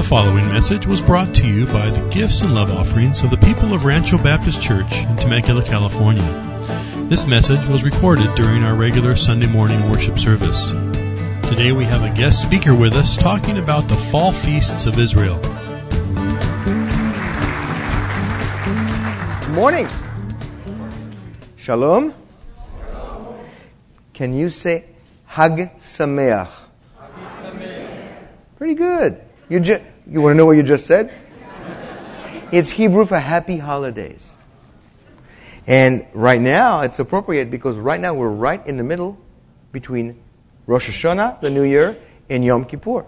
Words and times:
The 0.00 0.08
following 0.08 0.48
message 0.48 0.86
was 0.86 1.02
brought 1.02 1.34
to 1.34 1.46
you 1.46 1.66
by 1.66 1.90
the 1.90 2.00
gifts 2.08 2.40
and 2.40 2.54
love 2.54 2.70
offerings 2.70 3.22
of 3.22 3.28
the 3.28 3.36
people 3.36 3.74
of 3.74 3.84
Rancho 3.84 4.16
Baptist 4.16 4.62
Church 4.62 5.04
in 5.04 5.14
Temecula, 5.16 5.62
California. 5.62 6.22
This 7.10 7.26
message 7.26 7.62
was 7.66 7.84
recorded 7.84 8.34
during 8.34 8.64
our 8.64 8.74
regular 8.74 9.14
Sunday 9.14 9.46
morning 9.46 9.90
worship 9.90 10.18
service. 10.18 10.70
Today 11.50 11.72
we 11.72 11.84
have 11.84 12.02
a 12.02 12.08
guest 12.16 12.40
speaker 12.40 12.74
with 12.74 12.94
us 12.94 13.18
talking 13.18 13.58
about 13.58 13.88
the 13.88 13.96
fall 13.96 14.32
feasts 14.32 14.86
of 14.86 14.98
Israel. 14.98 15.38
Good 19.42 19.54
morning. 19.54 19.86
Shalom. 21.58 22.14
Can 24.14 24.32
you 24.32 24.48
say 24.48 24.86
Hag 25.26 25.78
Sameach? 25.78 26.48
Pretty 28.56 28.74
good. 28.74 29.20
You, 29.50 29.58
you 30.10 30.20
want 30.20 30.32
to 30.32 30.36
know 30.36 30.44
what 30.44 30.56
you 30.56 30.64
just 30.64 30.86
said? 30.86 31.14
It's 32.50 32.68
Hebrew 32.68 33.06
for 33.06 33.18
happy 33.18 33.58
holidays. 33.58 34.34
And 35.68 36.04
right 36.12 36.40
now, 36.40 36.80
it's 36.80 36.98
appropriate 36.98 37.48
because 37.48 37.76
right 37.76 38.00
now 38.00 38.14
we're 38.14 38.28
right 38.28 38.66
in 38.66 38.76
the 38.76 38.82
middle 38.82 39.16
between 39.70 40.20
Rosh 40.66 40.88
Hashanah, 40.88 41.40
the 41.40 41.50
New 41.50 41.62
Year, 41.62 41.96
and 42.28 42.44
Yom 42.44 42.64
Kippur. 42.64 43.06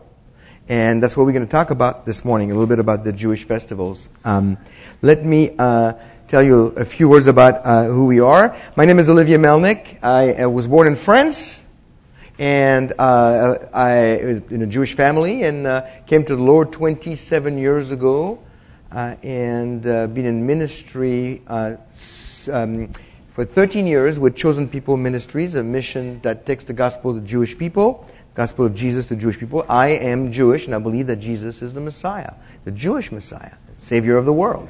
And 0.68 1.02
that's 1.02 1.16
what 1.16 1.26
we're 1.26 1.32
going 1.32 1.44
to 1.44 1.50
talk 1.50 1.70
about 1.70 2.06
this 2.06 2.24
morning, 2.24 2.52
a 2.52 2.54
little 2.54 2.68
bit 2.68 2.78
about 2.78 3.02
the 3.02 3.12
Jewish 3.12 3.44
festivals. 3.48 4.08
Um, 4.24 4.56
let 5.00 5.24
me 5.24 5.56
uh, 5.58 5.94
tell 6.28 6.42
you 6.42 6.66
a 6.76 6.84
few 6.84 7.08
words 7.08 7.26
about 7.26 7.66
uh, 7.66 7.84
who 7.86 8.06
we 8.06 8.20
are. 8.20 8.56
My 8.76 8.84
name 8.84 9.00
is 9.00 9.08
Olivier 9.08 9.38
Melnick. 9.38 9.98
I 10.04 10.34
uh, 10.34 10.48
was 10.48 10.68
born 10.68 10.86
in 10.86 10.94
France 10.94 11.61
and 12.38 12.92
uh, 12.98 13.68
I 13.72 13.92
in 14.50 14.62
a 14.62 14.66
Jewish 14.66 14.94
family 14.94 15.42
and 15.42 15.66
uh, 15.66 15.86
came 16.06 16.24
to 16.24 16.36
the 16.36 16.42
Lord 16.42 16.72
27 16.72 17.58
years 17.58 17.90
ago, 17.90 18.38
uh, 18.90 19.16
and 19.22 19.86
uh, 19.86 20.06
been 20.08 20.26
in 20.26 20.46
ministry 20.46 21.42
uh, 21.46 21.76
um, 22.50 22.90
for 23.34 23.44
13 23.44 23.86
years 23.86 24.18
with 24.18 24.36
Chosen 24.36 24.68
People 24.68 24.96
Ministries, 24.96 25.54
a 25.54 25.62
mission 25.62 26.20
that 26.22 26.44
takes 26.46 26.64
the 26.64 26.72
gospel 26.72 27.14
to 27.14 27.20
Jewish 27.20 27.56
people, 27.56 28.06
gospel 28.34 28.66
of 28.66 28.74
Jesus 28.74 29.06
to 29.06 29.16
Jewish 29.16 29.38
people. 29.38 29.64
I 29.68 29.88
am 29.88 30.32
Jewish, 30.32 30.66
and 30.66 30.74
I 30.74 30.78
believe 30.78 31.06
that 31.06 31.16
Jesus 31.16 31.62
is 31.62 31.74
the 31.74 31.80
Messiah, 31.80 32.34
the 32.64 32.70
Jewish 32.70 33.12
Messiah, 33.12 33.54
Savior 33.78 34.16
of 34.16 34.24
the 34.24 34.32
world. 34.32 34.68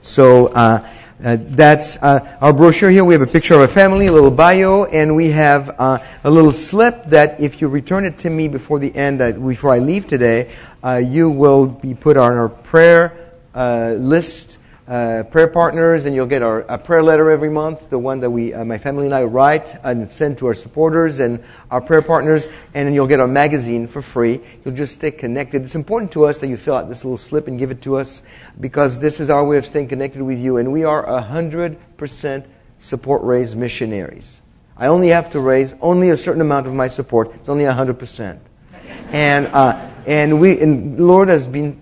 So 0.00 0.48
uh, 0.48 0.86
uh, 1.24 1.36
that's 1.40 1.96
uh, 2.02 2.36
our 2.40 2.52
brochure 2.52 2.90
here. 2.90 3.04
We 3.04 3.14
have 3.14 3.22
a 3.22 3.26
picture 3.26 3.54
of 3.54 3.60
a 3.60 3.68
family, 3.68 4.06
a 4.06 4.12
little 4.12 4.30
bio, 4.30 4.84
and 4.86 5.14
we 5.14 5.30
have 5.30 5.76
uh, 5.78 5.98
a 6.24 6.30
little 6.30 6.52
slip 6.52 7.04
that 7.06 7.40
if 7.40 7.60
you 7.60 7.68
return 7.68 8.04
it 8.04 8.18
to 8.18 8.30
me 8.30 8.48
before 8.48 8.78
the 8.78 8.94
end, 8.94 9.22
uh, 9.22 9.32
before 9.32 9.72
I 9.72 9.78
leave 9.78 10.08
today, 10.08 10.50
uh, 10.82 10.96
you 10.96 11.30
will 11.30 11.66
be 11.66 11.94
put 11.94 12.16
on 12.16 12.32
our 12.32 12.48
prayer 12.48 13.16
list 13.54 14.58
uh, 14.88 15.22
prayer 15.30 15.46
partners, 15.46 16.04
and 16.04 16.14
you'll 16.14 16.26
get 16.26 16.42
our 16.42 16.60
a 16.62 16.76
prayer 16.76 17.02
letter 17.02 17.30
every 17.30 17.48
month, 17.48 17.88
the 17.88 17.98
one 17.98 18.20
that 18.20 18.30
we, 18.30 18.52
uh, 18.52 18.64
my 18.64 18.78
family 18.78 19.06
and 19.06 19.14
I 19.14 19.22
write 19.22 19.76
and 19.84 20.10
send 20.10 20.38
to 20.38 20.46
our 20.48 20.54
supporters 20.54 21.20
and 21.20 21.42
our 21.70 21.80
prayer 21.80 22.02
partners, 22.02 22.46
and 22.74 22.86
then 22.86 22.94
you'll 22.94 23.06
get 23.06 23.20
our 23.20 23.28
magazine 23.28 23.86
for 23.86 24.02
free. 24.02 24.40
You'll 24.64 24.74
just 24.74 24.94
stay 24.94 25.12
connected. 25.12 25.62
It's 25.62 25.76
important 25.76 26.10
to 26.12 26.24
us 26.24 26.38
that 26.38 26.48
you 26.48 26.56
fill 26.56 26.74
out 26.74 26.88
this 26.88 27.04
little 27.04 27.18
slip 27.18 27.46
and 27.46 27.58
give 27.58 27.70
it 27.70 27.82
to 27.82 27.96
us 27.96 28.22
because 28.60 28.98
this 28.98 29.20
is 29.20 29.30
our 29.30 29.44
way 29.44 29.58
of 29.58 29.66
staying 29.66 29.88
connected 29.88 30.22
with 30.22 30.38
you, 30.38 30.56
and 30.56 30.72
we 30.72 30.84
are 30.84 31.06
100% 31.06 32.44
support 32.80 33.22
raised 33.22 33.56
missionaries. 33.56 34.40
I 34.76 34.88
only 34.88 35.08
have 35.08 35.30
to 35.32 35.40
raise 35.40 35.74
only 35.80 36.10
a 36.10 36.16
certain 36.16 36.40
amount 36.40 36.66
of 36.66 36.74
my 36.74 36.88
support. 36.88 37.32
It's 37.36 37.48
only 37.48 37.64
100%. 37.64 38.40
And, 39.12 39.46
uh, 39.48 39.90
and 40.06 40.40
we, 40.40 40.58
and 40.60 40.98
Lord 40.98 41.28
has 41.28 41.46
been, 41.46 41.80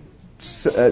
uh, 0.65 0.91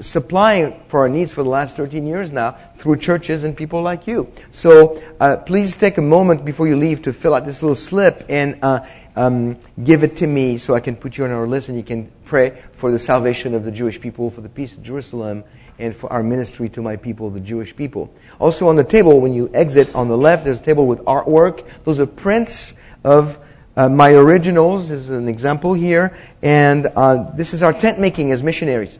supplying 0.00 0.80
for 0.88 1.00
our 1.00 1.08
needs 1.08 1.32
for 1.32 1.42
the 1.42 1.48
last 1.48 1.76
13 1.76 2.06
years 2.06 2.30
now 2.30 2.56
through 2.76 2.96
churches 2.96 3.44
and 3.44 3.56
people 3.56 3.82
like 3.82 4.06
you. 4.06 4.32
So 4.52 5.02
uh, 5.20 5.36
please 5.38 5.76
take 5.76 5.98
a 5.98 6.02
moment 6.02 6.44
before 6.44 6.68
you 6.68 6.76
leave 6.76 7.02
to 7.02 7.12
fill 7.12 7.34
out 7.34 7.46
this 7.46 7.62
little 7.62 7.74
slip 7.74 8.24
and 8.28 8.58
uh, 8.62 8.80
um, 9.16 9.56
give 9.82 10.04
it 10.04 10.16
to 10.18 10.26
me 10.26 10.58
so 10.58 10.74
I 10.74 10.80
can 10.80 10.94
put 10.94 11.18
you 11.18 11.24
on 11.24 11.30
our 11.30 11.46
list 11.46 11.68
and 11.68 11.76
you 11.76 11.82
can 11.82 12.10
pray 12.24 12.62
for 12.72 12.92
the 12.92 12.98
salvation 12.98 13.54
of 13.54 13.64
the 13.64 13.70
Jewish 13.70 14.00
people, 14.00 14.30
for 14.30 14.40
the 14.40 14.48
peace 14.48 14.74
of 14.74 14.82
Jerusalem, 14.82 15.44
and 15.78 15.94
for 15.94 16.12
our 16.12 16.22
ministry 16.22 16.68
to 16.70 16.82
my 16.82 16.96
people, 16.96 17.30
the 17.30 17.40
Jewish 17.40 17.74
people. 17.74 18.12
Also 18.38 18.68
on 18.68 18.76
the 18.76 18.84
table, 18.84 19.20
when 19.20 19.32
you 19.32 19.50
exit 19.54 19.94
on 19.94 20.08
the 20.08 20.16
left, 20.16 20.44
there's 20.44 20.60
a 20.60 20.62
table 20.62 20.86
with 20.86 21.00
artwork. 21.00 21.66
Those 21.84 22.00
are 22.00 22.06
prints 22.06 22.74
of 23.04 23.38
uh, 23.76 23.88
my 23.88 24.12
originals. 24.12 24.90
Is 24.90 25.10
an 25.10 25.28
example 25.28 25.74
here. 25.74 26.16
And 26.42 26.86
uh, 26.86 27.30
this 27.36 27.54
is 27.54 27.62
our 27.62 27.72
tent 27.72 27.98
making 27.98 28.32
as 28.32 28.42
missionaries. 28.42 28.98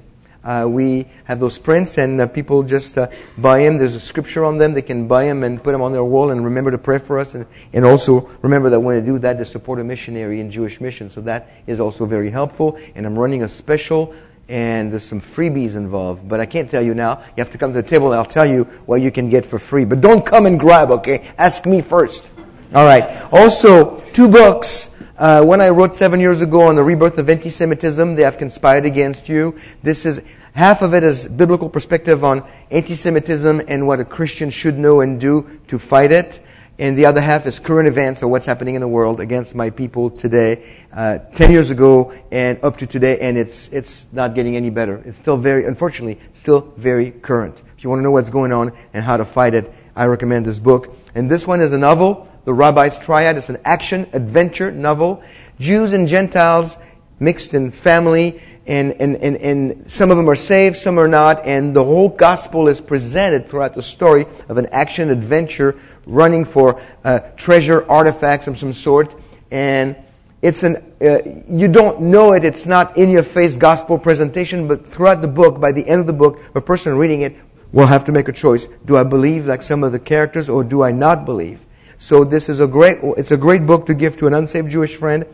Uh, 0.49 0.67
we 0.67 1.07
have 1.25 1.39
those 1.41 1.59
prints, 1.59 1.99
and 1.99 2.19
uh, 2.19 2.27
people 2.27 2.63
just 2.63 2.97
uh, 2.97 3.07
buy 3.37 3.59
them. 3.59 3.77
There's 3.77 3.95
a 3.95 4.01
scripture 4.01 4.47
on 4.47 4.57
them. 4.57 4.73
They 4.73 4.81
can 4.81 5.07
buy 5.07 5.27
them 5.27 5.43
and 5.43 5.63
put 5.63 5.73
them 5.73 5.83
on 5.83 5.93
their 5.93 6.05
wall 6.05 6.31
and 6.31 6.43
remember 6.43 6.71
to 6.71 6.79
pray 6.79 6.99
for 7.01 7.19
us. 7.19 7.35
And, 7.35 7.45
and 7.75 7.85
also 7.85 8.31
remember 8.41 8.71
that 8.71 8.81
when 8.81 8.99
they 8.99 9.05
do 9.05 9.19
that, 9.19 9.37
they 9.37 9.45
support 9.45 9.79
a 9.79 9.85
missionary 9.85 10.41
in 10.41 10.51
Jewish 10.51 10.81
mission. 10.81 11.11
So 11.11 11.21
that 11.21 11.51
is 11.67 11.81
also 11.81 12.07
very 12.07 12.31
helpful. 12.31 12.79
And 12.95 13.05
I'm 13.05 13.19
running 13.19 13.43
a 13.43 13.49
special, 13.49 14.15
and 14.49 14.91
there's 14.91 15.05
some 15.05 15.21
freebies 15.21 15.77
involved. 15.77 16.27
But 16.27 16.41
I 16.41 16.47
can't 16.47 16.71
tell 16.71 16.83
you 16.83 16.95
now. 16.95 17.19
You 17.37 17.45
have 17.45 17.53
to 17.53 17.59
come 17.59 17.75
to 17.75 17.83
the 17.83 17.87
table, 17.87 18.07
and 18.07 18.19
I'll 18.19 18.25
tell 18.25 18.47
you 18.47 18.65
what 18.87 19.03
you 19.03 19.11
can 19.11 19.29
get 19.29 19.45
for 19.45 19.59
free. 19.59 19.85
But 19.85 20.01
don't 20.01 20.25
come 20.25 20.47
and 20.47 20.59
grab, 20.59 20.91
okay? 20.93 21.31
Ask 21.37 21.67
me 21.67 21.83
first. 21.83 22.27
All 22.75 22.87
right. 22.87 23.05
Also, 23.35 24.01
two 24.15 24.29
books. 24.29 24.89
Uh, 25.19 25.43
one 25.43 25.61
I 25.61 25.69
wrote 25.71 25.97
seven 25.97 26.21
years 26.21 26.41
ago 26.41 26.63
on 26.63 26.77
the 26.77 26.83
rebirth 26.83 27.19
of 27.19 27.29
anti-Semitism, 27.29 28.15
they 28.15 28.23
have 28.23 28.39
conspired 28.39 28.87
against 28.87 29.29
you. 29.29 29.59
This 29.83 30.07
is 30.07 30.23
Half 30.53 30.83
of 30.83 30.95
it 30.95 31.03
is 31.03 31.29
biblical 31.29 31.69
perspective 31.69 32.25
on 32.25 32.45
anti-Semitism 32.71 33.63
and 33.69 33.87
what 33.87 34.01
a 34.01 34.05
Christian 34.05 34.51
should 34.51 34.79
know 34.79 35.01
and 35.01 35.21
do 35.21 35.61
to 35.69 35.79
fight 35.79 36.13
it. 36.13 36.41
And 36.81 36.97
the 36.97 37.07
other 37.07 37.21
half 37.21 37.45
is 37.47 37.59
current 37.59 37.89
events 37.89 38.23
or 38.23 38.29
what's 38.29 38.47
happening 38.47 38.77
in 38.77 38.81
the 38.81 38.89
world 38.89 39.19
against 39.19 39.53
my 39.55 39.71
people 39.71 40.11
today, 40.11 40.77
uh, 40.93 41.19
10 41.19 41.51
years 41.51 41.71
ago 41.71 42.13
and 42.31 42.63
up 42.63 42.79
to 42.79 42.87
today. 42.87 43.19
And 43.19 43.37
it's, 43.37 43.69
it's 43.69 44.07
not 44.13 44.37
getting 44.37 44.55
any 44.55 44.71
better. 44.71 45.03
It's 45.05 45.19
still 45.19 45.37
very, 45.37 45.65
unfortunately, 45.65 46.21
still 46.35 46.73
very 46.77 47.11
current. 47.11 47.63
If 47.77 47.83
you 47.83 47.91
want 47.91 47.99
to 47.99 48.05
know 48.05 48.13
what's 48.13 48.31
going 48.31 48.53
on 48.53 48.73
and 48.95 49.05
how 49.05 49.17
to 49.17 49.25
fight 49.25 49.55
it, 49.55 49.73
I 49.97 50.07
recommend 50.07 50.47
this 50.47 50.61
book. 50.61 50.97
And 51.17 51.29
this 51.29 51.49
one 51.49 51.61
is 51.61 51.73
a 51.73 51.79
novel, 51.79 52.29
The 52.45 52.55
Rabbi's 52.55 52.97
Triad. 52.99 53.37
It's 53.37 53.49
an 53.49 53.59
action 53.65 54.09
adventure 54.13 54.71
novel. 54.71 55.25
Jews 55.59 55.93
and 55.93 56.07
Gentiles 56.07 56.79
mixed 57.19 57.55
in 57.55 57.73
family 57.73 58.41
and, 58.69 58.93
and, 59.01 59.17
and, 59.17 59.37
and 59.39 59.93
some 59.93 60.11
of 60.11 60.19
them 60.19 60.29
are 60.29 60.37
saved, 60.37 60.77
some 60.77 61.01
are 61.01 61.09
not, 61.09 61.47
and 61.47 61.75
the 61.75 61.83
whole 61.83 62.11
gospel 62.11 62.69
is 62.69 62.83
presented 62.83 63.49
throughout 63.49 63.75
the 63.75 63.83
story 63.83 64.27
of 64.49 64.59
an 64.59 64.67
action 64.67 65.09
adventure 65.09 65.81
running 66.05 66.45
for 66.45 66.81
uh, 67.03 67.21
treasure 67.37 67.91
artifacts 67.91 68.47
of 68.47 68.59
some 68.59 68.75
sort. 68.75 69.15
And 69.51 69.97
it's 70.43 70.63
an, 70.63 70.77
uh, 71.01 71.21
you 71.49 71.67
don't 71.67 72.03
know 72.03 72.35
it, 72.35 72.45
it's 72.45 72.67
not 72.67 72.99
in 72.99 73.09
your 73.09 73.23
face 73.23 73.57
gospel 73.57 73.99
presentation, 73.99 74.69
but 74.69 74.87
throughout 74.87 75.23
the 75.23 75.29
book, 75.29 75.59
by 75.59 75.73
the 75.73 75.89
end 75.89 76.03
of 76.03 76.07
the 76.07 76.13
book, 76.13 76.39
a 76.55 76.61
person 76.61 76.99
reading 76.99 77.23
it 77.23 77.37
will 77.73 77.87
have 77.87 78.05
to 78.05 78.13
make 78.13 78.29
a 78.29 78.33
choice. 78.33 78.69
Do 78.85 78.99
I 78.99 79.03
believe 79.03 79.47
like 79.47 79.63
some 79.63 79.83
of 79.83 79.93
the 79.93 79.99
characters 79.99 80.51
or 80.51 80.63
do 80.63 80.83
I 80.83 80.93
not 80.93 81.25
believe? 81.25 81.61
So 81.99 82.23
this 82.23 82.51
is 82.51 82.61
a 82.61 82.67
great, 82.67 82.99
it's 83.17 83.31
a 83.31 83.37
great 83.39 83.65
book 83.67 83.87
to 83.87 83.95
give 83.95 84.19
to 84.19 84.27
an 84.27 84.35
unsaved 84.35 84.71
Jewish 84.71 84.95
friend, 84.95 85.25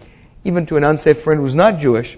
even 0.45 0.66
to 0.66 0.77
an 0.77 0.84
unsaved 0.84 1.19
friend 1.19 1.41
who's 1.41 1.56
not 1.56 1.81
Jewish 1.81 2.16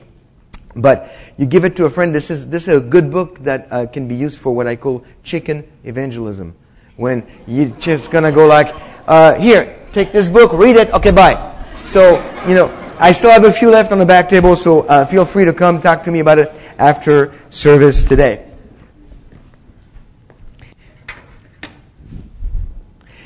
but 0.77 1.11
you 1.39 1.47
give 1.47 1.65
it 1.65 1.75
to 1.77 1.87
a 1.87 1.91
friend. 1.91 2.15
This 2.15 2.31
is, 2.31 2.47
this 2.49 2.69
is 2.69 2.77
a 2.77 2.81
good 2.81 3.11
book 3.11 3.43
that 3.45 3.67
uh, 3.71 3.87
can 3.87 4.07
be 4.07 4.15
used 4.15 4.41
for 4.41 4.55
what 4.55 4.67
I 4.67 4.77
call 4.77 5.05
chicken 5.25 5.65
evangelism. 5.85 6.55
When 6.97 7.27
you're 7.47 7.71
just 7.81 8.11
going 8.11 8.25
to 8.25 8.33
go 8.33 8.47
like, 8.47 8.75
uh, 9.07 9.35
here, 9.35 9.79
take 9.93 10.13
this 10.13 10.29
book, 10.29 10.53
read 10.53 10.77
it, 10.77 10.91
okay, 10.93 11.11
bye. 11.11 11.65
So, 11.85 12.17
you 12.47 12.55
know, 12.55 12.69
I 12.99 13.13
still 13.13 13.31
have 13.31 13.45
a 13.45 13.53
few 13.53 13.71
left 13.71 13.93
on 13.93 13.99
the 13.99 14.07
back 14.07 14.29
table, 14.29 14.57
so 14.57 14.83
uh, 14.83 15.05
feel 15.07 15.25
free 15.25 15.45
to 15.45 15.53
come 15.53 15.81
talk 15.81 16.03
to 16.05 16.11
me 16.11 16.21
about 16.21 16.39
it 16.39 16.53
after 16.79 17.33
service 17.51 18.05
today. 18.05 18.47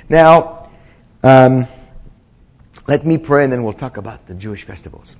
Now, 0.09 0.71
um, 1.23 1.69
let 2.89 3.07
me 3.07 3.17
pray 3.17 3.45
and 3.45 3.53
then 3.53 3.63
we'll 3.63 3.73
talk 3.73 3.97
about 3.97 4.27
the 4.27 4.35
Jewish 4.35 4.65
festivals. 4.65 5.17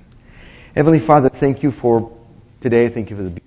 Heavenly 0.75 0.99
Father, 0.99 1.29
thank 1.29 1.63
you 1.63 1.71
for 1.71 2.11
today. 2.61 2.87
Thank 2.89 3.09
you 3.09 3.17
for 3.17 3.23
the 3.23 3.41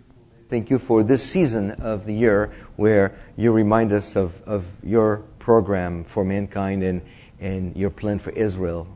thank 0.50 0.70
you 0.70 0.78
for 0.78 1.05
this 1.05 1.22
season 1.22 1.70
of 1.72 2.05
the 2.05 2.12
year 2.12 2.52
where 2.75 3.16
you 3.37 3.52
remind 3.52 3.93
us 3.93 4.16
of, 4.16 4.32
of 4.43 4.64
your 4.82 5.19
program 5.38 6.02
for 6.05 6.25
mankind 6.25 6.82
and, 6.82 7.00
and 7.38 7.76
your 7.76 7.90
plan 7.90 8.19
for 8.19 8.31
Israel. 8.31 8.87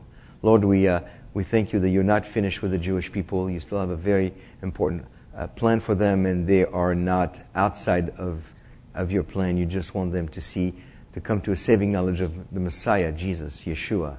Lord, 0.41 0.63
we, 0.65 0.87
uh, 0.87 1.01
we 1.33 1.43
thank 1.43 1.71
you 1.71 1.79
that 1.79 1.89
you're 1.89 2.03
not 2.03 2.25
finished 2.25 2.61
with 2.61 2.71
the 2.71 2.77
Jewish 2.77 3.11
people. 3.11 3.49
You 3.49 3.61
still 3.61 3.79
have 3.79 3.89
a 3.89 3.95
very 3.95 4.33
important 4.61 5.05
uh, 5.35 5.47
plan 5.47 5.79
for 5.79 5.95
them, 5.95 6.25
and 6.25 6.45
they 6.45 6.65
are 6.65 6.93
not 6.93 7.39
outside 7.55 8.09
of, 8.17 8.43
of 8.93 9.11
your 9.11 9.23
plan. 9.23 9.57
You 9.57 9.65
just 9.65 9.95
want 9.95 10.11
them 10.11 10.27
to 10.29 10.41
see, 10.41 10.73
to 11.13 11.21
come 11.21 11.41
to 11.41 11.53
a 11.53 11.57
saving 11.57 11.91
knowledge 11.91 12.21
of 12.21 12.33
the 12.53 12.59
Messiah, 12.59 13.11
Jesus, 13.11 13.63
Yeshua. 13.63 14.17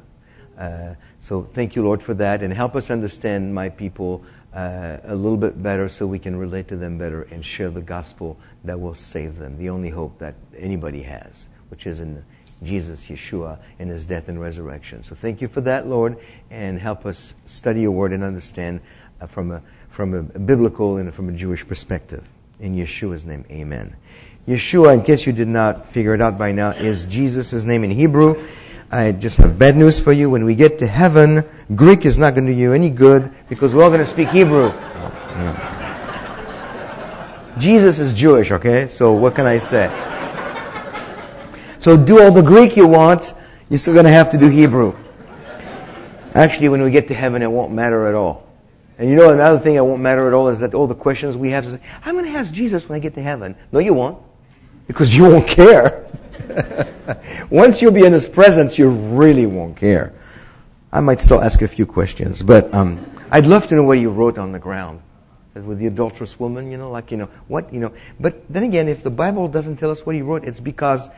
Uh, 0.59 0.95
so 1.21 1.49
thank 1.55 1.75
you, 1.75 1.83
Lord, 1.83 2.03
for 2.03 2.13
that, 2.15 2.43
and 2.43 2.53
help 2.53 2.77
us 2.77 2.91
understand, 2.91 3.55
my 3.55 3.71
people, 3.71 4.25
uh, 4.55 4.99
a 5.05 5.15
little 5.15 5.37
bit 5.37 5.63
better 5.63 5.89
so 5.89 6.07
we 6.07 6.19
can 6.19 6.37
relate 6.37 6.69
to 6.69 6.77
them 6.77 6.99
better 6.99 7.23
and 7.23 7.45
share 7.45 7.71
the 7.71 7.81
gospel 7.81 8.37
that 8.65 8.81
will 8.81 8.95
save 8.95 9.39
them, 9.39 9.57
the 9.59 9.71
only 9.71 9.91
hope 9.91 10.19
that 10.19 10.35
anybody 10.59 11.03
has, 11.03 11.49
which 11.69 11.87
is 11.87 12.01
in 12.01 12.25
Jesus, 12.63 13.07
Yeshua, 13.07 13.59
and 13.79 13.89
his 13.91 14.05
death 14.05 14.29
and 14.29 14.41
resurrection. 14.41 15.03
So 15.03 15.15
thank 15.15 15.41
you 15.41 15.49
for 15.49 15.61
that, 15.63 15.87
Lord, 15.87 16.19
and 16.51 16.79
help 16.79 17.07
us 17.07 17.35
study 17.47 17.83
your 17.83 17.93
word 17.93 18.13
and 18.13 18.23
understand 18.23 18.81
uh, 19.21 19.27
from, 19.27 19.51
a, 19.51 19.63
from 19.89 20.15
a 20.15 20.23
biblical 20.23 20.97
and 20.97 21.15
from 21.15 21.29
a 21.29 21.33
Jewish 21.33 21.67
perspective. 21.67 22.25
In 22.59 22.77
Yeshua's 22.77 23.25
name, 23.25 23.45
amen. 23.51 23.97
Yeshua, 24.47 24.95
in 24.95 25.03
case 25.03 25.27
you 25.27 25.33
did 25.33 25.49
not 25.49 25.89
figure 25.89 26.15
it 26.15 26.21
out 26.21 26.37
by 26.37 26.53
now, 26.53 26.71
is 26.71 27.05
Jesus' 27.07 27.65
name 27.65 27.85
in 27.85 27.91
Hebrew. 27.91 28.47
I 28.93 29.13
just 29.13 29.37
have 29.37 29.57
bad 29.57 29.77
news 29.77 30.01
for 30.01 30.13
you. 30.13 30.29
When 30.29 30.45
we 30.45 30.57
get 30.57 30.81
to 30.81 30.87
heaven, 30.87 31.45
Greek 31.77 32.05
is 32.05 32.19
not 32.19 32.35
going 32.35 32.47
to 32.47 32.53
do 32.53 32.59
you 32.59 32.73
any 32.73 32.91
good 32.91 33.31
because 33.49 33.73
we're 33.73 33.85
all 33.85 33.91
going 33.91 34.01
to 34.01 34.07
speak 34.07 34.29
Hebrew. 34.29 34.73
Jesus 37.59 38.01
is 38.01 38.13
Jewish, 38.13 38.51
okay? 38.51 38.89
So 38.89 39.13
what 39.13 39.37
can 39.37 39.47
I 39.47 39.59
say? 39.59 39.89
So 41.79 41.97
do 41.97 42.21
all 42.21 42.33
the 42.33 42.43
Greek 42.43 42.77
you 42.77 42.87
want, 42.87 43.35
you're 43.69 43.79
still 43.79 43.95
going 43.95 44.07
to 44.07 44.11
have 44.11 44.31
to 44.31 44.39
do 44.39 44.49
Hebrew. 44.49 44.97
Actually, 46.35 46.69
when 46.69 46.83
we 46.83 46.91
get 46.91 47.07
to 47.09 47.15
heaven, 47.15 47.43
it 47.43 47.51
won't 47.51 47.73
matter 47.73 48.09
at 48.09 48.15
all. 48.15 48.49
And 48.99 49.09
you 49.09 49.17
know, 49.17 49.31
another 49.31 49.59
thing 49.59 49.77
that 49.77 49.85
won't 49.85 50.03
matter 50.03 50.27
at 50.27 50.35
all 50.35 50.49
is 50.49 50.59
that 50.61 50.75
all 50.75 50.87
the 50.87 50.95
questions 50.95 51.37
we 51.37 51.51
have 51.51 51.65
is, 51.65 51.79
I'm 52.05 52.15
going 52.15 52.31
to 52.31 52.37
ask 52.37 52.53
Jesus 52.53 52.89
when 52.89 52.97
I 52.97 53.01
get 53.01 53.15
to 53.15 53.23
heaven. 53.23 53.55
No, 53.73 53.79
you 53.79 53.95
won't. 53.95 54.19
Because 54.87 55.15
you 55.15 55.25
won't 55.25 55.47
care. 55.47 56.10
Once 57.51 57.83
you'll 57.83 57.93
be 57.93 58.05
in 58.05 58.13
His 58.13 58.29
presence, 58.29 58.79
you 58.79 58.89
really 58.89 59.47
won't 59.47 59.77
care. 59.77 60.13
I 60.93 61.01
might 61.01 61.21
still 61.21 61.41
ask 61.41 61.63
a 61.63 61.69
few 61.69 61.87
questions, 61.87 62.43
but 62.43 62.73
um, 62.75 63.05
I'd 63.31 63.47
love 63.47 63.69
to 63.69 63.75
know 63.77 63.85
what 63.85 63.99
you 63.99 64.11
wrote 64.11 64.39
on 64.39 64.53
the 64.53 64.59
ground 64.59 65.03
with 65.55 65.79
the 65.79 65.87
adulterous 65.87 66.39
woman. 66.39 66.71
You 66.71 66.79
know, 66.79 66.91
like 66.91 67.11
you 67.11 67.17
know 67.17 67.29
what 67.49 67.73
you 67.73 67.81
know. 67.81 67.93
But 68.19 68.43
then 68.49 68.65
again, 68.65 68.89
if 68.89 69.03
the 69.03 69.11
Bible 69.11 69.49
doesn't 69.49 69.77
tell 69.77 69.91
us 69.91 70.05
what 70.05 70.15
he 70.15 70.23
wrote, 70.23 70.45
it's 70.45 70.61
because 70.61 71.09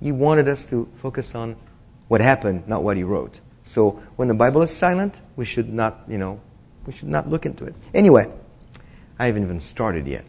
he 0.00 0.12
wanted 0.12 0.48
us 0.48 0.64
to 0.66 0.88
focus 1.00 1.34
on 1.34 1.56
what 2.08 2.20
happened, 2.20 2.68
not 2.68 2.82
what 2.82 2.96
he 2.96 3.04
wrote. 3.04 3.40
So 3.64 4.02
when 4.16 4.28
the 4.28 4.34
Bible 4.34 4.62
is 4.62 4.74
silent, 4.74 5.14
we 5.36 5.44
should 5.44 5.72
not, 5.72 6.02
you 6.08 6.18
know, 6.18 6.40
we 6.86 6.92
should 6.92 7.08
not 7.08 7.30
look 7.30 7.46
into 7.46 7.64
it. 7.64 7.74
Anyway, 7.94 8.30
I 9.18 9.26
haven't 9.26 9.44
even 9.44 9.60
started 9.60 10.06
yet. 10.06 10.24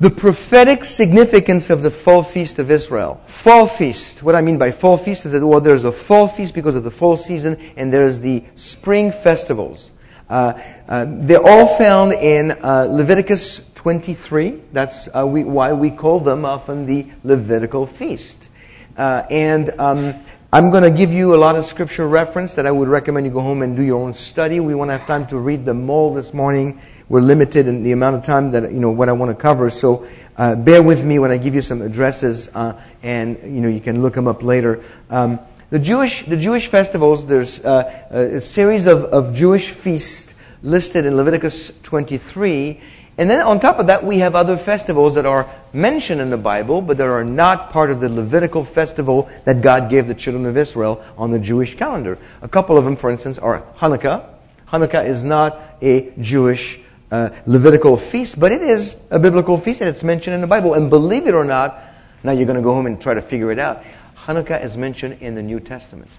The 0.00 0.10
prophetic 0.10 0.84
significance 0.84 1.70
of 1.70 1.82
the 1.82 1.90
fall 1.90 2.22
feast 2.22 2.60
of 2.60 2.70
Israel. 2.70 3.20
Fall 3.26 3.66
feast. 3.66 4.22
What 4.22 4.36
I 4.36 4.42
mean 4.42 4.56
by 4.56 4.70
fall 4.70 4.96
feast 4.96 5.26
is 5.26 5.32
that 5.32 5.44
well, 5.44 5.60
there's 5.60 5.82
a 5.82 5.90
fall 5.90 6.28
feast 6.28 6.54
because 6.54 6.76
of 6.76 6.84
the 6.84 6.90
fall 6.90 7.16
season, 7.16 7.72
and 7.76 7.92
there's 7.92 8.20
the 8.20 8.44
spring 8.54 9.10
festivals. 9.10 9.90
Uh, 10.30 10.52
uh, 10.88 11.04
they're 11.08 11.44
all 11.44 11.66
found 11.78 12.12
in 12.12 12.52
uh, 12.62 12.86
Leviticus 12.88 13.68
23. 13.74 14.62
That's 14.72 15.08
uh, 15.16 15.26
we, 15.26 15.42
why 15.42 15.72
we 15.72 15.90
call 15.90 16.20
them 16.20 16.44
often 16.44 16.86
the 16.86 17.06
Levitical 17.24 17.84
feast. 17.84 18.50
Uh, 18.96 19.24
and 19.30 19.72
um, 19.80 20.14
I'm 20.52 20.70
going 20.70 20.84
to 20.84 20.92
give 20.92 21.12
you 21.12 21.34
a 21.34 21.38
lot 21.38 21.56
of 21.56 21.66
scripture 21.66 22.06
reference 22.06 22.54
that 22.54 22.66
I 22.66 22.70
would 22.70 22.88
recommend 22.88 23.26
you 23.26 23.32
go 23.32 23.40
home 23.40 23.62
and 23.62 23.76
do 23.76 23.82
your 23.82 24.00
own 24.00 24.14
study. 24.14 24.60
We 24.60 24.76
won't 24.76 24.90
have 24.90 25.06
time 25.08 25.26
to 25.28 25.38
read 25.38 25.64
them 25.64 25.90
all 25.90 26.14
this 26.14 26.32
morning 26.32 26.80
we're 27.08 27.20
limited 27.20 27.66
in 27.66 27.82
the 27.82 27.92
amount 27.92 28.16
of 28.16 28.24
time 28.24 28.50
that 28.52 28.70
you 28.72 28.78
know 28.78 28.90
what 28.90 29.08
I 29.08 29.12
want 29.12 29.30
to 29.30 29.40
cover. 29.40 29.70
So 29.70 30.06
uh, 30.36 30.54
bear 30.54 30.82
with 30.82 31.04
me 31.04 31.18
when 31.18 31.30
I 31.30 31.38
give 31.38 31.54
you 31.54 31.62
some 31.62 31.82
addresses, 31.82 32.48
uh, 32.54 32.80
and 33.02 33.38
you 33.42 33.60
know 33.60 33.68
you 33.68 33.80
can 33.80 34.02
look 34.02 34.14
them 34.14 34.28
up 34.28 34.42
later. 34.42 34.82
Um, 35.10 35.40
the 35.70 35.78
Jewish 35.78 36.24
the 36.24 36.36
Jewish 36.36 36.68
festivals. 36.68 37.26
There's 37.26 37.60
uh, 37.60 38.06
a 38.10 38.40
series 38.40 38.86
of, 38.86 39.04
of 39.04 39.34
Jewish 39.34 39.70
feasts 39.70 40.34
listed 40.62 41.06
in 41.06 41.16
Leviticus 41.16 41.72
23. 41.82 42.80
And 43.16 43.28
then 43.28 43.40
on 43.40 43.58
top 43.58 43.80
of 43.80 43.88
that, 43.88 44.04
we 44.04 44.18
have 44.18 44.36
other 44.36 44.56
festivals 44.56 45.14
that 45.14 45.26
are 45.26 45.52
mentioned 45.72 46.20
in 46.20 46.30
the 46.30 46.36
Bible, 46.36 46.80
but 46.80 46.98
that 46.98 47.08
are 47.08 47.24
not 47.24 47.70
part 47.70 47.90
of 47.90 48.00
the 48.00 48.08
Levitical 48.08 48.64
festival 48.64 49.28
that 49.44 49.60
God 49.60 49.90
gave 49.90 50.06
the 50.06 50.14
children 50.14 50.46
of 50.46 50.56
Israel 50.56 51.04
on 51.16 51.32
the 51.32 51.38
Jewish 51.40 51.76
calendar. 51.76 52.16
A 52.42 52.48
couple 52.48 52.78
of 52.78 52.84
them, 52.84 52.96
for 52.96 53.10
instance, 53.10 53.36
are 53.36 53.62
Hanukkah. 53.78 54.24
Hanukkah 54.68 55.04
is 55.04 55.24
not 55.24 55.60
a 55.82 56.12
Jewish 56.20 56.78
uh, 57.10 57.30
Levitical 57.46 57.96
feast, 57.96 58.38
but 58.38 58.52
it 58.52 58.62
is 58.62 58.96
a 59.10 59.18
biblical 59.18 59.58
feast 59.58 59.80
and 59.80 59.88
it's 59.88 60.04
mentioned 60.04 60.34
in 60.34 60.40
the 60.40 60.46
Bible. 60.46 60.74
And 60.74 60.90
believe 60.90 61.26
it 61.26 61.34
or 61.34 61.44
not, 61.44 61.82
now 62.22 62.32
you're 62.32 62.46
going 62.46 62.56
to 62.56 62.62
go 62.62 62.74
home 62.74 62.86
and 62.86 63.00
try 63.00 63.14
to 63.14 63.22
figure 63.22 63.50
it 63.50 63.58
out. 63.58 63.82
Hanukkah 64.16 64.62
is 64.62 64.76
mentioned 64.76 65.18
in 65.20 65.34
the 65.34 65.42
New 65.42 65.60
Testament. 65.60 66.10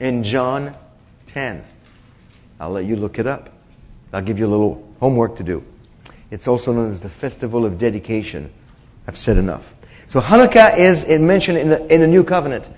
In 0.00 0.22
John 0.22 0.76
10. 1.28 1.64
I'll 2.60 2.70
let 2.70 2.84
you 2.84 2.96
look 2.96 3.18
it 3.18 3.26
up. 3.26 3.50
I'll 4.12 4.22
give 4.22 4.38
you 4.38 4.46
a 4.46 4.48
little 4.48 4.86
homework 5.00 5.36
to 5.36 5.42
do. 5.42 5.64
It's 6.30 6.48
also 6.48 6.72
known 6.72 6.90
as 6.90 7.00
the 7.00 7.08
Festival 7.08 7.64
of 7.64 7.78
Dedication. 7.78 8.52
I've 9.06 9.18
said 9.18 9.36
enough. 9.36 9.74
So 10.08 10.20
Hanukkah 10.20 10.76
is 10.76 11.06
mentioned 11.20 11.58
in 11.58 11.68
the, 11.68 11.92
in 11.92 12.00
the 12.00 12.06
New 12.06 12.24
Covenant. 12.24 12.68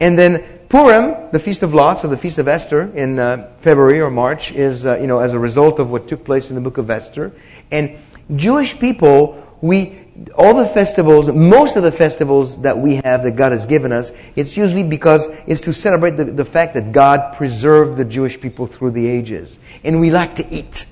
And 0.00 0.18
then 0.18 0.55
Purim, 0.68 1.30
the 1.30 1.38
Feast 1.38 1.62
of 1.62 1.74
Lots, 1.74 2.04
or 2.04 2.08
the 2.08 2.16
Feast 2.16 2.38
of 2.38 2.48
Esther 2.48 2.90
in 2.96 3.20
uh, 3.20 3.50
February 3.58 4.00
or 4.00 4.10
March, 4.10 4.50
is, 4.50 4.84
uh, 4.84 4.98
you 4.98 5.06
know, 5.06 5.20
as 5.20 5.32
a 5.32 5.38
result 5.38 5.78
of 5.78 5.90
what 5.90 6.08
took 6.08 6.24
place 6.24 6.48
in 6.48 6.56
the 6.56 6.60
book 6.60 6.76
of 6.76 6.90
Esther. 6.90 7.32
And 7.70 7.96
Jewish 8.34 8.76
people, 8.76 9.46
we, 9.60 9.96
all 10.34 10.54
the 10.54 10.66
festivals, 10.66 11.28
most 11.28 11.76
of 11.76 11.84
the 11.84 11.92
festivals 11.92 12.60
that 12.62 12.76
we 12.76 12.96
have 12.96 13.22
that 13.22 13.36
God 13.36 13.52
has 13.52 13.64
given 13.64 13.92
us, 13.92 14.10
it's 14.34 14.56
usually 14.56 14.82
because 14.82 15.28
it's 15.46 15.60
to 15.62 15.72
celebrate 15.72 16.12
the, 16.12 16.24
the 16.24 16.44
fact 16.44 16.74
that 16.74 16.90
God 16.90 17.36
preserved 17.36 17.96
the 17.96 18.04
Jewish 18.04 18.40
people 18.40 18.66
through 18.66 18.90
the 18.90 19.06
ages. 19.06 19.60
And 19.84 20.00
we 20.00 20.10
like 20.10 20.34
to 20.36 20.52
eat. 20.52 20.86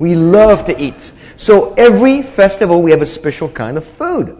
We 0.00 0.16
love 0.16 0.64
to 0.64 0.80
eat. 0.80 1.12
So 1.36 1.72
every 1.74 2.22
festival 2.22 2.82
we 2.82 2.90
have 2.90 3.02
a 3.02 3.06
special 3.06 3.48
kind 3.48 3.76
of 3.76 3.86
food. 3.86 4.36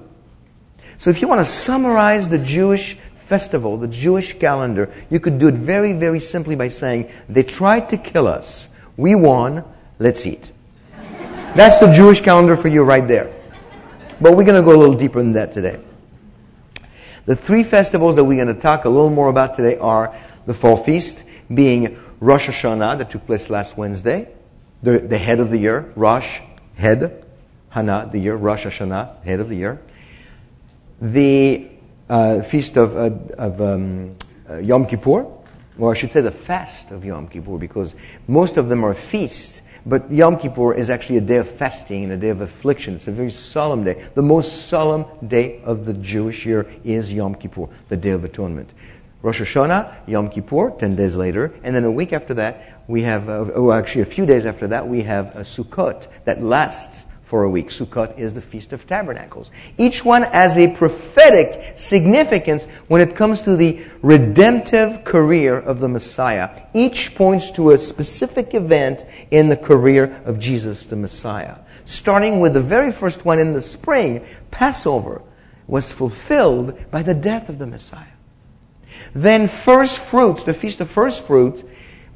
So 0.99 1.11
if 1.11 1.23
you 1.23 1.29
want 1.29 1.47
to 1.47 1.51
summarize 1.51 2.29
the 2.29 2.39
Jewish 2.39 2.97
festival, 3.31 3.79
the 3.79 3.87
Jewish 3.87 4.37
calendar, 4.41 4.93
you 5.09 5.21
could 5.21 5.39
do 5.39 5.47
it 5.47 5.55
very, 5.55 5.93
very 5.93 6.19
simply 6.19 6.57
by 6.57 6.69
saying, 6.69 7.09
they 7.29 7.45
tried 7.45 7.89
to 7.91 7.97
kill 7.97 8.27
us. 8.27 8.69
We 8.97 9.15
won. 9.15 9.63
Let's 10.01 10.27
eat. 10.27 10.51
That's 11.55 11.79
the 11.79 11.93
Jewish 11.93 12.21
calendar 12.23 12.57
for 12.57 12.67
you 12.67 12.83
right 12.83 13.07
there. 13.07 13.33
But 14.21 14.37
we're 14.37 14.45
going 14.45 14.61
to 14.61 14.69
go 14.69 14.77
a 14.77 14.81
little 14.81 14.97
deeper 14.97 15.21
than 15.21 15.35
that 15.35 15.53
today. 15.53 15.81
The 17.27 17.37
three 17.37 17.63
festivals 17.63 18.17
that 18.17 18.25
we're 18.25 18.45
going 18.45 18.53
to 18.53 18.61
talk 18.61 18.85
a 18.85 18.89
little 18.89 19.11
more 19.11 19.29
about 19.29 19.55
today 19.55 19.79
are 19.79 20.13
the 20.47 20.55
Fall 20.55 20.77
Feast, 20.77 21.23
being 21.55 22.03
Rosh 22.19 22.49
Hashanah, 22.49 22.99
that 22.99 23.13
took 23.13 23.27
place 23.27 23.49
last 23.49 23.77
Wednesday, 23.77 24.29
the, 24.83 24.99
the 24.99 25.19
head 25.19 25.39
of 25.39 25.51
the 25.51 25.59
year, 25.59 25.93
Rosh, 25.95 26.41
head, 26.75 27.25
Hana, 27.69 28.09
the 28.11 28.19
year, 28.19 28.35
Rosh 28.35 28.67
Hashanah, 28.67 29.23
head 29.23 29.39
of 29.39 29.49
the 29.49 29.57
year. 29.57 29.81
The 31.01 31.71
uh, 32.11 32.43
feast 32.43 32.77
of, 32.77 32.97
uh, 32.97 33.11
of 33.39 33.61
um, 33.63 34.17
uh, 34.51 34.57
Yom 34.57 34.85
Kippur, 34.85 35.27
or 35.79 35.93
I 35.93 35.95
should 35.97 36.13
say 36.13 36.21
the 36.21 36.33
fast 36.33 36.91
of 36.91 37.05
Yom 37.05 37.29
Kippur, 37.29 37.57
because 37.57 37.95
most 38.27 38.57
of 38.57 38.69
them 38.69 38.85
are 38.85 38.95
feasts. 38.95 39.63
But 39.87 40.13
Yom 40.13 40.39
Kippur 40.39 40.75
is 40.75 40.91
actually 40.91 41.19
a 41.19 41.23
day 41.23 41.37
of 41.37 41.49
fasting 41.57 42.05
and 42.05 42.13
a 42.13 42.17
day 42.17 42.29
of 42.29 42.41
affliction. 42.41 42.97
It's 42.97 43.07
a 43.07 43.13
very 43.13 43.31
solemn 43.31 43.85
day. 43.85 44.07
The 44.15 44.23
most 44.23 44.67
solemn 44.67 45.07
day 45.27 45.63
of 45.63 45.87
the 45.87 45.95
Jewish 45.95 46.45
year 46.45 46.71
is 46.85 47.13
Yom 47.15 47.37
Kippur, 47.37 47.69
the 47.89 47.97
Day 47.97 48.11
of 48.11 48.25
Atonement. 48.25 48.71
Rosh 49.23 49.41
Hashanah, 49.41 50.09
Yom 50.09 50.31
Kippur, 50.31 50.71
10 50.79 50.97
days 50.97 51.15
later, 51.15 51.55
and 51.63 51.75
then 51.75 51.85
a 51.85 51.91
week 51.91 52.13
after 52.13 52.35
that, 52.35 52.83
we 52.89 53.03
have, 53.03 53.29
uh, 53.29 53.47
oh, 53.55 53.71
actually 53.71 54.03
a 54.03 54.07
few 54.07 54.27
days 54.27 54.47
after 54.47 54.67
that, 54.67 54.89
we 54.89 55.03
have 55.03 55.37
a 55.37 55.43
Sukkot 55.43 56.09
that 56.25 56.43
lasts 56.43 57.07
for 57.31 57.45
a 57.45 57.49
week. 57.49 57.69
Sukkot 57.69 58.19
is 58.19 58.35
the 58.35 58.41
Feast 58.43 58.73
of 58.73 58.89
Tabernacles. 58.89 59.53
Each 59.79 60.05
one 60.05 60.25
has 60.25 60.59
a 60.59 60.67
prophetic 60.75 61.79
significance 61.79 62.65
when 62.89 63.01
it 63.01 63.15
comes 63.15 63.43
to 63.43 63.55
the 63.55 63.81
redemptive 64.03 65.05
career 65.05 65.57
of 65.57 65.79
the 65.79 65.87
Messiah. 65.87 66.51
Each 66.75 67.15
points 67.15 67.53
to 67.53 67.71
a 67.71 67.79
specific 67.79 68.53
event 68.53 69.07
in 69.31 69.49
the 69.49 69.57
career 69.57 70.21
of 70.25 70.41
Jesus 70.41 70.87
the 70.87 70.97
Messiah. 70.97 71.59
Starting 71.85 72.41
with 72.41 72.53
the 72.53 72.61
very 72.61 72.91
first 72.91 73.25
one 73.25 73.39
in 73.39 73.53
the 73.53 73.63
spring, 73.63 74.27
Passover 74.51 75.23
was 75.69 75.93
fulfilled 75.93 76.91
by 76.91 77.05
the 77.05 77.15
death 77.15 77.49
of 77.49 77.61
the 77.61 77.67
Messiah. 77.67 78.17
Then 79.15 79.47
first 79.47 80.01
fruits, 80.01 80.43
the 80.43 80.53
Feast 80.53 80.81
of 80.81 80.91
First 80.91 81.25
Fruits, 81.29 81.63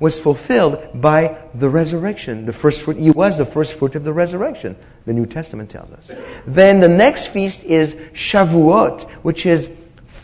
was 0.01 0.19
fulfilled 0.19 0.89
by 0.95 1.39
the 1.55 1.69
resurrection. 1.69 2.47
The 2.47 2.53
first 2.53 2.83
fruit, 2.83 2.97
he 2.97 3.11
was 3.11 3.37
the 3.37 3.47
first 3.47 3.75
fruit 3.75 3.95
of 3.95 4.05
the 4.05 4.13
resurrection, 4.13 4.77
the 5.07 5.13
New 5.13 5.27
Testament 5.27 5.71
tells 5.71 5.93
us. 5.93 6.11
Then 6.47 6.81
the 6.81 6.89
next 6.89 7.29
feast 7.29 7.63
is 7.65 7.95
Shavuot, 8.13 9.03
which 9.23 9.47
is 9.47 9.71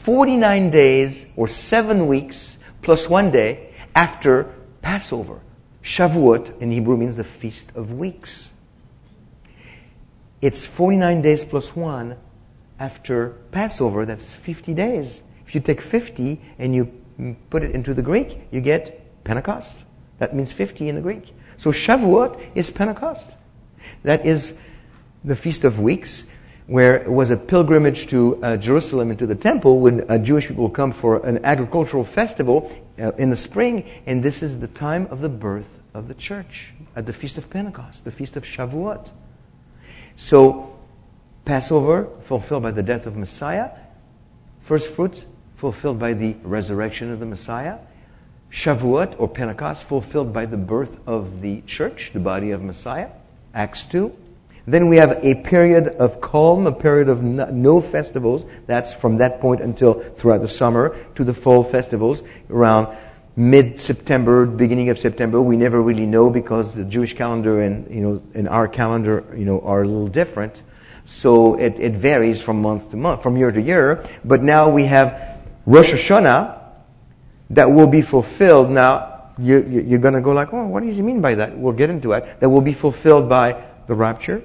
49 0.04 0.70
days 0.70 1.26
or 1.36 1.48
7 1.48 2.06
weeks 2.08 2.58
plus 2.82 3.08
one 3.08 3.30
day 3.30 3.72
after 3.94 4.52
Passover. 4.82 5.40
Shavuot 5.82 6.60
in 6.60 6.72
Hebrew 6.72 6.96
means 6.96 7.16
the 7.16 7.24
Feast 7.24 7.70
of 7.74 7.92
Weeks. 7.92 8.50
It's 10.42 10.66
49 10.66 11.22
days 11.22 11.44
plus 11.44 11.76
one 11.76 12.16
after 12.78 13.36
Passover, 13.52 14.06
that's 14.06 14.34
50 14.34 14.72
days. 14.74 15.22
If 15.46 15.54
you 15.54 15.60
take 15.60 15.80
50 15.80 16.40
and 16.58 16.74
you 16.74 16.90
put 17.50 17.62
it 17.62 17.72
into 17.72 17.92
the 17.92 18.02
Greek, 18.02 18.40
you 18.50 18.60
get 18.60 18.99
Pentecost. 19.24 19.84
That 20.18 20.34
means 20.34 20.52
50 20.52 20.88
in 20.88 20.94
the 20.96 21.00
Greek. 21.00 21.34
So 21.56 21.72
Shavuot 21.72 22.40
is 22.54 22.70
Pentecost. 22.70 23.30
That 24.02 24.24
is 24.24 24.54
the 25.24 25.36
Feast 25.36 25.64
of 25.64 25.80
Weeks, 25.80 26.24
where 26.66 26.96
it 26.96 27.10
was 27.10 27.30
a 27.30 27.36
pilgrimage 27.36 28.08
to 28.08 28.42
uh, 28.42 28.56
Jerusalem 28.56 29.10
and 29.10 29.18
to 29.18 29.26
the 29.26 29.34
temple 29.34 29.80
when 29.80 30.10
uh, 30.10 30.18
Jewish 30.18 30.46
people 30.48 30.70
come 30.70 30.92
for 30.92 31.24
an 31.26 31.44
agricultural 31.44 32.04
festival 32.04 32.72
uh, 32.98 33.12
in 33.12 33.30
the 33.30 33.36
spring, 33.36 33.88
and 34.06 34.22
this 34.22 34.42
is 34.42 34.60
the 34.60 34.68
time 34.68 35.06
of 35.10 35.20
the 35.20 35.28
birth 35.28 35.68
of 35.94 36.08
the 36.08 36.14
church 36.14 36.72
at 36.96 37.06
the 37.06 37.12
Feast 37.12 37.36
of 37.38 37.50
Pentecost, 37.50 38.04
the 38.04 38.12
Feast 38.12 38.36
of 38.36 38.44
Shavuot. 38.44 39.10
So, 40.16 40.78
Passover 41.44 42.08
fulfilled 42.26 42.62
by 42.62 42.70
the 42.70 42.82
death 42.82 43.06
of 43.06 43.16
Messiah, 43.16 43.70
first 44.62 44.92
fruits 44.92 45.26
fulfilled 45.56 45.98
by 45.98 46.14
the 46.14 46.36
resurrection 46.42 47.10
of 47.10 47.20
the 47.20 47.26
Messiah, 47.26 47.78
Shavuot 48.50 49.14
or 49.18 49.28
Pentecost 49.28 49.84
fulfilled 49.84 50.32
by 50.32 50.46
the 50.46 50.56
birth 50.56 50.98
of 51.06 51.40
the 51.40 51.62
church, 51.62 52.10
the 52.12 52.20
body 52.20 52.50
of 52.50 52.62
Messiah, 52.62 53.10
Acts 53.54 53.84
2. 53.84 54.14
Then 54.66 54.88
we 54.88 54.96
have 54.96 55.24
a 55.24 55.36
period 55.36 55.88
of 55.88 56.20
calm, 56.20 56.66
a 56.66 56.72
period 56.72 57.08
of 57.08 57.22
no 57.22 57.80
festivals. 57.80 58.44
That's 58.66 58.92
from 58.92 59.18
that 59.18 59.40
point 59.40 59.60
until 59.60 59.94
throughout 59.94 60.42
the 60.42 60.48
summer 60.48 60.96
to 61.14 61.24
the 61.24 61.34
fall 61.34 61.64
festivals 61.64 62.22
around 62.50 62.96
mid-September, 63.36 64.46
beginning 64.46 64.90
of 64.90 64.98
September. 64.98 65.40
We 65.40 65.56
never 65.56 65.80
really 65.80 66.06
know 66.06 66.30
because 66.30 66.74
the 66.74 66.84
Jewish 66.84 67.14
calendar 67.16 67.60
and, 67.60 67.92
you 67.92 68.00
know, 68.00 68.22
and 68.34 68.48
our 68.48 68.68
calendar, 68.68 69.24
you 69.36 69.44
know, 69.44 69.60
are 69.60 69.82
a 69.82 69.86
little 69.86 70.08
different. 70.08 70.62
So 71.06 71.58
it, 71.58 71.74
it 71.78 71.92
varies 71.94 72.42
from 72.42 72.60
month 72.60 72.90
to 72.90 72.96
month, 72.96 73.22
from 73.22 73.36
year 73.36 73.50
to 73.50 73.60
year. 73.60 74.04
But 74.24 74.42
now 74.42 74.68
we 74.68 74.84
have 74.84 75.40
Rosh 75.66 75.92
Hashanah, 75.92 76.59
that 77.50 77.70
will 77.70 77.86
be 77.86 78.02
fulfilled. 78.02 78.70
Now, 78.70 79.32
you, 79.38 79.84
you're 79.86 79.98
going 79.98 80.14
to 80.14 80.20
go 80.20 80.32
like, 80.32 80.52
oh, 80.52 80.66
what 80.66 80.82
does 80.82 80.96
he 80.96 81.02
mean 81.02 81.20
by 81.20 81.34
that? 81.34 81.56
We'll 81.56 81.72
get 81.72 81.90
into 81.90 82.12
it. 82.12 82.40
That 82.40 82.48
will 82.48 82.60
be 82.60 82.72
fulfilled 82.72 83.28
by 83.28 83.62
the 83.86 83.94
rapture. 83.94 84.42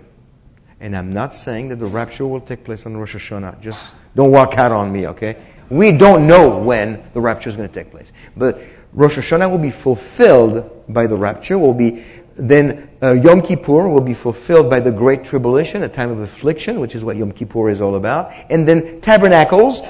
And 0.80 0.96
I'm 0.96 1.14
not 1.14 1.34
saying 1.34 1.70
that 1.70 1.78
the 1.78 1.86
rapture 1.86 2.28
will 2.28 2.42
take 2.42 2.64
place 2.64 2.86
on 2.86 2.98
Rosh 2.98 3.16
Hashanah. 3.16 3.62
Just 3.62 3.94
don't 4.16 4.32
walk 4.32 4.56
out 4.56 4.72
on 4.72 4.92
me, 4.92 5.08
okay? 5.08 5.38
We 5.70 5.92
don't 5.92 6.28
know 6.28 6.60
when 6.60 7.04
the 7.14 7.22
rapture 7.22 7.50
is 7.50 7.56
going 7.56 7.68
to 7.70 7.74
take 7.74 7.92
place. 7.92 8.12
But 8.36 8.62
Rosh 8.94 9.18
Hashanah 9.18 9.50
will 9.50 9.58
be 9.58 9.72
fulfilled 9.72 10.86
by 10.90 11.08
the 11.08 11.16
rapture. 11.16 11.58
Will 11.58 11.74
be 11.74 12.04
then 12.38 12.90
uh, 13.02 13.14
Yom 13.14 13.42
Kippur 13.42 13.88
will 13.88 14.02
be 14.02 14.14
fulfilled 14.14 14.70
by 14.70 14.82
the 14.82 14.92
Great 14.92 15.24
Tribulation, 15.24 15.84
a 15.84 15.90
time 15.90 16.12
of 16.12 16.20
affliction, 16.20 16.80
which 16.80 16.94
is 16.94 17.04
what 17.04 17.16
Yom 17.16 17.32
Kippur 17.32 17.70
is 17.70 17.80
all 17.80 17.96
about. 17.96 18.32
And 18.50 18.68
then 18.68 19.00
Tabernacles 19.02 19.82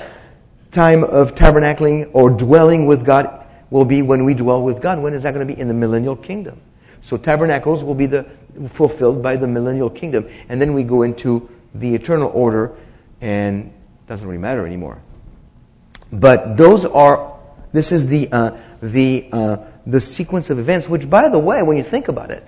time 0.76 1.04
of 1.04 1.34
tabernacling 1.34 2.12
or 2.14 2.30
dwelling 2.30 2.86
with 2.86 3.06
God 3.06 3.44
will 3.72 3.86
be 3.86 4.02
when 4.02 4.26
we 4.26 4.34
dwell 4.34 4.62
with 4.62 4.82
God. 4.82 5.00
When 5.00 5.14
is 5.14 5.24
that 5.24 5.34
going 5.34 5.48
to 5.48 5.52
be? 5.52 5.60
In 5.60 5.68
the 5.68 5.74
millennial 5.74 6.16
kingdom. 6.16 6.62
So 7.02 7.18
tabernacles 7.18 7.84
will 7.84 7.96
be 7.96 8.06
the, 8.06 8.26
fulfilled 8.70 9.24
by 9.24 9.38
the 9.38 9.48
millennial 9.48 9.90
kingdom. 9.90 10.30
And 10.50 10.62
then 10.62 10.74
we 10.74 10.84
go 10.84 11.02
into 11.02 11.50
the 11.74 11.96
eternal 11.96 12.30
order 12.34 12.76
and 13.22 13.66
it 13.66 14.08
doesn't 14.08 14.28
really 14.28 14.42
matter 14.42 14.66
anymore. 14.66 15.02
But 16.12 16.58
those 16.58 16.86
are, 16.86 17.38
this 17.74 17.92
is 17.92 18.08
the, 18.08 18.32
uh, 18.32 18.58
the, 18.82 19.30
uh, 19.32 19.58
the 19.86 20.02
sequence 20.02 20.50
of 20.50 20.60
events, 20.60 20.88
which 20.88 21.10
by 21.10 21.30
the 21.30 21.40
way, 21.40 21.64
when 21.64 21.78
you 21.78 21.84
think 21.84 22.08
about 22.08 22.32
it, 22.32 22.46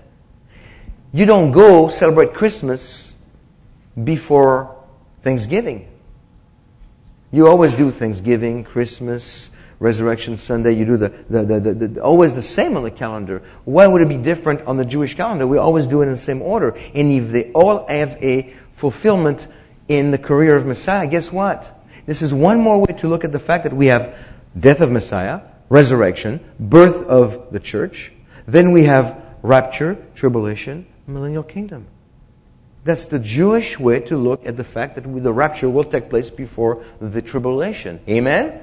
you 1.14 1.26
don't 1.26 1.52
go 1.52 1.90
celebrate 1.90 2.34
Christmas 2.34 3.14
before 4.04 4.76
Thanksgiving. 5.24 5.88
You 7.32 7.48
always 7.48 7.74
do 7.74 7.92
Thanksgiving, 7.92 8.64
Christmas, 8.64 9.50
Resurrection 9.80 10.38
Sunday. 10.38 10.74
You 10.74 10.86
do 10.86 10.98
the, 10.98 11.10
the, 11.30 11.44
the, 11.44 11.60
the, 11.74 12.02
always 12.02 12.34
the 12.34 12.44
same 12.44 12.78
on 12.78 12.84
the 12.84 12.92
calendar. 12.92 13.44
Why 13.66 13.86
would 13.86 14.02
it 14.02 14.10
be 14.10 14.18
different 14.18 14.62
on 14.62 14.78
the 14.78 14.86
Jewish 14.86 15.16
calendar? 15.16 15.46
We 15.46 15.58
always 15.58 15.88
do 15.88 16.02
it 16.02 16.06
in 16.06 16.12
the 16.12 16.18
same 16.18 16.42
order. 16.42 16.76
And 16.94 17.12
if 17.12 17.32
they 17.32 17.52
all 17.52 17.86
have 17.88 18.12
a 18.24 18.54
fulfillment 18.76 19.48
in 19.88 20.12
the 20.12 20.18
career 20.18 20.56
of 20.56 20.66
Messiah, 20.66 21.06
guess 21.06 21.32
what? 21.32 21.74
This 22.06 22.22
is 22.22 22.34
one 22.34 22.60
more 22.62 22.80
way 22.80 22.94
to 23.00 23.08
look 23.08 23.26
at 23.26 23.32
the 23.34 23.40
fact 23.40 23.66
that 23.66 23.74
we 23.74 23.88
have 23.88 24.16
death 24.58 24.80
of 24.80 24.90
Messiah, 24.90 25.42
resurrection, 25.70 26.40
birth 26.60 27.06
of 27.06 27.52
the 27.52 27.60
church. 27.60 28.14
Then 28.48 28.72
we 28.72 28.84
have 28.84 29.22
rapture, 29.44 29.98
tribulation, 30.16 30.88
millennial 31.06 31.44
kingdom. 31.44 31.88
That's 32.88 33.06
the 33.08 33.20
Jewish 33.20 33.78
way 33.78 34.00
to 34.00 34.16
look 34.16 34.46
at 34.46 34.56
the 34.56 34.64
fact 34.64 34.96
that 34.96 35.02
the 35.02 35.34
rapture 35.34 35.70
will 35.70 35.84
take 35.84 36.10
place 36.10 36.30
before 36.30 36.86
the 37.02 37.22
tribulation. 37.22 38.00
Amen? 38.08 38.62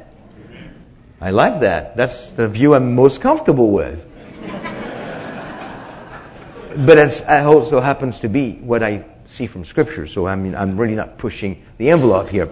I 1.20 1.30
like 1.30 1.60
that. 1.60 1.94
That's 1.94 2.30
the 2.30 2.48
view 2.48 2.74
I'm 2.74 2.94
most 2.94 3.20
comfortable 3.20 3.70
with. 3.70 4.06
but 6.86 6.96
it 6.96 7.22
also 7.28 7.82
happens 7.82 8.20
to 8.20 8.30
be 8.30 8.52
what 8.52 8.82
I 8.82 9.04
see 9.26 9.46
from 9.46 9.66
Scripture, 9.66 10.06
so 10.06 10.26
I 10.26 10.36
mean, 10.36 10.54
I'm 10.54 10.80
really 10.80 10.96
not 10.96 11.18
pushing 11.18 11.62
the 11.76 11.90
envelope 11.90 12.30
here. 12.30 12.48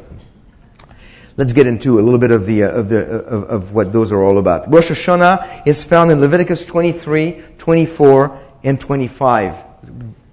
Let's 1.38 1.54
get 1.54 1.66
into 1.66 1.98
a 1.98 2.02
little 2.02 2.20
bit 2.20 2.32
of 2.32 2.44
the, 2.44 2.64
uh, 2.64 2.68
of, 2.68 2.90
the, 2.90 3.06
of, 3.06 3.44
of 3.44 3.72
what 3.72 3.94
those 3.94 4.12
are 4.12 4.22
all 4.22 4.36
about. 4.36 4.70
Rosh 4.70 4.90
Hashanah 4.90 5.66
is 5.66 5.84
found 5.84 6.10
in 6.10 6.20
Leviticus 6.20 6.66
23, 6.66 7.42
24, 7.56 8.38
and 8.62 8.78
25 8.78 9.71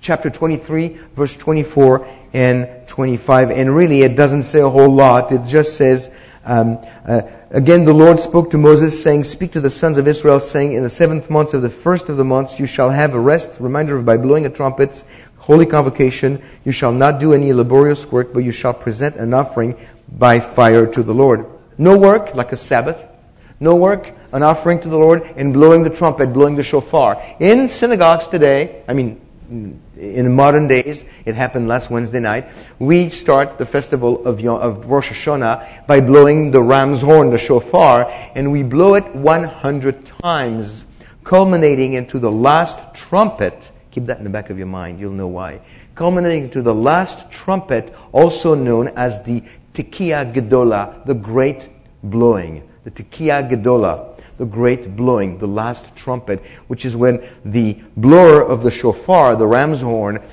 chapter 0.10 0.32
23, 0.32 0.88
verse 1.16 1.36
24 1.36 2.08
and 2.34 2.68
25. 2.88 3.52
And 3.52 3.76
really, 3.76 4.02
it 4.02 4.16
doesn't 4.16 4.42
say 4.42 4.60
a 4.60 4.68
whole 4.68 4.90
lot. 4.90 5.32
It 5.32 5.46
just 5.46 5.78
says, 5.78 6.10
um, 6.46 6.80
uh, 7.08 7.22
again, 7.52 7.86
the 7.86 7.94
Lord 7.94 8.20
spoke 8.20 8.50
to 8.50 8.58
Moses, 8.58 9.04
saying, 9.04 9.26
Speak 9.26 9.52
to 9.52 9.62
the 9.62 9.70
sons 9.70 10.00
of 10.00 10.08
Israel, 10.08 10.40
saying, 10.40 10.74
In 10.74 10.82
the 10.82 10.90
seventh 10.90 11.30
month 11.30 11.54
of 11.54 11.62
the 11.62 11.70
first 11.70 12.10
of 12.10 12.18
the 12.18 12.24
months, 12.24 12.60
you 12.60 12.66
shall 12.66 12.90
have 12.90 13.14
a 13.14 13.20
rest, 13.20 13.60
reminder 13.60 13.98
of 13.98 14.06
by 14.08 14.18
blowing 14.18 14.48
of 14.48 14.56
trumpets, 14.56 15.06
holy 15.38 15.68
convocation. 15.68 16.42
You 16.66 16.72
shall 16.72 16.92
not 16.92 17.20
do 17.20 17.32
any 17.32 17.54
laborious 17.54 18.12
work, 18.12 18.34
but 18.34 18.40
you 18.40 18.52
shall 18.52 18.74
present 18.74 19.16
an 19.18 19.36
offering 19.36 19.78
by 20.18 20.40
fire 20.40 20.88
to 20.88 21.04
the 21.04 21.14
Lord. 21.14 21.46
No 21.78 21.96
work, 21.96 22.34
like 22.34 22.52
a 22.52 22.58
Sabbath. 22.58 22.98
No 23.60 23.76
work, 23.76 24.12
an 24.32 24.42
offering 24.42 24.82
to 24.82 24.90
the 24.90 24.98
Lord, 24.98 25.22
and 25.36 25.54
blowing 25.54 25.84
the 25.84 25.92
trumpet, 25.92 26.34
blowing 26.34 26.56
the 26.56 26.64
shofar. 26.64 27.22
In 27.40 27.68
synagogues 27.68 28.26
today, 28.26 28.84
I 28.88 28.94
mean, 28.94 29.22
in 29.50 30.36
modern 30.36 30.68
days, 30.68 31.06
it 31.26 31.36
happened 31.36 31.68
last 31.68 31.90
Wednesday 31.90 32.20
night, 32.20 32.50
we 32.78 33.10
start 33.10 33.58
the 33.58 33.66
festival 33.66 34.26
of, 34.26 34.44
of 34.46 34.86
Rosh 34.86 35.10
Hashanah 35.10 35.88
by 35.88 36.00
blowing 36.00 36.52
the 36.52 36.62
ram's 36.62 37.02
horn, 37.02 37.32
the 37.32 37.38
shofar, 37.38 38.06
and 38.36 38.52
we 38.52 38.64
blow 38.64 38.96
it 38.96 39.16
100 39.16 40.06
times, 40.22 40.86
culminating 41.24 41.94
into 41.94 42.20
the 42.20 42.32
last 42.32 42.94
trumpet. 42.94 43.72
Keep 43.92 44.06
that 44.06 44.20
in 44.20 44.24
the 44.24 44.30
back 44.30 44.50
of 44.50 44.58
your 44.58 44.68
mind, 44.68 45.00
you'll 45.00 45.12
know 45.12 45.28
why. 45.28 45.62
Culminating 45.96 46.44
into 46.46 46.62
the 46.62 46.76
last 46.76 47.32
trumpet, 47.32 47.94
also 48.12 48.54
known 48.54 48.90
as 48.90 49.24
the 49.24 49.44
Tekiah 49.74 50.32
Gedola, 50.32 51.06
the 51.06 51.16
great 51.16 51.70
blowing. 52.04 52.70
The 52.84 52.92
Tekiah 52.92 53.50
Gedola 53.50 54.19
the 54.40 54.46
great 54.46 54.96
blowing, 54.96 55.38
the 55.38 55.48
last 55.48 55.86
trumpet, 55.98 56.42
which 56.68 56.86
is 56.86 56.96
when 56.96 57.28
the 57.44 57.74
blower 57.98 58.42
of 58.42 58.64
the 58.64 58.72
shofar, 58.72 59.36
the 59.36 59.46
ram's 59.46 59.82
horn, 59.82 60.24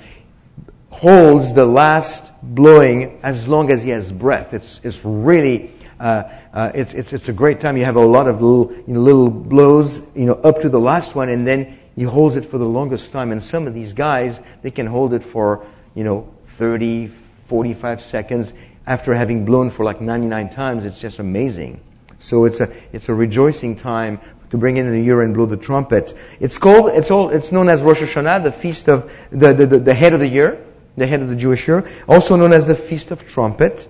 holds 0.91 1.53
the 1.53 1.67
last 1.67 2.31
blowing 2.41 3.19
as 3.25 3.49
long 3.49 3.71
as 3.71 3.83
he 3.83 3.91
has 3.91 4.13
breath. 4.13 4.55
It's, 4.55 4.81
it's 4.85 5.05
really, 5.05 5.73
uh, 5.99 6.23
uh, 6.55 6.71
it's, 6.73 6.95
it's, 6.95 7.13
it's 7.13 7.29
a 7.29 7.33
great 7.33 7.61
time. 7.61 7.77
You 7.77 7.85
have 7.85 7.97
a 7.97 8.07
lot 8.07 8.29
of 8.29 8.41
little, 8.41 8.73
you 8.87 8.95
know, 8.95 9.01
little 9.01 9.29
blows, 9.29 9.99
you 10.15 10.25
know, 10.25 10.35
up 10.35 10.61
to 10.61 10.69
the 10.69 10.81
last 10.81 11.17
one, 11.17 11.29
and 11.29 11.45
then 11.45 11.77
he 11.97 12.05
holds 12.05 12.37
it 12.37 12.47
for 12.47 12.59
the 12.59 12.65
longest 12.65 13.11
time. 13.11 13.33
And 13.33 13.43
some 13.43 13.67
of 13.67 13.75
these 13.75 13.93
guys, 13.93 14.41
they 14.63 14.71
can 14.71 14.87
hold 14.87 15.15
it 15.15 15.25
for, 15.25 15.67
you 15.97 16.05
know, 16.05 16.33
30, 16.59 17.11
45 17.49 18.01
seconds 18.01 18.53
after 18.87 19.15
having 19.15 19.45
blown 19.45 19.73
for 19.73 19.85
like 19.85 20.01
99 20.01 20.51
times. 20.51 20.85
It's 20.85 21.01
just 21.01 21.19
amazing. 21.19 21.81
So 22.19 22.45
it's 22.45 22.61
a, 22.61 22.73
it's 22.93 23.09
a 23.09 23.15
rejoicing 23.15 23.77
time 23.77 24.21
to 24.51 24.59
bring 24.59 24.77
in 24.77 24.91
the 24.91 25.01
year 25.01 25.23
and 25.23 25.35
blow 25.35 25.47
the 25.47 25.57
trumpet. 25.57 26.15
It's 26.41 26.59
called, 26.59 26.91
it's 26.91 27.11
all, 27.11 27.31
it's 27.31 27.53
known 27.53 27.69
as 27.69 27.83
Rosh 27.83 28.01
Hashanah, 28.01 28.45
the 28.45 28.53
feast 28.53 28.89
of, 28.89 29.11
the, 29.31 29.53
the, 29.53 29.67
the, 29.67 29.79
the 29.79 29.95
head 29.95 30.13
of 30.13 30.21
the 30.21 30.29
year, 30.29 30.65
the 30.97 31.07
head 31.07 31.21
of 31.21 31.29
the 31.29 31.37
Jewish 31.37 31.67
year, 31.69 31.89
also 32.09 32.37
known 32.37 32.53
as 32.53 32.67
the 32.67 32.75
Feast 32.75 33.11
of 33.11 33.27
Trumpet. 33.27 33.89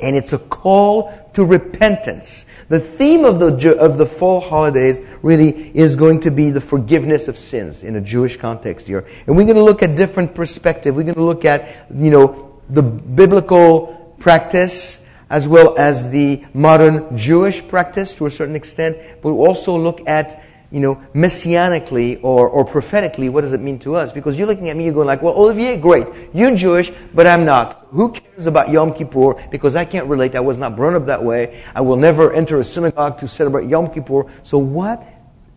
And 0.00 0.16
it's 0.16 0.32
a 0.32 0.38
call 0.38 1.12
to 1.34 1.44
repentance. 1.44 2.44
The 2.68 2.78
theme 2.78 3.24
of 3.24 3.40
the, 3.40 3.76
of 3.78 3.98
the 3.98 4.06
fall 4.06 4.40
holidays 4.40 5.00
really 5.22 5.76
is 5.76 5.96
going 5.96 6.20
to 6.20 6.30
be 6.30 6.50
the 6.50 6.60
forgiveness 6.60 7.26
of 7.26 7.36
sins 7.36 7.82
in 7.82 7.96
a 7.96 8.00
Jewish 8.00 8.36
context 8.36 8.86
here. 8.86 9.06
And 9.26 9.36
we're 9.36 9.44
going 9.44 9.56
to 9.56 9.62
look 9.62 9.82
at 9.82 9.96
different 9.96 10.34
perspective. 10.34 10.94
We're 10.94 11.02
going 11.02 11.14
to 11.14 11.22
look 11.22 11.44
at, 11.44 11.88
you 11.92 12.10
know, 12.10 12.60
the 12.70 12.82
biblical 12.82 14.14
practice, 14.20 15.00
as 15.30 15.46
well 15.46 15.76
as 15.78 16.10
the 16.10 16.44
modern 16.54 17.16
Jewish 17.16 17.66
practice 17.66 18.14
to 18.14 18.26
a 18.26 18.30
certain 18.30 18.56
extent, 18.56 18.96
but 19.22 19.30
also 19.30 19.76
look 19.76 20.06
at, 20.08 20.42
you 20.70 20.80
know, 20.80 20.96
messianically 21.14 22.20
or, 22.22 22.48
or 22.48 22.64
prophetically, 22.64 23.28
what 23.28 23.42
does 23.42 23.52
it 23.52 23.60
mean 23.60 23.78
to 23.80 23.94
us? 23.94 24.12
Because 24.12 24.38
you're 24.38 24.46
looking 24.46 24.70
at 24.70 24.76
me, 24.76 24.84
you're 24.84 24.94
going 24.94 25.06
like, 25.06 25.22
well, 25.22 25.34
Olivier, 25.34 25.76
great. 25.76 26.06
You're 26.32 26.54
Jewish, 26.56 26.92
but 27.14 27.26
I'm 27.26 27.44
not. 27.44 27.86
Who 27.90 28.12
cares 28.12 28.46
about 28.46 28.70
Yom 28.70 28.94
Kippur? 28.94 29.34
Because 29.50 29.76
I 29.76 29.84
can't 29.84 30.06
relate. 30.06 30.34
I 30.34 30.40
was 30.40 30.56
not 30.56 30.76
brought 30.76 30.94
up 30.94 31.06
that 31.06 31.22
way. 31.22 31.62
I 31.74 31.80
will 31.82 31.96
never 31.96 32.32
enter 32.32 32.58
a 32.58 32.64
synagogue 32.64 33.18
to 33.20 33.28
celebrate 33.28 33.68
Yom 33.68 33.90
Kippur. 33.90 34.30
So 34.44 34.58
what, 34.58 35.02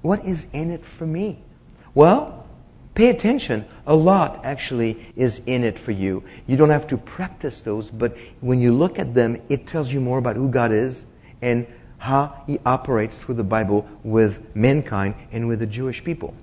what 0.02 0.26
is 0.26 0.46
in 0.54 0.72
it 0.72 0.86
for 0.86 1.06
me? 1.06 1.44
Well, 1.94 2.41
Pay 2.94 3.10
attention. 3.10 3.66
A 3.88 3.96
lot 3.96 4.44
actually 4.44 5.14
is 5.16 5.42
in 5.46 5.64
it 5.64 5.80
for 5.80 5.92
you. 5.92 6.24
You 6.46 6.58
don't 6.58 6.70
have 6.70 6.88
to 6.88 6.98
practice 6.98 7.62
those, 7.62 7.90
but 7.90 8.18
when 8.42 8.60
you 8.60 8.74
look 8.74 9.00
at 9.00 9.14
them, 9.14 9.42
it 9.48 9.66
tells 9.66 9.94
you 9.94 10.02
more 10.02 10.18
about 10.18 10.36
who 10.36 10.50
God 10.50 10.72
is 10.72 11.06
and 11.42 11.66
how 11.98 12.44
He 12.48 12.60
operates 12.66 13.18
through 13.18 13.36
the 13.36 13.44
Bible 13.44 13.88
with 14.04 14.56
mankind 14.56 15.16
and 15.32 15.48
with 15.48 15.60
the 15.60 15.68
Jewish 15.68 16.04
people. 16.04 16.34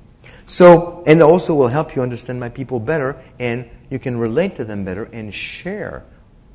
So, 0.47 1.03
and 1.07 1.23
also 1.23 1.55
will 1.55 1.69
help 1.69 1.95
you 1.95 2.03
understand 2.03 2.41
my 2.41 2.49
people 2.49 2.81
better 2.81 3.23
and 3.39 3.69
you 3.91 3.99
can 3.99 4.17
relate 4.17 4.57
to 4.57 4.65
them 4.65 4.85
better 4.85 5.05
and 5.05 5.35
share 5.35 6.05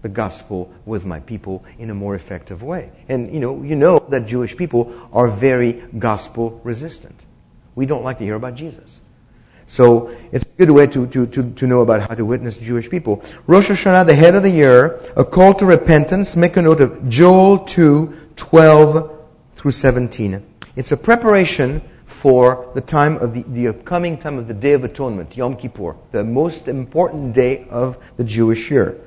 the 0.01 0.09
gospel 0.09 0.71
with 0.85 1.05
my 1.05 1.19
people 1.21 1.63
in 1.77 1.89
a 1.89 1.93
more 1.93 2.15
effective 2.15 2.63
way. 2.63 2.91
And 3.07 3.33
you 3.33 3.39
know, 3.39 3.61
you 3.63 3.75
know 3.75 3.99
that 4.09 4.25
Jewish 4.25 4.55
people 4.55 4.93
are 5.13 5.27
very 5.27 5.83
gospel 5.97 6.59
resistant. 6.63 7.25
We 7.75 7.85
don't 7.85 8.03
like 8.03 8.17
to 8.19 8.23
hear 8.23 8.35
about 8.35 8.55
Jesus. 8.55 9.01
So 9.65 10.15
it's 10.31 10.45
a 10.45 10.57
good 10.57 10.71
way 10.71 10.87
to, 10.87 11.07
to, 11.07 11.25
to, 11.27 11.51
to 11.51 11.67
know 11.67 11.81
about 11.81 12.07
how 12.07 12.15
to 12.15 12.25
witness 12.25 12.57
Jewish 12.57 12.89
people. 12.89 13.23
Rosh 13.47 13.69
Hashanah, 13.69 14.05
the 14.05 14.15
head 14.15 14.35
of 14.35 14.43
the 14.43 14.49
year, 14.49 14.99
a 15.15 15.25
call 15.25 15.53
to 15.55 15.65
repentance. 15.65 16.35
Make 16.35 16.57
a 16.57 16.61
note 16.61 16.81
of 16.81 17.09
Joel 17.09 17.59
2, 17.59 18.31
12 18.35 19.19
through 19.55 19.71
17. 19.71 20.45
It's 20.75 20.91
a 20.91 20.97
preparation 20.97 21.81
for 22.05 22.71
the 22.73 22.81
time 22.81 23.17
of 23.17 23.33
the, 23.33 23.43
the 23.49 23.67
upcoming 23.67 24.17
time 24.17 24.37
of 24.37 24.47
the 24.47 24.53
Day 24.53 24.73
of 24.73 24.83
Atonement, 24.83 25.35
Yom 25.35 25.55
Kippur, 25.55 25.95
the 26.11 26.23
most 26.23 26.67
important 26.67 27.33
day 27.33 27.67
of 27.69 27.97
the 28.17 28.23
Jewish 28.23 28.71
year. 28.71 28.99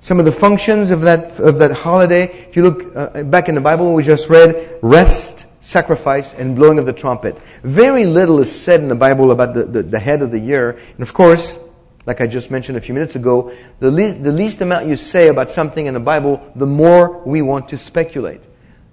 Some 0.00 0.18
of 0.18 0.24
the 0.24 0.32
functions 0.32 0.90
of 0.90 1.02
that, 1.02 1.38
of 1.38 1.58
that 1.58 1.70
holiday, 1.70 2.24
if 2.48 2.56
you 2.56 2.62
look 2.62 2.96
uh, 2.96 3.22
back 3.24 3.48
in 3.48 3.54
the 3.54 3.60
Bible, 3.60 3.92
we 3.94 4.02
just 4.02 4.28
read 4.28 4.78
rest, 4.82 5.46
sacrifice, 5.62 6.34
and 6.34 6.54
blowing 6.54 6.78
of 6.78 6.86
the 6.86 6.92
trumpet. 6.92 7.38
Very 7.62 8.04
little 8.04 8.40
is 8.40 8.52
said 8.52 8.80
in 8.80 8.88
the 8.88 8.94
Bible 8.94 9.30
about 9.30 9.54
the, 9.54 9.64
the, 9.64 9.82
the 9.82 9.98
head 9.98 10.20
of 10.20 10.30
the 10.30 10.38
year. 10.38 10.78
And 10.94 11.00
of 11.00 11.14
course, 11.14 11.58
like 12.04 12.20
I 12.20 12.26
just 12.26 12.50
mentioned 12.50 12.76
a 12.76 12.80
few 12.80 12.92
minutes 12.94 13.14
ago, 13.14 13.52
the, 13.78 13.90
le- 13.90 14.12
the 14.12 14.32
least 14.32 14.60
amount 14.60 14.86
you 14.86 14.96
say 14.96 15.28
about 15.28 15.50
something 15.50 15.86
in 15.86 15.94
the 15.94 16.00
Bible, 16.00 16.42
the 16.56 16.66
more 16.66 17.18
we 17.24 17.42
want 17.42 17.68
to 17.70 17.78
speculate. 17.78 18.40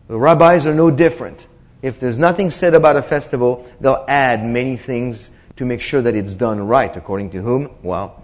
The 0.07 0.17
rabbis 0.17 0.67
are 0.67 0.75
no 0.75 0.91
different. 0.91 1.47
If 1.81 1.99
there's 1.99 2.19
nothing 2.19 2.51
said 2.51 2.75
about 2.75 2.97
a 2.97 3.01
festival, 3.01 3.69
they'll 3.81 4.05
add 4.07 4.45
many 4.45 4.77
things 4.77 5.31
to 5.55 5.65
make 5.65 5.81
sure 5.81 6.01
that 6.01 6.15
it's 6.15 6.35
done 6.35 6.59
right. 6.59 6.95
According 6.95 7.31
to 7.31 7.41
whom? 7.41 7.71
Well, 7.81 8.23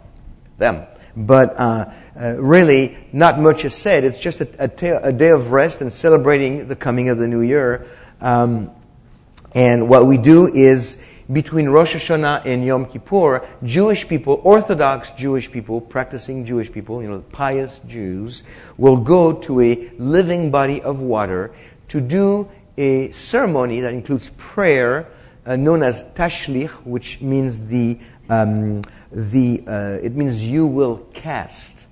them. 0.58 0.86
But 1.18 1.60
uh, 1.60 1.92
uh, 2.20 2.36
really, 2.38 2.98
not 3.14 3.40
much 3.40 3.66
is 3.66 3.74
said. 3.74 4.04
It's 4.04 4.20
just 4.20 4.42
a, 4.42 4.48
a, 4.60 4.68
ta- 4.68 5.00
a, 5.02 5.14
day 5.14 5.30
of 5.30 5.52
rest 5.52 5.82
and 5.82 5.92
celebrating 5.92 6.68
the 6.68 6.76
coming 6.76 7.10
of 7.10 7.18
the 7.18 7.28
new 7.28 7.42
year. 7.42 7.88
Um, 8.26 8.72
and 9.54 9.88
what 9.88 10.08
we 10.08 10.18
do 10.18 10.48
is 10.48 10.98
between 11.32 11.70
Rosh 11.70 11.94
Hashanah 11.94 12.44
and 12.46 12.66
Yom 12.66 12.88
Kippur, 12.88 13.48
Jewish 13.64 14.08
people, 14.08 14.42
Orthodox 14.44 15.12
Jewish 15.12 15.52
people, 15.52 15.80
practicing 15.80 16.44
Jewish 16.44 16.72
people, 16.72 17.04
you 17.04 17.10
know, 17.10 17.20
pious 17.32 17.80
Jews, 17.88 18.42
will 18.78 18.98
go 18.98 19.32
to 19.32 19.62
a 19.62 19.92
living 20.00 20.50
body 20.50 20.82
of 20.82 21.00
water 21.00 21.54
to 21.90 22.02
do 22.02 22.50
a 22.78 23.12
ceremony 23.12 23.80
that 23.82 23.94
includes 23.94 24.32
prayer 24.38 25.08
uh, 25.46 25.56
known 25.56 25.84
as 25.84 26.02
tashlich, 26.16 26.72
which 26.84 27.22
means 27.22 27.60
the, 27.68 28.00
um, 28.30 28.82
the 29.12 29.64
uh, 29.68 30.04
it 30.04 30.16
means 30.16 30.42
you 30.42 30.66
will 30.66 30.98
cast. 31.14 31.86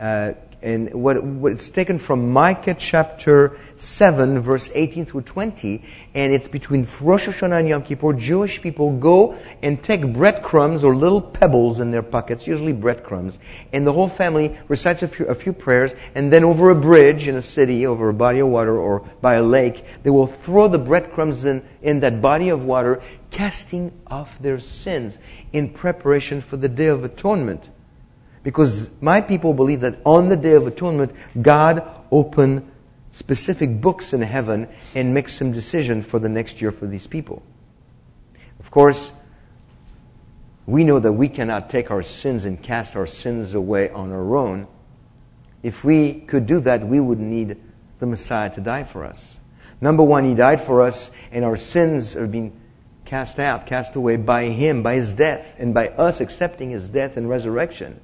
Uh, 0.00 0.32
and 0.62 0.92
what, 0.92 1.22
what 1.22 1.52
it's 1.52 1.70
taken 1.70 1.98
from 1.98 2.30
Micah 2.30 2.74
chapter 2.74 3.56
7, 3.76 4.40
verse 4.40 4.68
18 4.74 5.06
through 5.06 5.22
20, 5.22 5.82
and 6.14 6.32
it's 6.32 6.48
between 6.48 6.86
Rosh 7.00 7.28
Hashanah 7.28 7.60
and 7.60 7.68
Yom 7.68 7.82
Kippur. 7.82 8.12
Jewish 8.12 8.60
people 8.60 8.96
go 8.98 9.38
and 9.62 9.82
take 9.82 10.12
breadcrumbs 10.12 10.84
or 10.84 10.94
little 10.94 11.22
pebbles 11.22 11.80
in 11.80 11.90
their 11.90 12.02
pockets, 12.02 12.46
usually 12.46 12.72
breadcrumbs, 12.72 13.38
and 13.72 13.86
the 13.86 13.92
whole 13.92 14.08
family 14.08 14.58
recites 14.68 15.02
a 15.02 15.08
few, 15.08 15.26
a 15.26 15.34
few 15.34 15.54
prayers, 15.54 15.92
and 16.14 16.30
then 16.30 16.44
over 16.44 16.68
a 16.68 16.74
bridge 16.74 17.26
in 17.26 17.36
a 17.36 17.42
city, 17.42 17.86
over 17.86 18.10
a 18.10 18.14
body 18.14 18.40
of 18.40 18.48
water 18.48 18.76
or 18.78 19.00
by 19.22 19.34
a 19.34 19.42
lake, 19.42 19.84
they 20.02 20.10
will 20.10 20.26
throw 20.26 20.68
the 20.68 20.78
breadcrumbs 20.78 21.44
in, 21.44 21.66
in 21.80 22.00
that 22.00 22.20
body 22.20 22.50
of 22.50 22.64
water, 22.64 23.02
casting 23.30 23.92
off 24.08 24.38
their 24.40 24.60
sins 24.60 25.16
in 25.52 25.70
preparation 25.70 26.42
for 26.42 26.58
the 26.58 26.68
Day 26.68 26.86
of 26.86 27.04
Atonement. 27.04 27.70
Because 28.42 28.90
my 29.00 29.20
people 29.20 29.52
believe 29.52 29.82
that 29.82 29.98
on 30.04 30.28
the 30.28 30.36
Day 30.36 30.52
of 30.52 30.66
Atonement, 30.66 31.12
God 31.40 31.86
opened 32.10 32.70
specific 33.12 33.80
books 33.80 34.12
in 34.12 34.22
heaven 34.22 34.68
and 34.94 35.12
makes 35.12 35.34
some 35.34 35.52
decision 35.52 36.02
for 36.02 36.18
the 36.18 36.28
next 36.28 36.62
year 36.62 36.72
for 36.72 36.86
these 36.86 37.06
people. 37.06 37.42
Of 38.60 38.70
course, 38.70 39.12
we 40.66 40.84
know 40.84 41.00
that 41.00 41.12
we 41.12 41.28
cannot 41.28 41.68
take 41.68 41.90
our 41.90 42.02
sins 42.02 42.44
and 42.44 42.62
cast 42.62 42.96
our 42.96 43.06
sins 43.06 43.54
away 43.54 43.90
on 43.90 44.12
our 44.12 44.36
own. 44.36 44.68
If 45.62 45.84
we 45.84 46.20
could 46.20 46.46
do 46.46 46.60
that, 46.60 46.86
we 46.86 47.00
would 47.00 47.18
need 47.18 47.56
the 47.98 48.06
Messiah 48.06 48.50
to 48.54 48.60
die 48.60 48.84
for 48.84 49.04
us. 49.04 49.40
Number 49.80 50.02
one, 50.02 50.24
He 50.24 50.34
died 50.34 50.64
for 50.64 50.82
us, 50.82 51.10
and 51.32 51.44
our 51.44 51.56
sins 51.56 52.14
are 52.14 52.26
being 52.26 52.58
cast 53.04 53.38
out, 53.38 53.66
cast 53.66 53.96
away 53.96 54.16
by 54.16 54.46
Him, 54.46 54.82
by 54.82 54.94
His 54.94 55.12
death, 55.12 55.54
and 55.58 55.74
by 55.74 55.88
us 55.88 56.20
accepting 56.20 56.70
His 56.70 56.88
death 56.88 57.16
and 57.16 57.28
resurrection. 57.28 58.00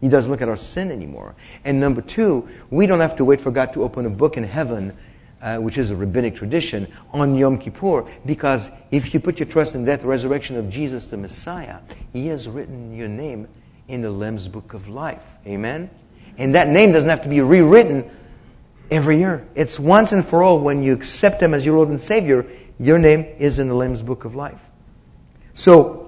He 0.00 0.08
doesn't 0.08 0.30
look 0.30 0.42
at 0.42 0.48
our 0.48 0.56
sin 0.56 0.90
anymore. 0.90 1.34
And 1.64 1.80
number 1.80 2.00
two, 2.00 2.48
we 2.70 2.86
don't 2.86 3.00
have 3.00 3.16
to 3.16 3.24
wait 3.24 3.40
for 3.40 3.50
God 3.50 3.72
to 3.72 3.82
open 3.82 4.06
a 4.06 4.10
book 4.10 4.36
in 4.36 4.44
heaven, 4.44 4.96
uh, 5.42 5.56
which 5.56 5.76
is 5.76 5.90
a 5.90 5.96
rabbinic 5.96 6.36
tradition, 6.36 6.92
on 7.12 7.34
Yom 7.34 7.58
Kippur, 7.58 8.06
because 8.24 8.70
if 8.90 9.12
you 9.12 9.20
put 9.20 9.38
your 9.38 9.48
trust 9.48 9.74
in 9.74 9.84
death, 9.84 10.04
resurrection 10.04 10.56
of 10.56 10.70
Jesus 10.70 11.06
the 11.06 11.16
Messiah, 11.16 11.78
He 12.12 12.28
has 12.28 12.48
written 12.48 12.96
your 12.96 13.08
name 13.08 13.48
in 13.88 14.02
the 14.02 14.10
Lamb's 14.10 14.46
book 14.46 14.74
of 14.74 14.88
life. 14.88 15.22
Amen? 15.46 15.90
And 16.36 16.54
that 16.54 16.68
name 16.68 16.92
doesn't 16.92 17.10
have 17.10 17.22
to 17.22 17.28
be 17.28 17.40
rewritten 17.40 18.08
every 18.90 19.18
year. 19.18 19.46
It's 19.54 19.78
once 19.78 20.12
and 20.12 20.26
for 20.26 20.42
all 20.42 20.60
when 20.60 20.82
you 20.82 20.92
accept 20.92 21.42
Him 21.42 21.54
as 21.54 21.66
your 21.66 21.76
Lord 21.76 21.88
and 21.88 22.00
Savior, 22.00 22.46
your 22.78 22.98
name 22.98 23.26
is 23.38 23.58
in 23.58 23.68
the 23.68 23.74
Lamb's 23.74 24.02
book 24.02 24.24
of 24.24 24.36
life. 24.36 24.60
So, 25.54 26.07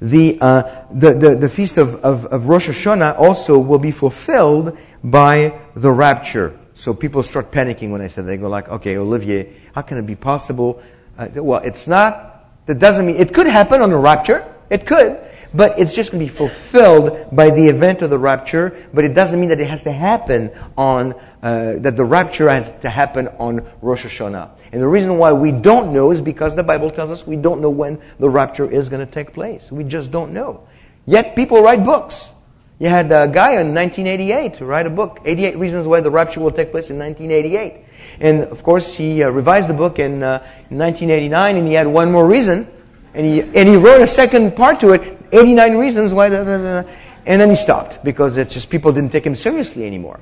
the, 0.00 0.38
uh, 0.40 0.86
the, 0.92 1.12
the, 1.12 1.34
the, 1.36 1.48
feast 1.48 1.76
of, 1.76 1.96
of, 1.96 2.26
of 2.26 2.46
Rosh 2.46 2.68
Hashanah 2.68 3.18
also 3.18 3.58
will 3.58 3.78
be 3.78 3.90
fulfilled 3.90 4.76
by 5.04 5.60
the 5.74 5.90
rapture. 5.90 6.58
So 6.74 6.94
people 6.94 7.22
start 7.22 7.52
panicking 7.52 7.90
when 7.90 8.00
I 8.00 8.08
said 8.08 8.26
they 8.26 8.38
go 8.38 8.48
like, 8.48 8.68
okay, 8.68 8.96
Olivier, 8.96 9.54
how 9.74 9.82
can 9.82 9.98
it 9.98 10.06
be 10.06 10.16
possible? 10.16 10.82
Uh, 11.18 11.28
well, 11.34 11.60
it's 11.60 11.86
not. 11.86 12.66
That 12.66 12.78
doesn't 12.78 13.04
mean 13.04 13.16
it 13.16 13.34
could 13.34 13.46
happen 13.46 13.82
on 13.82 13.90
the 13.90 13.98
rapture. 13.98 14.54
It 14.70 14.86
could, 14.86 15.18
but 15.52 15.78
it's 15.78 15.94
just 15.94 16.12
going 16.12 16.26
to 16.26 16.32
be 16.32 16.36
fulfilled 16.36 17.28
by 17.32 17.50
the 17.50 17.68
event 17.68 18.00
of 18.00 18.08
the 18.08 18.18
rapture. 18.18 18.88
But 18.94 19.04
it 19.04 19.14
doesn't 19.14 19.38
mean 19.38 19.50
that 19.50 19.60
it 19.60 19.68
has 19.68 19.82
to 19.82 19.92
happen 19.92 20.50
on 20.78 21.14
uh, 21.42 21.74
that 21.78 21.96
the 21.96 22.04
rapture 22.04 22.48
has 22.48 22.72
to 22.82 22.88
happen 22.88 23.28
on 23.38 23.68
Rosh 23.82 24.04
Hashanah. 24.04 24.50
And 24.72 24.80
the 24.80 24.86
reason 24.88 25.18
why 25.18 25.32
we 25.32 25.50
don't 25.50 25.92
know 25.92 26.12
is 26.12 26.20
because 26.20 26.54
the 26.54 26.62
Bible 26.62 26.90
tells 26.90 27.10
us 27.10 27.26
we 27.26 27.36
don't 27.36 27.60
know 27.60 27.70
when 27.70 28.00
the 28.18 28.30
rapture 28.30 28.70
is 28.70 28.88
going 28.88 29.04
to 29.04 29.10
take 29.10 29.32
place. 29.32 29.70
We 29.72 29.84
just 29.84 30.10
don't 30.10 30.32
know. 30.32 30.68
Yet 31.06 31.34
people 31.34 31.60
write 31.62 31.84
books. 31.84 32.30
You 32.78 32.88
had 32.88 33.06
a 33.06 33.28
guy 33.28 33.60
in 33.60 33.74
1988 33.74 34.60
write 34.60 34.86
a 34.86 34.90
book, 34.90 35.20
88 35.24 35.58
Reasons 35.58 35.86
Why 35.86 36.00
the 36.00 36.10
Rapture 36.10 36.40
Will 36.40 36.52
Take 36.52 36.70
Place 36.70 36.90
in 36.90 36.98
1988. 36.98 37.84
And 38.20 38.44
of 38.44 38.62
course, 38.62 38.94
he 38.94 39.22
uh, 39.22 39.28
revised 39.30 39.68
the 39.68 39.74
book 39.74 39.98
in, 39.98 40.22
uh, 40.22 40.38
in 40.70 40.78
1989 40.78 41.56
and 41.56 41.66
he 41.66 41.74
had 41.74 41.86
one 41.86 42.10
more 42.10 42.26
reason. 42.26 42.68
And 43.12 43.26
he, 43.26 43.40
and 43.42 43.68
he 43.68 43.76
wrote 43.76 44.00
a 44.00 44.06
second 44.06 44.56
part 44.56 44.80
to 44.80 44.92
it, 44.92 45.18
89 45.32 45.76
Reasons 45.78 46.14
Why. 46.14 46.28
Da, 46.28 46.44
da, 46.44 46.82
da, 46.82 46.90
and 47.26 47.40
then 47.40 47.50
he 47.50 47.56
stopped 47.56 48.02
because 48.04 48.36
it's 48.36 48.54
just 48.54 48.70
people 48.70 48.92
didn't 48.92 49.10
take 49.10 49.26
him 49.26 49.36
seriously 49.36 49.84
anymore. 49.84 50.20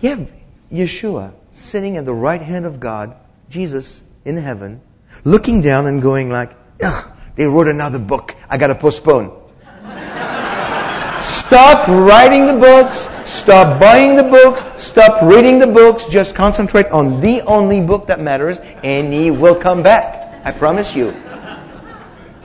You 0.00 0.10
have 0.10 0.30
Yeshua 0.72 1.32
sitting 1.52 1.96
at 1.96 2.04
the 2.04 2.14
right 2.14 2.42
hand 2.42 2.66
of 2.66 2.80
God 2.80 3.14
Jesus 3.48 4.02
in 4.24 4.36
heaven, 4.36 4.80
looking 5.24 5.60
down 5.60 5.86
and 5.86 6.00
going 6.00 6.30
like, 6.30 6.56
ugh, 6.82 7.10
they 7.36 7.46
wrote 7.46 7.68
another 7.68 7.98
book. 7.98 8.34
I 8.48 8.56
gotta 8.56 8.74
postpone. 8.74 9.40
stop 11.20 11.88
writing 11.88 12.46
the 12.46 12.54
books. 12.54 13.08
Stop 13.26 13.80
buying 13.80 14.16
the 14.16 14.22
books. 14.22 14.64
Stop 14.82 15.22
reading 15.22 15.58
the 15.58 15.66
books. 15.66 16.06
Just 16.06 16.34
concentrate 16.34 16.86
on 16.86 17.20
the 17.20 17.40
only 17.42 17.80
book 17.80 18.06
that 18.06 18.20
matters 18.20 18.60
and 18.82 19.12
he 19.12 19.30
will 19.30 19.54
come 19.54 19.82
back. 19.82 20.42
I 20.44 20.52
promise 20.52 20.94
you. 20.94 21.14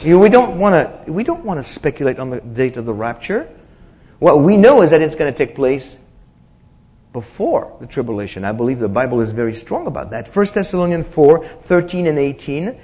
We 0.03 0.29
don't 0.29 0.57
want 0.57 1.05
to, 1.05 1.11
we 1.11 1.23
don't 1.23 1.43
want 1.43 1.63
to 1.63 1.69
speculate 1.69 2.19
on 2.19 2.29
the 2.29 2.39
date 2.39 2.77
of 2.77 2.85
the 2.85 2.93
rapture. 2.93 3.49
What 4.19 4.41
we 4.41 4.55
know 4.55 4.81
is 4.81 4.91
that 4.91 5.01
it's 5.01 5.15
going 5.15 5.31
to 5.31 5.37
take 5.37 5.55
place 5.55 5.97
before 7.13 7.75
the 7.79 7.87
tribulation. 7.87 8.45
I 8.45 8.51
believe 8.51 8.79
the 8.79 8.89
Bible 8.89 9.21
is 9.21 9.31
very 9.31 9.53
strong 9.53 9.87
about 9.87 10.11
that. 10.11 10.33
1 10.33 10.45
Thessalonians 10.53 11.07
4, 11.07 11.45
13 11.45 12.07
and 12.07 12.19
18 12.19 12.79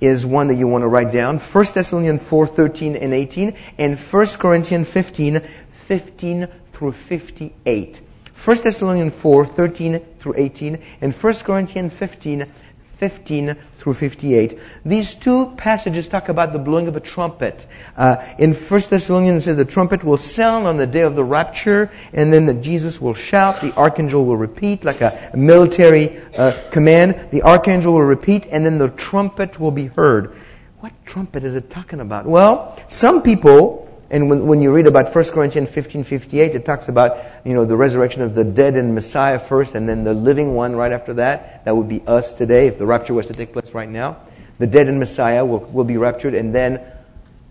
is 0.00 0.24
one 0.24 0.48
that 0.48 0.54
you 0.54 0.66
want 0.66 0.82
to 0.82 0.88
write 0.88 1.12
down. 1.12 1.38
1 1.38 1.64
Thessalonians 1.74 2.22
4, 2.22 2.46
13 2.46 2.96
and 2.96 3.12
18, 3.12 3.56
and 3.78 3.98
1 3.98 4.26
Corinthians 4.38 4.88
15, 4.88 5.40
15 5.86 6.48
through 6.72 6.92
58. 6.92 8.00
1 8.42 8.56
Thessalonians 8.62 9.14
4, 9.14 9.46
13 9.46 9.98
through 10.18 10.34
18, 10.36 10.82
and 11.02 11.12
1 11.12 11.34
Corinthians 11.34 11.92
15, 11.92 12.50
15 13.00 13.56
through 13.78 13.94
58. 13.94 14.58
These 14.84 15.14
two 15.14 15.54
passages 15.56 16.06
talk 16.06 16.28
about 16.28 16.52
the 16.52 16.58
blowing 16.58 16.86
of 16.86 16.96
a 16.96 17.00
trumpet. 17.00 17.66
Uh, 17.96 18.22
in 18.38 18.52
1 18.52 18.80
Thessalonians, 18.90 19.42
it 19.42 19.44
says 19.46 19.56
the 19.56 19.64
trumpet 19.64 20.04
will 20.04 20.18
sound 20.18 20.66
on 20.66 20.76
the 20.76 20.86
day 20.86 21.00
of 21.00 21.16
the 21.16 21.24
rapture, 21.24 21.90
and 22.12 22.30
then 22.30 22.44
the 22.44 22.52
Jesus 22.52 23.00
will 23.00 23.14
shout, 23.14 23.62
the 23.62 23.74
archangel 23.74 24.26
will 24.26 24.36
repeat, 24.36 24.84
like 24.84 25.00
a 25.00 25.30
military 25.34 26.20
uh, 26.36 26.52
command. 26.70 27.28
The 27.30 27.42
archangel 27.42 27.94
will 27.94 28.02
repeat, 28.02 28.46
and 28.50 28.66
then 28.66 28.76
the 28.76 28.90
trumpet 28.90 29.58
will 29.58 29.70
be 29.70 29.86
heard. 29.86 30.36
What 30.80 30.92
trumpet 31.06 31.42
is 31.42 31.54
it 31.54 31.70
talking 31.70 32.00
about? 32.00 32.26
Well, 32.26 32.78
some 32.86 33.22
people 33.22 33.89
and 34.10 34.28
when, 34.28 34.46
when 34.46 34.60
you 34.60 34.72
read 34.72 34.88
about 34.88 35.14
1 35.14 35.24
Corinthians 35.26 35.70
15, 35.70 36.02
58, 36.02 36.56
it 36.56 36.64
talks 36.64 36.88
about, 36.88 37.18
you 37.44 37.54
know, 37.54 37.64
the 37.64 37.76
resurrection 37.76 38.22
of 38.22 38.34
the 38.34 38.42
dead 38.42 38.74
and 38.74 38.92
Messiah 38.92 39.38
first, 39.38 39.76
and 39.76 39.88
then 39.88 40.02
the 40.02 40.14
living 40.14 40.54
one 40.54 40.74
right 40.74 40.90
after 40.90 41.14
that. 41.14 41.64
That 41.64 41.76
would 41.76 41.88
be 41.88 42.02
us 42.08 42.32
today, 42.32 42.66
if 42.66 42.76
the 42.76 42.86
rapture 42.86 43.14
was 43.14 43.26
to 43.26 43.32
take 43.32 43.52
place 43.52 43.72
right 43.72 43.88
now. 43.88 44.16
The 44.58 44.66
dead 44.66 44.88
and 44.88 44.98
Messiah 44.98 45.44
will, 45.44 45.60
will 45.60 45.84
be 45.84 45.96
raptured, 45.96 46.34
and 46.34 46.52
then 46.52 46.82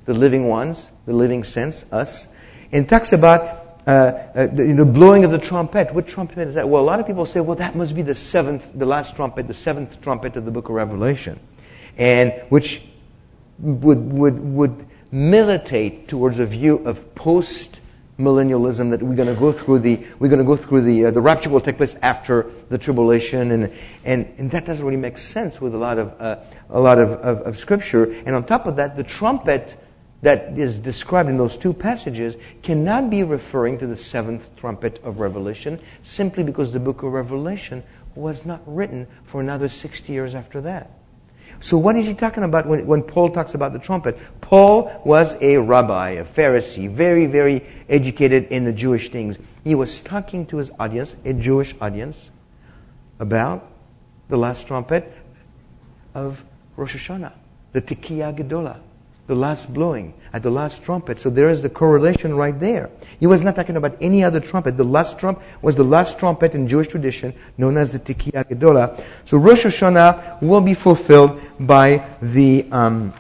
the 0.03 0.13
living 0.13 0.49
ones, 0.49 0.89
the 1.05 1.13
living 1.13 1.45
saints, 1.45 1.85
us. 1.93 2.27
And 2.73 2.85
it 2.85 2.89
talks 2.89 3.13
about 3.13 3.79
uh, 3.87 3.91
uh, 4.35 4.47
the 4.47 4.67
you 4.67 4.73
know, 4.73 4.83
blowing 4.83 5.23
of 5.23 5.31
the 5.31 5.39
trumpet. 5.39 5.93
What 5.93 6.09
trumpet 6.09 6.39
is 6.39 6.55
that? 6.55 6.67
Well, 6.67 6.83
a 6.83 6.85
lot 6.85 6.99
of 6.99 7.07
people 7.07 7.25
say, 7.25 7.39
well, 7.39 7.55
that 7.55 7.77
must 7.77 7.95
be 7.95 8.01
the 8.01 8.15
seventh, 8.15 8.69
the 8.75 8.85
last 8.85 9.15
trumpet, 9.15 9.47
the 9.47 9.53
seventh 9.53 10.01
trumpet 10.01 10.35
of 10.35 10.43
the 10.43 10.51
book 10.51 10.67
of 10.67 10.75
Revelation. 10.75 11.39
And 11.97 12.33
which 12.49 12.81
would, 13.59 14.11
would, 14.11 14.39
would 14.39 14.88
militate 15.11 16.07
towards 16.07 16.39
a 16.39 16.45
view 16.45 16.77
of 16.79 17.15
post 17.15 17.81
millennialism 18.19 18.91
that 18.91 19.01
we're 19.01 19.15
going 19.15 19.33
to 19.33 19.39
go 19.39 19.51
through 19.51 19.79
the 19.79 20.05
we're 20.19 20.27
going 20.27 20.39
to 20.39 20.45
go 20.45 20.57
through 20.57 20.81
the 20.81 21.05
uh, 21.05 21.11
the 21.11 21.21
rapture 21.21 21.49
will 21.49 21.61
take 21.61 21.77
place 21.77 21.95
after 22.01 22.51
the 22.67 22.77
tribulation 22.77 23.51
and 23.51 23.71
and 24.03 24.27
and 24.37 24.51
that 24.51 24.65
doesn't 24.65 24.85
really 24.85 24.97
make 24.97 25.17
sense 25.17 25.61
with 25.61 25.73
a 25.73 25.77
lot 25.77 25.97
of 25.97 26.13
uh, 26.19 26.35
a 26.69 26.79
lot 26.79 26.99
of, 26.99 27.11
of, 27.11 27.37
of 27.47 27.57
scripture 27.57 28.11
and 28.25 28.35
on 28.35 28.43
top 28.43 28.65
of 28.65 28.75
that 28.75 28.97
the 28.97 29.03
trumpet 29.03 29.77
that 30.21 30.57
is 30.57 30.79
described 30.79 31.29
in 31.29 31.37
those 31.37 31.55
two 31.55 31.73
passages 31.73 32.35
cannot 32.61 33.09
be 33.09 33.23
referring 33.23 33.77
to 33.79 33.87
the 33.87 33.97
seventh 33.97 34.53
trumpet 34.57 35.01
of 35.03 35.19
Revelation 35.19 35.79
simply 36.03 36.43
because 36.43 36.71
the 36.71 36.79
book 36.79 37.03
of 37.03 37.13
Revelation 37.13 37.83
was 38.15 38.45
not 38.45 38.61
written 38.65 39.07
for 39.23 39.39
another 39.39 39.69
60 39.69 40.11
years 40.11 40.35
after 40.35 40.59
that. 40.61 40.91
So, 41.61 41.77
what 41.77 41.95
is 41.95 42.07
he 42.07 42.13
talking 42.13 42.43
about 42.43 42.67
when, 42.67 42.85
when 42.85 43.01
Paul 43.01 43.29
talks 43.29 43.53
about 43.53 43.73
the 43.73 43.79
trumpet? 43.79 44.17
Paul 44.41 45.01
was 45.05 45.35
a 45.41 45.57
rabbi, 45.57 46.11
a 46.11 46.25
Pharisee, 46.25 46.89
very, 46.89 47.25
very 47.25 47.65
educated 47.89 48.45
in 48.45 48.65
the 48.65 48.73
Jewish 48.73 49.09
things. 49.09 49.37
He 49.63 49.75
was 49.75 50.01
talking 50.01 50.45
to 50.47 50.57
his 50.57 50.71
audience, 50.79 51.15
a 51.25 51.33
Jewish 51.33 51.75
audience, 51.81 52.29
about 53.19 53.69
the 54.29 54.37
last 54.37 54.67
trumpet 54.67 55.11
of 56.13 56.43
Rosh 56.77 56.95
Hashanah, 56.95 57.33
the 57.73 57.81
Tekiah 57.81 58.35
Gedolah 58.37 58.79
the 59.29 59.35
last 59.35 59.71
blowing, 59.71 60.13
at 60.33 60.41
the 60.41 60.49
last 60.49 60.83
trumpet. 60.83 61.19
So 61.19 61.29
there 61.29 61.49
is 61.49 61.61
the 61.61 61.69
correlation 61.69 62.35
right 62.35 62.59
there. 62.59 62.89
He 63.19 63.27
was 63.27 63.43
not 63.43 63.55
talking 63.55 63.77
about 63.77 63.95
any 64.01 64.23
other 64.23 64.39
trumpet. 64.39 64.75
The 64.75 64.83
last 64.83 65.19
trump 65.19 65.39
was 65.61 65.75
the 65.75 65.83
last 65.83 66.17
trumpet 66.17 66.55
in 66.55 66.67
Jewish 66.67 66.87
tradition, 66.87 67.35
known 67.55 67.77
as 67.77 67.91
the 67.91 67.99
Tekiah 67.99 68.43
Gedolah. 68.43 69.01
So 69.25 69.37
Rosh 69.37 69.65
Hashanah 69.65 70.41
will 70.41 70.61
be 70.61 70.73
fulfilled 70.73 71.39
by 71.59 72.07
the 72.23 72.67
um, 72.71 73.13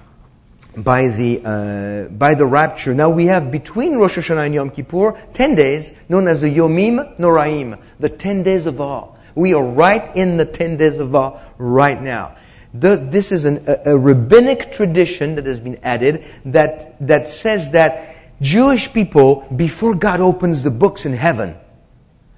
by 0.75 1.09
the 1.09 1.41
uh, 1.45 2.09
by 2.09 2.33
the 2.33 2.45
rapture. 2.47 2.95
Now 2.95 3.11
we 3.11 3.27
have 3.27 3.51
between 3.51 3.97
Rosh 3.97 4.17
Hashanah 4.17 4.47
and 4.47 4.55
Yom 4.55 4.69
Kippur 4.71 5.15
ten 5.33 5.53
days, 5.53 5.91
known 6.09 6.27
as 6.27 6.41
the 6.41 6.49
Yomim 6.49 7.17
Noraim, 7.19 7.79
the 7.99 8.09
ten 8.09 8.41
days 8.41 8.65
of 8.65 8.81
awe. 8.81 9.13
We 9.35 9.53
are 9.53 9.63
right 9.63 10.15
in 10.15 10.37
the 10.37 10.45
ten 10.45 10.77
days 10.77 10.97
of 10.97 11.13
awe 11.13 11.39
right 11.59 12.01
now. 12.01 12.35
The, 12.73 12.97
this 12.97 13.31
is 13.31 13.45
an, 13.45 13.63
a, 13.67 13.93
a 13.93 13.97
rabbinic 13.97 14.71
tradition 14.71 15.35
that 15.35 15.45
has 15.45 15.59
been 15.59 15.79
added 15.81 16.25
that, 16.45 16.95
that 17.07 17.29
says 17.29 17.71
that 17.71 18.15
Jewish 18.41 18.93
people, 18.93 19.47
before 19.55 19.95
God 19.95 20.19
opens 20.19 20.63
the 20.63 20.71
books 20.71 21.05
in 21.05 21.13
heaven, 21.13 21.55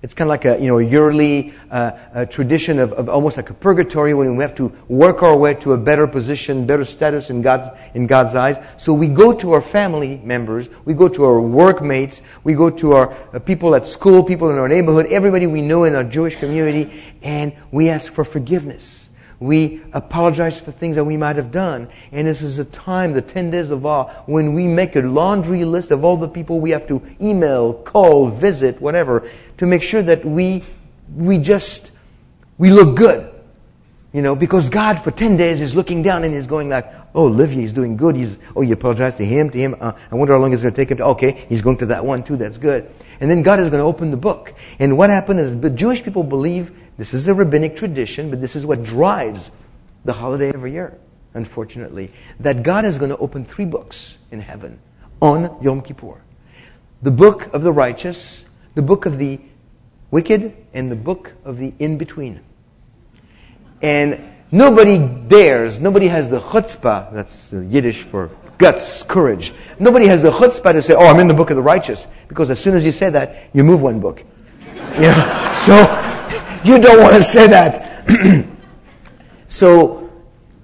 it's 0.02 0.16
kind 0.16 0.28
of 0.28 0.30
like 0.30 0.46
a 0.46 0.60
you 0.60 0.68
know 0.68 0.80
yearly 0.80 1.54
uh, 1.70 1.92
a 2.14 2.26
tradition 2.26 2.80
of, 2.80 2.92
of, 2.94 3.08
almost 3.08 3.38
like 3.38 3.52
a 3.52 3.54
purgatory 3.54 4.16
when 4.16 4.36
we 4.36 4.42
have 4.42 4.56
to 4.56 4.70
work 4.88 5.22
our 5.22 5.38
way 5.38 5.54
to 5.56 5.74
a 5.74 5.78
better 5.78 6.08
position, 6.08 6.66
better 6.66 6.86
status 6.86 7.30
in 7.30 7.44
God's 7.44 7.70
in 7.94 8.08
God's 8.08 8.36
eyes. 8.36 8.58
So 8.78 8.94
we 8.94 9.08
go 9.08 9.32
to 9.34 9.52
our 9.52 9.62
family 9.62 10.18
members, 10.24 10.70
we 10.86 10.96
go 10.96 11.08
to 11.08 11.24
our 11.24 11.40
workmates, 11.40 12.24
we 12.44 12.56
go 12.56 12.72
to 12.72 12.94
our 12.94 13.14
uh, 13.32 13.40
people 13.40 13.76
at 13.76 13.86
school, 13.86 14.24
people 14.24 14.50
in 14.50 14.58
our 14.58 14.68
neighborhood, 14.68 15.06
everybody 15.08 15.46
we 15.46 15.62
know 15.62 15.84
in 15.84 15.94
our 15.94 16.04
Jewish 16.04 16.36
community, 16.36 17.04
and 17.22 17.54
we 17.72 17.90
ask 17.90 18.12
for 18.12 18.24
forgiveness. 18.24 19.01
We 19.42 19.82
apologize 19.92 20.60
for 20.60 20.72
things 20.72 20.98
that 20.98 21.04
we 21.04 21.18
might 21.18 21.36
have 21.36 21.52
done. 21.52 21.90
And 22.12 22.28
this 22.28 22.44
is 22.44 22.60
a 22.60 22.66
time, 22.66 23.14
the 23.14 23.24
10 23.24 23.50
days 23.50 23.72
of 23.72 23.84
awe, 23.88 24.06
when 24.28 24.54
we 24.54 24.68
make 24.68 24.96
a 24.96 25.02
laundry 25.02 25.66
list 25.66 25.90
of 25.90 26.06
all 26.06 26.16
the 26.16 26.28
people 26.28 26.60
we 26.60 26.70
have 26.70 26.88
to 26.90 27.02
email, 27.20 27.74
call, 27.74 28.30
visit, 28.30 28.80
whatever, 28.80 29.28
to 29.58 29.66
make 29.66 29.82
sure 29.82 30.04
that 30.04 30.24
we, 30.24 30.64
we 31.16 31.40
just, 31.40 31.90
we 32.60 32.70
look 32.70 32.96
good. 32.96 33.34
You 34.14 34.22
know, 34.22 34.36
because 34.36 34.70
God 34.70 35.02
for 35.04 35.10
10 35.10 35.38
days 35.38 35.60
is 35.60 35.74
looking 35.74 36.04
down 36.04 36.24
and 36.24 36.36
is 36.36 36.46
going 36.46 36.70
like, 36.70 36.94
oh, 37.16 37.26
Olivier, 37.26 37.62
he's 37.62 37.74
doing 37.74 37.98
good. 37.98 38.16
He's, 38.16 38.38
oh, 38.56 38.62
you 38.62 38.74
apologize 38.74 39.16
to 39.16 39.26
him, 39.26 39.50
to 39.50 39.58
him. 39.58 39.76
Uh, 39.82 39.94
I 40.12 40.16
wonder 40.16 40.36
how 40.36 40.40
long 40.40 40.54
it's 40.54 40.62
going 40.62 40.74
to 40.74 40.80
take 40.80 40.92
him 40.92 40.98
to, 40.98 41.06
okay, 41.06 41.46
he's 41.50 41.64
going 41.64 41.78
to 41.78 41.88
that 41.88 42.06
one 42.06 42.22
too, 42.22 42.38
that's 42.38 42.60
good. 42.60 42.92
And 43.20 43.32
then 43.32 43.42
God 43.42 43.60
is 43.60 43.72
going 43.72 43.82
to 43.82 43.86
open 43.86 44.12
the 44.12 44.18
book. 44.18 44.54
And 44.78 45.00
what 45.00 45.10
happened 45.10 45.40
is 45.40 45.60
the 45.60 45.70
Jewish 45.72 46.04
people 46.04 46.24
believe 46.24 46.78
this 47.02 47.16
is 47.16 47.28
a 47.28 47.34
rabbinic 47.34 47.76
tradition, 47.76 48.30
but 48.30 48.42
this 48.42 48.56
is 48.56 48.64
what 48.64 48.84
drives 48.84 49.50
the 50.06 50.14
holiday 50.14 50.50
every 50.50 50.72
year, 50.72 51.00
unfortunately. 51.34 52.12
That 52.40 52.62
God 52.62 52.86
is 52.86 53.00
going 53.00 53.10
to 53.10 53.18
open 53.18 53.44
three 53.44 53.66
books 53.66 54.18
in 54.30 54.40
heaven 54.40 54.78
on 55.20 55.58
Yom 55.64 55.82
Kippur 55.82 56.22
the 57.02 57.10
book 57.10 57.52
of 57.56 57.64
the 57.64 57.72
righteous, 57.72 58.46
the 58.76 58.84
book 58.84 59.08
of 59.08 59.18
the 59.18 59.40
wicked, 60.12 60.56
and 60.76 60.92
the 60.92 60.96
book 60.96 61.34
of 61.44 61.58
the 61.58 61.74
in 61.80 61.98
between. 61.98 62.40
And 63.82 64.24
nobody 64.52 65.00
dares, 65.00 65.80
nobody 65.80 66.08
has 66.08 66.30
the 66.30 66.40
chutzpah, 66.40 67.12
that's 67.14 67.52
Yiddish 67.52 68.04
for 68.04 68.30
guts, 68.60 69.02
courage. 69.02 69.56
Nobody 69.80 70.06
has 70.06 70.22
the 70.22 70.30
chutzpah 70.30 70.74
to 70.74 70.84
say, 70.84 70.94
oh, 70.94 71.08
I'm 71.08 71.20
in 71.20 71.28
the 71.28 71.34
book 71.34 71.50
of 71.50 71.56
the 71.56 71.64
righteous. 71.64 72.06
Because 72.28 72.52
as 72.52 72.60
soon 72.60 72.76
as 72.76 72.86
you 72.86 72.92
say 72.92 73.10
that, 73.10 73.50
you 73.54 73.64
move 73.64 73.82
one 73.82 74.00
book. 74.00 74.24
Know? 74.92 75.54
So, 75.66 76.11
you 76.64 76.80
don't 76.80 77.02
want 77.02 77.16
to 77.16 77.24
say 77.24 77.48
that. 77.48 78.48
so 79.48 80.10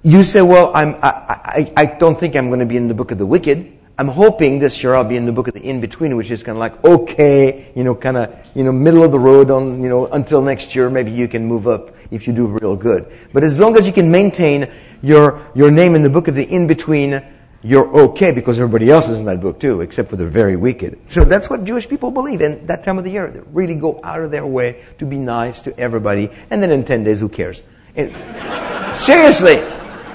you 0.02 0.22
say, 0.22 0.42
well, 0.42 0.72
I'm, 0.74 0.94
I, 1.02 1.08
I, 1.08 1.72
I 1.76 1.86
don't 1.86 2.18
think 2.18 2.36
I'm 2.36 2.48
going 2.48 2.60
to 2.60 2.66
be 2.66 2.76
in 2.76 2.88
the 2.88 2.94
book 2.94 3.10
of 3.10 3.18
the 3.18 3.26
wicked. 3.26 3.78
I'm 3.98 4.08
hoping 4.08 4.60
this 4.60 4.82
year 4.82 4.94
I'll 4.94 5.02
be 5.02 5.16
in 5.16 5.26
the 5.26 5.32
book 5.32 5.48
of 5.48 5.54
the 5.54 5.60
in-between, 5.60 6.16
which 6.16 6.30
is 6.30 6.44
kind 6.44 6.56
of 6.56 6.60
like, 6.60 6.84
okay, 6.84 7.72
you 7.74 7.82
know, 7.82 7.96
kind 7.96 8.16
of, 8.16 8.32
you 8.54 8.62
know, 8.62 8.70
middle 8.70 9.02
of 9.02 9.10
the 9.10 9.18
road 9.18 9.50
on, 9.50 9.82
you 9.82 9.88
know, 9.88 10.06
until 10.06 10.40
next 10.40 10.74
year, 10.76 10.88
maybe 10.88 11.10
you 11.10 11.26
can 11.26 11.44
move 11.44 11.66
up 11.66 11.94
if 12.12 12.26
you 12.28 12.32
do 12.32 12.46
real 12.46 12.76
good. 12.76 13.12
But 13.32 13.42
as 13.42 13.58
long 13.58 13.76
as 13.76 13.88
you 13.88 13.92
can 13.92 14.08
maintain 14.08 14.70
your, 15.02 15.44
your 15.54 15.72
name 15.72 15.96
in 15.96 16.04
the 16.04 16.10
book 16.10 16.28
of 16.28 16.36
the 16.36 16.44
in-between, 16.44 17.24
you're 17.62 17.88
okay 18.04 18.30
because 18.30 18.58
everybody 18.58 18.90
else 18.90 19.08
is 19.08 19.18
in 19.18 19.24
that 19.26 19.40
book 19.40 19.58
too, 19.58 19.80
except 19.80 20.10
for 20.10 20.16
the 20.16 20.26
very 20.26 20.56
wicked. 20.56 20.98
So 21.08 21.24
that's 21.24 21.50
what 21.50 21.64
Jewish 21.64 21.88
people 21.88 22.10
believe 22.10 22.40
in 22.40 22.66
that 22.66 22.84
time 22.84 22.98
of 22.98 23.04
the 23.04 23.10
year. 23.10 23.28
They 23.28 23.40
really 23.52 23.74
go 23.74 24.00
out 24.04 24.20
of 24.20 24.30
their 24.30 24.46
way 24.46 24.84
to 24.98 25.04
be 25.04 25.16
nice 25.16 25.62
to 25.62 25.78
everybody. 25.78 26.30
And 26.50 26.62
then 26.62 26.70
in 26.70 26.84
10 26.84 27.04
days, 27.04 27.20
who 27.20 27.28
cares? 27.28 27.62
Seriously. 28.92 29.62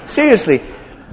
Seriously. 0.06 0.62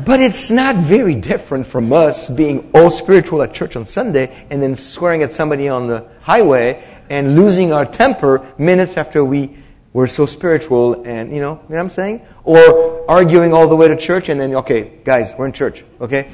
But 0.05 0.21
it's 0.21 0.49
not 0.49 0.77
very 0.77 1.15
different 1.15 1.67
from 1.67 1.91
us 1.91 2.29
being 2.29 2.71
all 2.73 2.89
spiritual 2.89 3.43
at 3.43 3.53
church 3.53 3.75
on 3.75 3.85
Sunday 3.85 4.47
and 4.49 4.63
then 4.63 4.75
swearing 4.75 5.21
at 5.21 5.33
somebody 5.33 5.67
on 5.67 5.87
the 5.87 6.07
highway 6.21 6.83
and 7.09 7.35
losing 7.35 7.73
our 7.73 7.85
temper 7.85 8.47
minutes 8.57 8.95
after 8.95 9.23
we 9.23 9.57
were 9.93 10.07
so 10.07 10.25
spiritual 10.25 11.03
and, 11.03 11.35
you 11.35 11.41
know, 11.41 11.51
you 11.51 11.75
know 11.75 11.75
what 11.75 11.79
I'm 11.79 11.89
saying? 11.89 12.25
Or 12.45 12.90
arguing 13.11 13.53
all 13.53 13.67
the 13.67 13.75
way 13.75 13.89
to 13.89 13.97
church 13.97 14.29
and 14.29 14.39
then, 14.39 14.55
okay, 14.55 14.99
guys, 15.03 15.33
we're 15.37 15.45
in 15.45 15.51
church, 15.51 15.83
okay? 15.99 16.31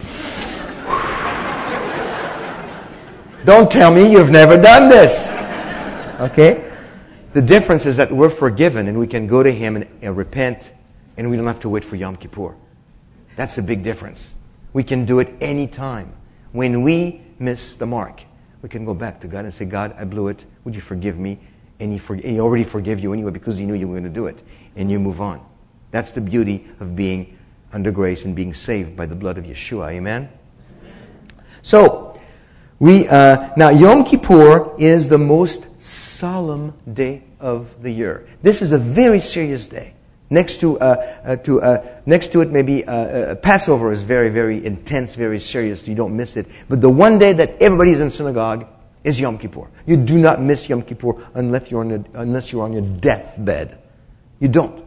Don't 3.45 3.71
tell 3.71 3.91
me 3.91 4.11
you've 4.11 4.29
never 4.29 4.61
done 4.61 4.87
this. 4.87 5.27
Okay? 6.19 6.71
The 7.33 7.41
difference 7.41 7.87
is 7.87 7.97
that 7.97 8.11
we're 8.11 8.29
forgiven 8.29 8.87
and 8.87 8.99
we 8.99 9.07
can 9.07 9.25
go 9.25 9.41
to 9.41 9.51
Him 9.51 9.75
and, 9.75 9.87
and 10.03 10.15
repent 10.15 10.71
and 11.17 11.31
we 11.31 11.35
don't 11.35 11.47
have 11.47 11.59
to 11.61 11.69
wait 11.69 11.83
for 11.83 11.95
Yom 11.95 12.15
Kippur. 12.15 12.55
That's 13.35 13.57
a 13.57 13.63
big 13.63 13.81
difference. 13.81 14.35
We 14.73 14.83
can 14.83 15.03
do 15.05 15.17
it 15.17 15.33
any 15.41 15.65
time. 15.65 16.13
When 16.51 16.83
we 16.83 17.23
miss 17.39 17.73
the 17.73 17.87
mark, 17.87 18.21
we 18.61 18.69
can 18.69 18.85
go 18.85 18.93
back 18.93 19.19
to 19.21 19.27
God 19.27 19.45
and 19.45 19.53
say, 19.53 19.65
God, 19.65 19.95
I 19.97 20.05
blew 20.05 20.27
it. 20.27 20.45
Would 20.63 20.75
you 20.75 20.81
forgive 20.81 21.17
me? 21.17 21.39
And 21.79 21.91
he, 21.91 21.97
for, 21.97 22.13
he 22.15 22.39
already 22.39 22.63
forgave 22.63 22.99
you 22.99 23.13
anyway 23.13 23.31
because 23.31 23.57
He 23.57 23.65
knew 23.65 23.73
you 23.73 23.87
were 23.87 23.93
going 23.93 24.03
to 24.03 24.09
do 24.09 24.27
it. 24.27 24.43
And 24.75 24.91
you 24.91 24.99
move 24.99 25.21
on. 25.21 25.46
That's 25.91 26.11
the 26.11 26.21
beauty 26.21 26.67
of 26.79 26.95
being 26.95 27.37
under 27.73 27.91
grace 27.91 28.25
and 28.25 28.35
being 28.35 28.53
saved 28.53 28.95
by 28.95 29.05
the 29.05 29.15
blood 29.15 29.37
of 29.37 29.45
Yeshua. 29.45 29.91
Amen? 29.91 30.29
So, 31.61 32.19
we, 32.79 33.07
uh, 33.07 33.53
now 33.57 33.69
Yom 33.69 34.03
Kippur 34.03 34.75
is 34.77 35.09
the 35.09 35.17
most 35.17 35.65
solemn 35.81 36.73
day 36.91 37.23
of 37.39 37.81
the 37.81 37.91
year. 37.91 38.27
This 38.41 38.61
is 38.61 38.71
a 38.71 38.77
very 38.77 39.19
serious 39.19 39.67
day. 39.67 39.93
Next 40.29 40.59
to, 40.59 40.77
uh, 40.79 41.19
uh, 41.23 41.35
to, 41.37 41.61
uh, 41.61 41.85
next 42.05 42.33
to 42.33 42.41
it, 42.41 42.51
maybe 42.51 42.85
uh, 42.85 42.93
uh, 42.93 43.35
Passover 43.35 43.91
is 43.93 44.01
very, 44.01 44.29
very 44.29 44.65
intense, 44.65 45.15
very 45.15 45.39
serious. 45.39 45.87
You 45.87 45.95
don't 45.95 46.15
miss 46.15 46.35
it. 46.35 46.47
But 46.67 46.81
the 46.81 46.89
one 46.89 47.17
day 47.17 47.33
that 47.33 47.61
everybody's 47.61 48.01
in 48.01 48.09
synagogue 48.09 48.67
is 49.03 49.19
Yom 49.19 49.37
Kippur. 49.37 49.67
You 49.85 49.95
do 49.97 50.17
not 50.17 50.41
miss 50.41 50.67
Yom 50.67 50.81
Kippur 50.81 51.25
unless 51.33 51.71
you're 51.71 51.79
on 51.79 51.89
your, 51.89 52.03
unless 52.13 52.51
you're 52.51 52.63
on 52.63 52.73
your 52.73 52.81
deathbed. 52.81 53.77
You 54.39 54.49
don't. 54.49 54.86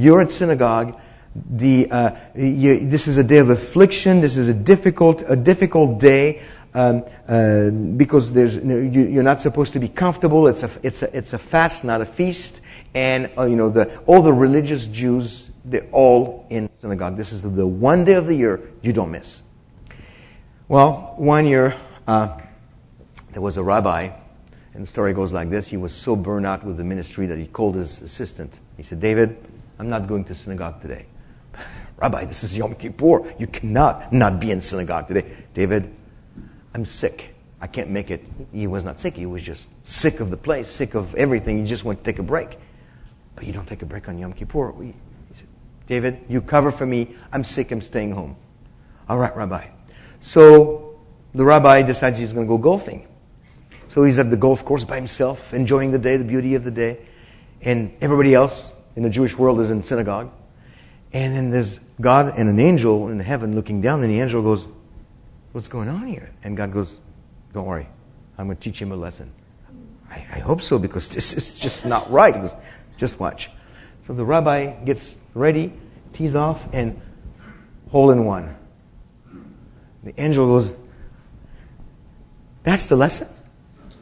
You're 0.00 0.20
at 0.20 0.30
synagogue. 0.30 0.98
The, 1.34 1.90
uh, 1.90 2.10
you, 2.34 2.88
this 2.88 3.06
is 3.06 3.16
a 3.16 3.24
day 3.24 3.38
of 3.38 3.50
affliction. 3.50 4.20
This 4.20 4.36
is 4.36 4.48
a 4.48 4.54
difficult, 4.54 5.22
a 5.26 5.36
difficult 5.36 5.98
day. 6.00 6.42
Um, 6.74 7.04
uh, 7.26 7.70
because 7.70 8.30
there's, 8.32 8.56
you, 8.56 9.18
are 9.18 9.22
not 9.22 9.40
supposed 9.40 9.72
to 9.72 9.80
be 9.80 9.88
comfortable. 9.88 10.46
It's 10.48 10.62
a, 10.62 10.70
it's 10.82 11.02
a, 11.02 11.16
it's 11.16 11.32
a 11.32 11.38
fast, 11.38 11.82
not 11.82 12.00
a 12.02 12.06
feast 12.06 12.60
and 12.94 13.30
uh, 13.36 13.44
you 13.44 13.56
know 13.56 13.70
the, 13.70 13.96
all 14.06 14.22
the 14.22 14.32
religious 14.32 14.86
Jews, 14.86 15.50
they're 15.64 15.86
all 15.92 16.46
in 16.50 16.68
synagogue. 16.80 17.16
This 17.16 17.32
is 17.32 17.42
the 17.42 17.66
one 17.66 18.04
day 18.04 18.14
of 18.14 18.26
the 18.26 18.34
year 18.34 18.60
you 18.82 18.92
don't 18.92 19.10
miss. 19.10 19.42
Well, 20.68 21.14
one 21.16 21.46
year 21.46 21.76
uh, 22.06 22.38
there 23.32 23.42
was 23.42 23.56
a 23.56 23.62
rabbi, 23.62 24.10
and 24.74 24.82
the 24.82 24.86
story 24.86 25.12
goes 25.12 25.32
like 25.32 25.50
this: 25.50 25.68
He 25.68 25.76
was 25.76 25.94
so 25.94 26.16
burned 26.16 26.46
out 26.46 26.64
with 26.64 26.76
the 26.76 26.84
ministry 26.84 27.26
that 27.26 27.38
he 27.38 27.46
called 27.46 27.76
his 27.76 28.00
assistant. 28.00 28.58
He 28.76 28.82
said, 28.82 29.00
"David, 29.00 29.36
I'm 29.78 29.88
not 29.88 30.06
going 30.06 30.24
to 30.24 30.34
synagogue 30.34 30.80
today." 30.80 31.06
Rabbi, 31.96 32.26
this 32.26 32.44
is 32.44 32.56
Yom 32.56 32.74
Kippur. 32.76 33.34
You 33.38 33.48
cannot 33.48 34.12
not 34.12 34.38
be 34.38 34.52
in 34.52 34.60
synagogue 34.60 35.08
today. 35.08 35.26
David, 35.52 35.92
I'm 36.74 36.86
sick. 36.86 37.34
I 37.60 37.66
can't 37.66 37.90
make 37.90 38.10
it. 38.10 38.24
He 38.52 38.68
was 38.68 38.84
not 38.84 39.00
sick. 39.00 39.16
He 39.16 39.26
was 39.26 39.42
just 39.42 39.66
sick 39.82 40.20
of 40.20 40.30
the 40.30 40.36
place, 40.36 40.68
sick 40.68 40.94
of 40.94 41.14
everything. 41.16 41.60
He 41.60 41.66
just 41.66 41.84
went 41.84 41.98
to 41.98 42.04
take 42.04 42.20
a 42.20 42.22
break. 42.22 42.56
But 43.34 43.46
you 43.46 43.52
don't 43.52 43.66
take 43.66 43.82
a 43.82 43.86
break 43.86 44.08
on 44.08 44.16
Yom 44.16 44.32
Kippur. 44.32 44.72
He 44.80 44.94
said, 45.34 45.48
David, 45.88 46.20
you 46.28 46.40
cover 46.40 46.70
for 46.70 46.86
me. 46.86 47.16
I'm 47.32 47.44
sick. 47.44 47.72
I'm 47.72 47.82
staying 47.82 48.12
home. 48.12 48.36
All 49.08 49.18
right, 49.18 49.34
Rabbi. 49.36 49.66
So 50.20 51.00
the 51.34 51.44
rabbi 51.44 51.82
decides 51.82 52.18
he's 52.18 52.32
going 52.32 52.46
to 52.46 52.48
go 52.48 52.58
golfing. 52.58 53.08
So 53.88 54.04
he's 54.04 54.18
at 54.18 54.30
the 54.30 54.36
golf 54.36 54.64
course 54.64 54.84
by 54.84 54.96
himself, 54.96 55.52
enjoying 55.52 55.90
the 55.90 55.98
day, 55.98 56.16
the 56.16 56.24
beauty 56.24 56.54
of 56.54 56.62
the 56.62 56.70
day. 56.70 56.98
And 57.62 57.92
everybody 58.00 58.34
else 58.34 58.72
in 58.98 59.04
the 59.04 59.10
Jewish 59.10 59.38
world 59.38 59.60
is 59.60 59.70
in 59.70 59.80
synagogue. 59.84 60.28
And 61.12 61.32
then 61.32 61.50
there's 61.50 61.78
God 62.00 62.36
and 62.36 62.48
an 62.48 62.58
angel 62.58 63.10
in 63.10 63.20
heaven 63.20 63.54
looking 63.54 63.80
down, 63.80 64.02
and 64.02 64.10
the 64.10 64.20
angel 64.20 64.42
goes, 64.42 64.66
What's 65.52 65.68
going 65.68 65.88
on 65.88 66.08
here? 66.08 66.30
And 66.42 66.56
God 66.56 66.72
goes, 66.72 66.98
Don't 67.52 67.64
worry. 67.64 67.88
I'm 68.36 68.46
going 68.46 68.56
to 68.56 68.62
teach 68.62 68.82
him 68.82 68.90
a 68.90 68.96
lesson. 68.96 69.32
I, 70.10 70.16
I 70.16 70.38
hope 70.40 70.62
so, 70.62 70.80
because 70.80 71.08
this 71.14 71.32
is 71.32 71.54
just 71.54 71.86
not 71.86 72.10
right. 72.10 72.34
He 72.34 72.40
goes, 72.40 72.54
just 72.96 73.20
watch. 73.20 73.50
So 74.08 74.14
the 74.14 74.24
rabbi 74.24 74.82
gets 74.84 75.16
ready, 75.32 75.72
tees 76.12 76.34
off, 76.34 76.60
and 76.72 77.00
hole 77.90 78.10
in 78.10 78.24
one. 78.24 78.56
The 80.02 80.20
angel 80.20 80.44
goes, 80.46 80.72
That's 82.64 82.86
the 82.86 82.96
lesson? 82.96 83.28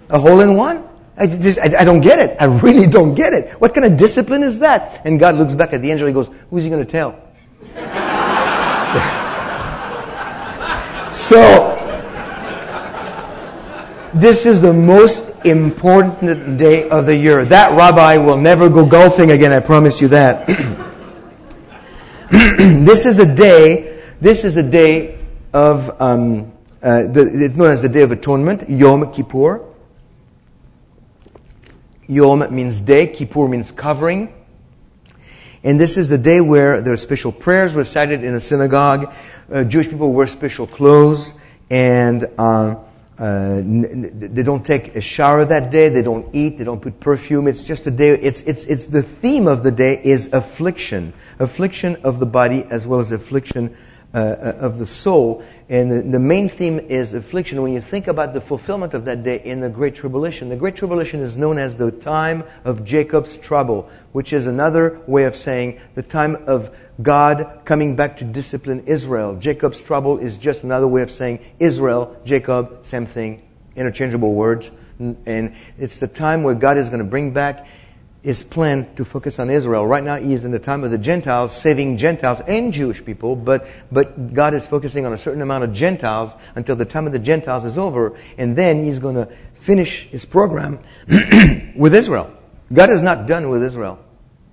A 0.09 0.19
hole 0.19 0.41
in 0.41 0.55
one? 0.55 0.89
I, 1.19 1.27
just, 1.27 1.59
I, 1.59 1.81
I, 1.81 1.85
don't 1.85 2.03
get 2.03 2.19
it. 2.19 2.37
I 2.39 2.45
really 2.45 2.87
don't 2.87 3.15
get 3.15 3.33
it. 3.33 3.53
What 3.61 3.75
kind 3.75 3.87
of 3.87 3.97
discipline 3.97 4.43
is 4.43 4.59
that? 4.59 5.01
And 5.07 5.19
God 5.19 5.37
looks 5.37 5.55
back 5.55 5.73
at 5.73 5.81
the 5.81 5.91
angel. 5.91 6.07
He 6.07 6.13
goes, 6.13 6.29
Who's 6.51 6.65
he 6.65 6.69
going 6.69 6.85
to 6.85 6.91
tell? 6.91 7.19
so, 11.11 11.73
this 14.15 14.45
is 14.45 14.61
the 14.61 14.75
most 14.75 15.27
important 15.45 16.59
day 16.59 16.89
of 16.89 17.07
the 17.07 17.17
year. 17.17 17.45
That 17.45 17.77
rabbi 17.77 18.19
will 18.19 18.37
never 18.37 18.69
go 18.69 18.85
golfing 18.85 19.31
again, 19.31 19.53
I 19.53 19.61
promise 19.61 20.01
you 20.01 20.09
that. 20.09 20.47
this 22.31 23.07
is 23.07 23.19
a 23.19 23.35
day, 23.35 24.03
this 24.21 24.45
is 24.45 24.57
a 24.57 24.63
day 24.63 25.19
of, 25.53 26.01
um, 26.01 26.53
uh, 26.83 27.03
the, 27.05 27.45
it's 27.45 27.57
known 27.57 27.71
as 27.71 27.83
the 27.83 27.89
Day 27.89 28.03
of 28.03 28.13
Atonement, 28.13 28.69
Yom 28.69 29.13
Kippur. 29.13 29.65
Yom 32.09 32.55
means 32.55 32.81
day, 32.81 33.07
Kippur 33.09 33.49
means 33.49 33.73
covering. 33.73 34.33
And 35.65 35.81
this 35.81 35.97
is 35.97 36.09
the 36.09 36.19
day 36.19 36.41
where 36.41 36.81
there 36.81 36.93
are 36.93 36.99
special 36.99 37.33
prayers 37.33 37.75
recited 37.75 38.23
in 38.23 38.35
a 38.35 38.41
synagogue. 38.41 39.13
Uh, 39.53 39.65
Jewish 39.65 39.89
people 39.89 40.13
wear 40.13 40.29
special 40.29 40.67
clothes 40.67 41.35
and 41.71 42.25
uh, 42.39 42.77
uh, 43.19 43.63
they 43.65 44.43
don't 44.43 44.65
take 44.65 44.95
a 44.95 45.01
shower 45.01 45.45
that 45.45 45.71
day. 45.71 45.89
They 45.89 46.03
don't 46.03 46.33
eat. 46.35 46.59
They 46.59 46.65
don't 46.65 46.81
put 46.81 47.01
perfume. 47.01 47.49
It's 47.49 47.65
just 47.65 47.87
a 47.87 47.91
day. 47.91 48.11
It's, 48.11 48.43
it's, 48.43 48.65
it's 48.67 48.87
the 48.87 49.03
theme 49.03 49.49
of 49.49 49.63
the 49.63 49.73
day 49.73 50.01
is 50.03 50.29
affliction. 50.33 51.15
Affliction 51.39 51.97
of 52.05 52.21
the 52.21 52.27
body 52.27 52.65
as 52.71 52.87
well 52.87 53.01
as 53.01 53.11
affliction 53.11 53.77
uh, 54.17 54.19
uh, 54.19 54.57
of 54.61 54.79
the 54.79 54.87
soul. 54.87 55.45
And 55.69 55.93
the, 55.93 56.01
the, 56.01 56.19
main 56.19 56.49
theme 56.49 56.79
is 56.79 57.13
affliction. 57.13 57.61
When 57.61 57.75
you 57.75 57.83
think 57.83 58.07
about 58.07 58.33
the 58.33 58.41
fulfillment 58.41 58.95
of 58.95 59.05
that 59.05 59.23
day 59.23 59.43
in 59.45 59.61
the 59.61 59.69
Great 59.69 59.95
Tribulation, 59.95 60.49
the 60.49 60.57
Great 60.57 60.75
Tribulation 60.75 61.21
is 61.21 61.37
known 61.37 61.59
as 61.59 61.77
the 61.77 61.91
time 61.91 62.43
of 62.65 62.83
Jacob's 62.83 63.37
trouble, 63.37 63.91
which 64.13 64.33
is 64.33 64.47
another 64.47 65.03
way 65.07 65.25
of 65.25 65.37
saying 65.37 65.79
the 65.97 66.03
time 66.03 66.37
of 66.47 66.75
God 67.03 67.61
coming 67.67 67.95
back 67.95 68.17
to 68.17 68.25
discipline 68.25 68.85
Israel. 68.87 69.37
Jacob's 69.37 69.83
trouble 69.83 70.17
is 70.17 70.39
just 70.39 70.63
another 70.63 70.89
way 70.89 71.03
of 71.03 71.13
saying 71.13 71.45
Israel, 71.59 72.17
Jacob, 72.25 72.87
same 72.87 73.05
thing, 73.05 73.43
interchangeable 73.77 74.33
words. 74.33 74.71
And 74.99 75.55
it's 75.79 75.99
the 75.99 76.09
time 76.09 76.43
where 76.43 76.55
God 76.55 76.79
is 76.79 76.89
going 76.89 77.01
to 77.01 77.05
bring 77.05 77.33
back 77.33 77.67
his 78.27 78.43
plan 78.43 78.93
to 78.97 79.05
focus 79.05 79.39
on 79.39 79.49
Israel. 79.49 79.87
Right 79.87 80.03
now, 80.03 80.17
he 80.17 80.35
is 80.35 80.45
in 80.45 80.51
the 80.51 80.59
time 80.59 80.83
of 80.83 80.91
the 80.91 80.99
Gentiles, 80.99 81.57
saving 81.57 81.97
Gentiles 81.97 82.41
and 82.41 82.73
Jewish 82.73 83.05
people, 83.05 83.37
but, 83.37 83.69
but 83.93 84.35
God 84.35 84.53
is 84.53 84.67
focusing 84.67 85.07
on 85.07 85.13
a 85.13 85.19
certain 85.19 85.43
amount 85.43 85.63
of 85.63 85.73
Gentiles 85.73 86.35
until 86.57 86.75
the 86.75 86.85
time 86.85 87.07
of 87.07 87.13
the 87.13 87.21
Gentiles 87.21 87.65
is 87.65 87.79
over, 87.79 88.19
and 88.37 88.57
then 88.57 88.83
he's 88.83 88.99
going 88.99 89.15
to 89.15 89.29
finish 89.55 90.09
his 90.09 90.25
program 90.25 90.81
with 91.77 91.95
Israel. 91.95 92.33
God 92.73 92.91
is 92.91 93.01
not 93.01 93.29
done 93.29 93.49
with 93.49 93.63
Israel. 93.63 94.01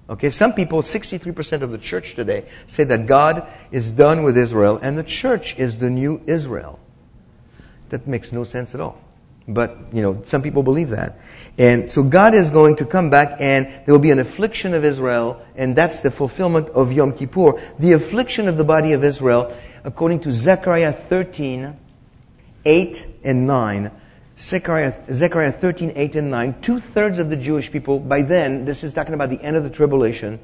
Okay, 0.07 0.29
some 0.29 0.53
people, 0.53 0.83
63% 0.83 1.63
of 1.63 1.71
the 1.71 1.79
church 1.79 2.13
today, 2.13 2.45
say 2.67 2.83
that 2.83 3.07
God 3.07 3.47
is 3.71 3.91
done 3.91 4.21
with 4.21 4.37
Israel 4.37 4.77
and 4.83 4.99
the 4.99 5.03
church 5.03 5.55
is 5.57 5.79
the 5.79 5.89
new 5.89 6.21
Israel. 6.27 6.79
That 7.89 8.05
makes 8.05 8.31
no 8.31 8.43
sense 8.43 8.75
at 8.75 8.81
all. 8.81 9.02
But, 9.47 9.77
you 9.91 10.01
know, 10.01 10.21
some 10.25 10.41
people 10.41 10.63
believe 10.63 10.89
that. 10.89 11.19
And 11.57 11.91
so 11.91 12.01
God 12.01 12.33
is 12.33 12.49
going 12.49 12.77
to 12.77 12.85
come 12.85 13.09
back 13.09 13.37
and 13.39 13.67
there 13.67 13.93
will 13.93 13.99
be 13.99 14.11
an 14.11 14.19
affliction 14.19 14.73
of 14.73 14.83
Israel, 14.83 15.45
and 15.55 15.75
that's 15.75 16.01
the 16.01 16.09
fulfillment 16.09 16.69
of 16.69 16.91
Yom 16.91 17.13
Kippur. 17.13 17.61
The 17.77 17.91
affliction 17.91 18.47
of 18.47 18.57
the 18.57 18.63
body 18.63 18.93
of 18.93 19.03
Israel, 19.03 19.55
according 19.83 20.21
to 20.21 20.31
Zechariah 20.31 20.93
13, 20.93 21.77
8 22.65 23.07
and 23.23 23.45
9, 23.45 23.91
Zechariah, 24.37 24.93
Zechariah 25.13 25.51
13, 25.51 25.93
8 25.95 26.15
and 26.15 26.31
9, 26.31 26.61
two 26.61 26.79
thirds 26.79 27.19
of 27.19 27.29
the 27.29 27.35
Jewish 27.35 27.71
people, 27.71 27.99
by 27.99 28.23
then, 28.23 28.65
this 28.65 28.83
is 28.83 28.93
talking 28.93 29.13
about 29.13 29.29
the 29.29 29.41
end 29.41 29.55
of 29.55 29.63
the 29.63 29.69
tribulation, 29.69 30.39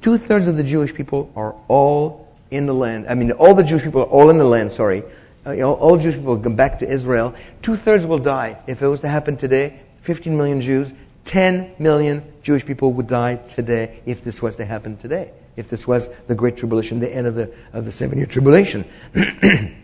two 0.00 0.16
thirds 0.16 0.46
of 0.46 0.56
the 0.56 0.64
Jewish 0.64 0.94
people 0.94 1.30
are 1.36 1.54
all 1.68 2.26
in 2.50 2.64
the 2.64 2.72
land. 2.72 3.06
I 3.08 3.14
mean, 3.14 3.32
all 3.32 3.54
the 3.54 3.64
Jewish 3.64 3.82
people 3.82 4.00
are 4.00 4.06
all 4.06 4.30
in 4.30 4.38
the 4.38 4.44
land, 4.44 4.72
sorry. 4.72 5.02
Uh, 5.48 5.52
you 5.52 5.60
know, 5.60 5.74
all 5.74 5.96
Jewish 5.96 6.16
people 6.16 6.36
come 6.38 6.56
back 6.56 6.78
to 6.80 6.88
Israel. 6.88 7.34
Two 7.62 7.74
thirds 7.74 8.04
will 8.04 8.18
die. 8.18 8.58
If 8.66 8.82
it 8.82 8.86
was 8.86 9.00
to 9.00 9.08
happen 9.08 9.38
today, 9.38 9.80
15 10.02 10.36
million 10.36 10.60
Jews, 10.60 10.92
10 11.24 11.76
million 11.78 12.22
Jewish 12.42 12.66
people 12.66 12.92
would 12.92 13.06
die 13.06 13.36
today 13.36 14.00
if 14.04 14.22
this 14.22 14.42
was 14.42 14.56
to 14.56 14.66
happen 14.66 14.98
today. 14.98 15.30
If 15.56 15.70
this 15.70 15.86
was 15.86 16.10
the 16.26 16.34
Great 16.34 16.58
Tribulation, 16.58 17.00
the 17.00 17.14
end 17.14 17.26
of 17.26 17.34
the, 17.34 17.50
of 17.72 17.86
the 17.86 17.92
seven 17.92 18.18
year 18.18 18.26
tribulation. 18.26 18.84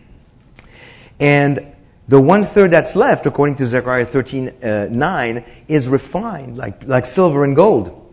and 1.19 1.75
the 2.07 2.21
one 2.21 2.45
third 2.45 2.69
that's 2.69 2.95
left, 2.95 3.25
according 3.25 3.55
to 3.55 3.65
Zechariah 3.65 4.05
13, 4.05 4.49
uh, 4.61 4.87
9, 4.91 5.43
is 5.67 5.87
refined 5.87 6.57
like, 6.57 6.83
like 6.83 7.07
silver 7.07 7.43
and 7.43 7.55
gold. 7.55 8.04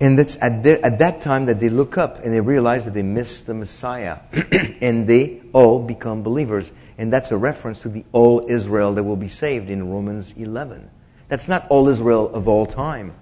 And 0.00 0.18
it's 0.18 0.36
at, 0.40 0.66
at 0.66 0.98
that 0.98 1.22
time 1.22 1.46
that 1.46 1.60
they 1.60 1.68
look 1.68 1.96
up 1.96 2.24
and 2.24 2.34
they 2.34 2.40
realize 2.40 2.84
that 2.84 2.94
they 2.94 3.02
missed 3.02 3.46
the 3.46 3.54
Messiah. 3.54 4.18
and 4.80 5.06
they 5.06 5.40
all 5.52 5.80
become 5.80 6.22
believers. 6.22 6.70
And 6.98 7.12
that's 7.12 7.30
a 7.30 7.36
reference 7.36 7.82
to 7.82 7.88
the 7.88 8.04
all 8.12 8.44
Israel 8.48 8.94
that 8.94 9.04
will 9.04 9.16
be 9.16 9.28
saved 9.28 9.70
in 9.70 9.90
Romans 9.90 10.32
11. 10.36 10.90
That's 11.28 11.48
not 11.48 11.66
all 11.68 11.88
Israel 11.88 12.32
of 12.34 12.48
all 12.48 12.66
time. 12.66 13.14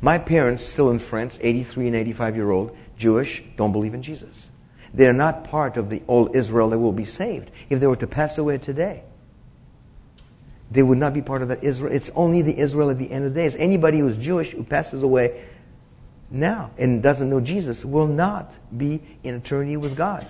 My 0.00 0.18
parents, 0.18 0.64
still 0.64 0.90
in 0.90 0.98
France, 0.98 1.38
83 1.42 1.88
and 1.88 1.96
85 1.96 2.36
year 2.36 2.50
old, 2.50 2.76
Jewish, 2.96 3.42
don't 3.56 3.72
believe 3.72 3.94
in 3.94 4.02
Jesus. 4.02 4.50
They're 4.94 5.12
not 5.12 5.44
part 5.44 5.76
of 5.76 5.90
the 5.90 6.02
all 6.06 6.30
Israel 6.34 6.70
that 6.70 6.78
will 6.78 6.92
be 6.92 7.04
saved 7.04 7.50
if 7.68 7.80
they 7.80 7.86
were 7.86 7.96
to 7.96 8.06
pass 8.06 8.38
away 8.38 8.58
today 8.58 9.04
they 10.70 10.82
would 10.82 10.98
not 10.98 11.12
be 11.12 11.22
part 11.22 11.42
of 11.42 11.48
that 11.48 11.64
Israel. 11.64 11.92
It's 11.92 12.10
only 12.14 12.42
the 12.42 12.56
Israel 12.56 12.90
at 12.90 12.98
the 12.98 13.10
end 13.10 13.24
of 13.24 13.34
the 13.34 13.40
days. 13.40 13.56
Anybody 13.56 13.98
who's 13.98 14.16
Jewish 14.16 14.52
who 14.52 14.62
passes 14.62 15.02
away 15.02 15.44
now 16.30 16.70
and 16.78 17.02
doesn't 17.02 17.28
know 17.28 17.40
Jesus 17.40 17.84
will 17.84 18.06
not 18.06 18.56
be 18.76 19.00
in 19.22 19.34
eternity 19.34 19.76
with 19.76 19.96
God. 19.96 20.26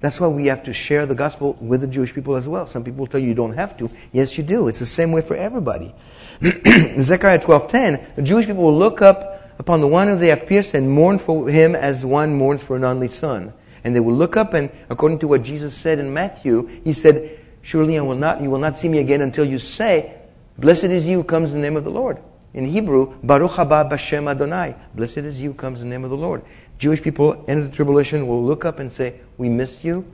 That's 0.00 0.20
why 0.20 0.28
we 0.28 0.48
have 0.48 0.64
to 0.64 0.74
share 0.74 1.06
the 1.06 1.14
gospel 1.14 1.56
with 1.60 1.80
the 1.80 1.86
Jewish 1.86 2.12
people 2.12 2.36
as 2.36 2.46
well. 2.46 2.66
Some 2.66 2.84
people 2.84 3.06
tell 3.06 3.20
you 3.20 3.28
you 3.28 3.34
don't 3.34 3.54
have 3.54 3.76
to. 3.78 3.90
Yes, 4.12 4.36
you 4.36 4.44
do. 4.44 4.68
It's 4.68 4.80
the 4.80 4.86
same 4.86 5.12
way 5.12 5.22
for 5.22 5.34
everybody. 5.34 5.94
Zechariah 6.42 7.38
12:10, 7.38 8.16
the 8.16 8.22
Jewish 8.22 8.44
people 8.44 8.64
will 8.64 8.76
look 8.76 9.00
up 9.00 9.50
upon 9.58 9.80
the 9.80 9.88
one 9.88 10.08
whom 10.08 10.18
they 10.18 10.28
have 10.28 10.46
pierced 10.46 10.74
and 10.74 10.90
mourn 10.90 11.18
for 11.18 11.48
him 11.48 11.74
as 11.74 12.04
one 12.04 12.34
mourns 12.34 12.62
for 12.62 12.76
an 12.76 12.84
only 12.84 13.08
son. 13.08 13.54
And 13.82 13.96
they 13.96 14.00
will 14.00 14.14
look 14.14 14.36
up 14.36 14.52
and 14.52 14.70
according 14.90 15.20
to 15.20 15.28
what 15.28 15.42
Jesus 15.42 15.74
said 15.74 15.98
in 15.98 16.12
Matthew, 16.12 16.66
he 16.84 16.92
said, 16.92 17.40
Surely 17.62 17.98
I 17.98 18.02
will 18.02 18.14
not, 18.14 18.42
you 18.42 18.50
will 18.50 18.58
not 18.58 18.78
see 18.78 18.88
me 18.88 18.98
again 18.98 19.22
until 19.22 19.46
you 19.46 19.58
say, 19.58 20.20
Blessed 20.58 20.84
is 20.84 21.06
he 21.06 21.14
who 21.14 21.24
comes 21.24 21.54
in 21.54 21.62
the 21.62 21.62
name 21.62 21.76
of 21.76 21.84
the 21.84 21.90
Lord. 21.90 22.18
In 22.54 22.70
Hebrew, 22.70 23.14
Baruch 23.22 23.52
haba 23.52 23.90
b'shem 23.90 24.30
Adonai. 24.30 24.76
Blessed 24.94 25.18
is 25.18 25.40
you 25.40 25.52
comes 25.52 25.82
in 25.82 25.90
the 25.90 25.94
name 25.94 26.04
of 26.04 26.10
the 26.10 26.16
Lord. 26.16 26.44
Jewish 26.78 27.02
people 27.02 27.44
in 27.46 27.68
the 27.68 27.68
tribulation 27.68 28.28
will 28.28 28.44
look 28.44 28.64
up 28.64 28.78
and 28.78 28.92
say, 28.92 29.20
We 29.36 29.48
missed 29.48 29.84
you. 29.84 30.04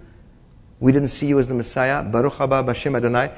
We 0.81 0.91
didn't 0.91 1.09
see 1.09 1.27
you 1.27 1.39
as 1.39 1.49
the 1.49 1.55
Messiah. 1.55 2.03
Baruch 2.03 2.35
haba 2.35 2.65
b'shem 2.65 2.97
Adonai. 2.97 3.31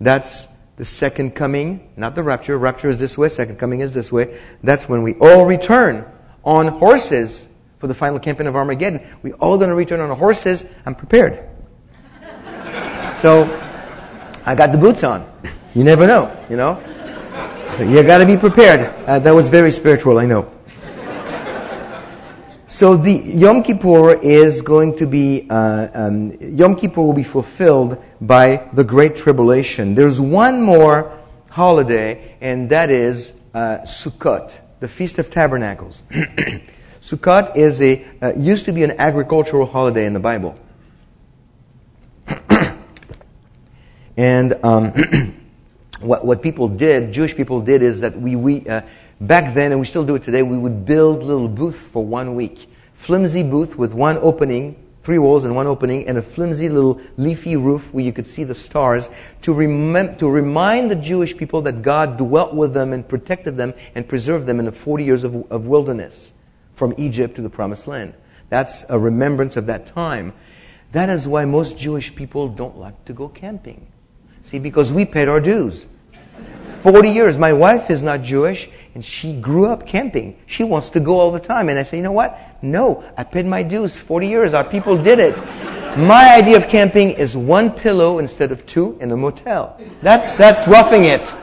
That's 0.00 0.48
the 0.76 0.86
second 0.86 1.34
coming, 1.34 1.90
not 1.96 2.14
the 2.14 2.22
rapture. 2.22 2.56
Rapture 2.56 2.88
is 2.88 2.98
this 2.98 3.18
way, 3.18 3.28
second 3.28 3.58
coming 3.58 3.80
is 3.80 3.92
this 3.92 4.10
way. 4.10 4.38
That's 4.62 4.88
when 4.88 5.02
we 5.02 5.14
all 5.14 5.44
return 5.44 6.06
on 6.42 6.68
horses 6.68 7.46
for 7.78 7.86
the 7.86 7.94
final 7.94 8.18
campaign 8.18 8.46
of 8.46 8.56
Armageddon. 8.56 9.06
We 9.22 9.32
all 9.34 9.58
going 9.58 9.70
to 9.70 9.76
return 9.76 10.00
on 10.00 10.16
horses. 10.16 10.64
I'm 10.86 10.94
prepared. 10.94 11.46
so, 13.18 13.44
I 14.46 14.54
got 14.54 14.72
the 14.72 14.78
boots 14.78 15.04
on. 15.04 15.30
You 15.74 15.84
never 15.84 16.06
know, 16.06 16.34
you 16.48 16.56
know? 16.56 16.82
So 17.78 17.84
you 17.84 18.02
got 18.02 18.18
to 18.18 18.26
be 18.26 18.36
prepared. 18.36 18.92
Uh, 19.06 19.20
that 19.20 19.30
was 19.30 19.48
very 19.48 19.70
spiritual, 19.70 20.18
I 20.18 20.26
know. 20.26 20.50
So 22.66 22.96
the 22.96 23.12
Yom 23.12 23.62
Kippur 23.62 24.14
is 24.14 24.62
going 24.62 24.96
to 24.96 25.06
be, 25.06 25.46
uh, 25.48 25.86
um, 25.94 26.32
Yom 26.40 26.74
Kippur 26.74 27.02
will 27.02 27.12
be 27.12 27.22
fulfilled 27.22 28.02
by 28.20 28.68
the 28.72 28.82
Great 28.82 29.14
Tribulation. 29.14 29.94
There's 29.94 30.20
one 30.20 30.60
more 30.60 31.16
holiday, 31.50 32.34
and 32.40 32.68
that 32.70 32.90
is 32.90 33.32
uh, 33.54 33.78
Sukkot, 33.82 34.58
the 34.80 34.88
Feast 34.88 35.20
of 35.20 35.30
Tabernacles. 35.30 36.02
Sukkot 37.00 37.54
is 37.56 37.80
a, 37.80 38.04
uh, 38.20 38.32
used 38.36 38.64
to 38.64 38.72
be 38.72 38.82
an 38.82 38.98
agricultural 38.98 39.66
holiday 39.66 40.04
in 40.04 40.14
the 40.14 40.18
Bible. 40.18 40.58
and 44.16 44.58
um, 44.64 45.38
what, 46.00 46.24
what 46.24 46.42
people 46.42 46.68
did, 46.68 47.12
Jewish 47.12 47.34
people 47.34 47.60
did, 47.60 47.82
is 47.82 48.00
that 48.00 48.18
we, 48.20 48.36
we 48.36 48.68
uh, 48.68 48.82
Back 49.20 49.54
then, 49.54 49.72
and 49.72 49.80
we 49.80 49.86
still 49.86 50.04
do 50.04 50.14
it 50.14 50.22
today, 50.22 50.42
we 50.42 50.56
would 50.56 50.86
build 50.86 51.24
little 51.24 51.48
booth 51.48 51.76
for 51.92 52.04
one 52.04 52.36
week. 52.36 52.70
Flimsy 52.94 53.42
booth 53.42 53.76
with 53.76 53.92
one 53.92 54.16
opening, 54.18 54.76
three 55.02 55.18
walls 55.18 55.44
and 55.44 55.56
one 55.56 55.66
opening, 55.66 56.06
and 56.06 56.16
a 56.18 56.22
flimsy 56.22 56.68
little 56.68 57.00
leafy 57.16 57.56
roof 57.56 57.92
where 57.92 58.04
you 58.04 58.12
could 58.12 58.28
see 58.28 58.44
the 58.44 58.54
stars 58.54 59.10
to, 59.42 59.52
remem- 59.52 60.16
to 60.18 60.28
remind 60.28 60.88
the 60.88 60.94
Jewish 60.94 61.36
people 61.36 61.62
that 61.62 61.82
God 61.82 62.16
dwelt 62.16 62.54
with 62.54 62.74
them 62.74 62.92
and 62.92 63.08
protected 63.08 63.56
them 63.56 63.74
and 63.96 64.08
preserved 64.08 64.46
them 64.46 64.60
in 64.60 64.66
the 64.66 64.72
40 64.72 65.02
years 65.02 65.24
of, 65.24 65.50
of 65.50 65.66
wilderness 65.66 66.30
from 66.76 66.94
Egypt 66.96 67.34
to 67.36 67.42
the 67.42 67.50
promised 67.50 67.88
land. 67.88 68.14
That's 68.50 68.84
a 68.88 69.00
remembrance 69.00 69.56
of 69.56 69.66
that 69.66 69.86
time. 69.86 70.32
That 70.92 71.10
is 71.10 71.26
why 71.26 71.44
most 71.44 71.76
Jewish 71.76 72.14
people 72.14 72.48
don't 72.48 72.78
like 72.78 73.04
to 73.06 73.12
go 73.12 73.28
camping. 73.28 73.88
See, 74.42 74.58
because 74.58 74.92
we 74.92 75.04
paid 75.04 75.28
our 75.28 75.40
dues. 75.40 75.86
40 76.82 77.10
years. 77.10 77.36
My 77.36 77.52
wife 77.52 77.90
is 77.90 78.02
not 78.02 78.22
Jewish 78.22 78.68
and 78.94 79.04
she 79.04 79.34
grew 79.34 79.66
up 79.66 79.86
camping. 79.86 80.36
She 80.46 80.64
wants 80.64 80.90
to 80.90 81.00
go 81.00 81.18
all 81.18 81.30
the 81.30 81.40
time. 81.40 81.68
And 81.68 81.78
I 81.78 81.82
say, 81.82 81.98
you 81.98 82.02
know 82.02 82.12
what? 82.12 82.38
No, 82.62 83.04
I 83.16 83.24
paid 83.24 83.46
my 83.46 83.62
dues 83.62 83.98
40 83.98 84.28
years. 84.28 84.54
Our 84.54 84.64
people 84.64 85.00
did 85.00 85.18
it. 85.18 85.36
My 85.96 86.34
idea 86.36 86.56
of 86.56 86.68
camping 86.68 87.10
is 87.10 87.36
one 87.36 87.72
pillow 87.72 88.18
instead 88.18 88.52
of 88.52 88.64
two 88.66 88.96
in 89.00 89.10
a 89.10 89.16
motel. 89.16 89.80
That's, 90.02 90.32
that's 90.32 90.66
roughing 90.68 91.04
it. 91.04 91.34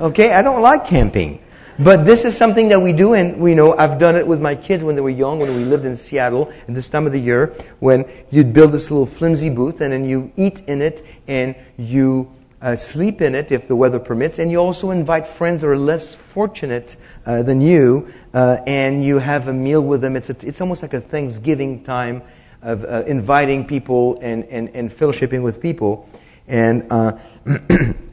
Okay? 0.00 0.32
I 0.32 0.42
don't 0.42 0.62
like 0.62 0.86
camping. 0.86 1.42
But 1.78 2.06
this 2.06 2.24
is 2.24 2.34
something 2.34 2.70
that 2.70 2.80
we 2.80 2.94
do, 2.94 3.12
and 3.12 3.38
we 3.38 3.54
know 3.54 3.76
I've 3.76 3.98
done 3.98 4.16
it 4.16 4.26
with 4.26 4.40
my 4.40 4.54
kids 4.54 4.82
when 4.82 4.94
they 4.94 5.02
were 5.02 5.10
young, 5.10 5.38
when 5.38 5.54
we 5.54 5.64
lived 5.64 5.84
in 5.84 5.96
Seattle, 5.96 6.50
in 6.68 6.74
this 6.74 6.88
time 6.88 7.06
of 7.06 7.12
the 7.12 7.20
year, 7.20 7.54
when 7.80 8.08
you'd 8.30 8.54
build 8.54 8.72
this 8.72 8.90
little 8.90 9.04
flimsy 9.06 9.50
booth, 9.50 9.82
and 9.82 9.92
then 9.92 10.08
you 10.08 10.32
eat 10.38 10.60
in 10.66 10.80
it, 10.80 11.04
and 11.28 11.54
you 11.76 12.32
uh, 12.62 12.76
sleep 12.76 13.20
in 13.20 13.34
it 13.34 13.52
if 13.52 13.68
the 13.68 13.76
weather 13.76 13.98
permits, 13.98 14.38
and 14.38 14.50
you 14.50 14.56
also 14.56 14.90
invite 14.90 15.26
friends 15.26 15.60
that 15.60 15.66
are 15.66 15.76
less 15.76 16.14
fortunate 16.14 16.96
uh, 17.26 17.42
than 17.42 17.60
you, 17.60 18.10
uh, 18.32 18.56
and 18.66 19.04
you 19.04 19.18
have 19.18 19.48
a 19.48 19.52
meal 19.52 19.82
with 19.82 20.00
them. 20.00 20.16
It's, 20.16 20.30
a, 20.30 20.36
it's 20.40 20.62
almost 20.62 20.80
like 20.80 20.94
a 20.94 21.00
Thanksgiving 21.02 21.84
time 21.84 22.22
of 22.62 22.84
uh, 22.84 23.04
inviting 23.06 23.66
people 23.66 24.18
and, 24.22 24.44
and, 24.44 24.70
and 24.70 24.90
fellowshipping 24.90 25.42
with 25.42 25.60
people. 25.60 26.08
And 26.48 26.86
uh, 26.90 27.18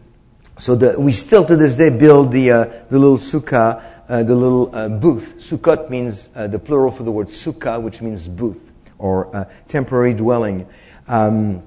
so 0.64 0.76
the, 0.76 0.98
we 0.98 1.12
still 1.12 1.44
to 1.44 1.58
this 1.58 1.76
day 1.76 1.90
build 1.90 2.32
the, 2.32 2.52
uh, 2.52 2.66
the 2.90 2.98
little 2.98 3.18
sukkah, 3.18 3.84
the 4.08 4.24
little 4.24 4.68
booth. 4.98 5.36
Sukkot 5.40 5.90
means 5.90 6.30
the 6.30 6.58
plural 6.58 6.90
for 6.90 7.04
the 7.04 7.12
word 7.12 7.28
sukkah, 7.28 7.82
which 7.82 8.02
means 8.02 8.30
booth 8.30 8.62
or 8.98 9.48
temporary 9.68 10.14
dwelling. 10.14 10.66
Um, 11.10 11.64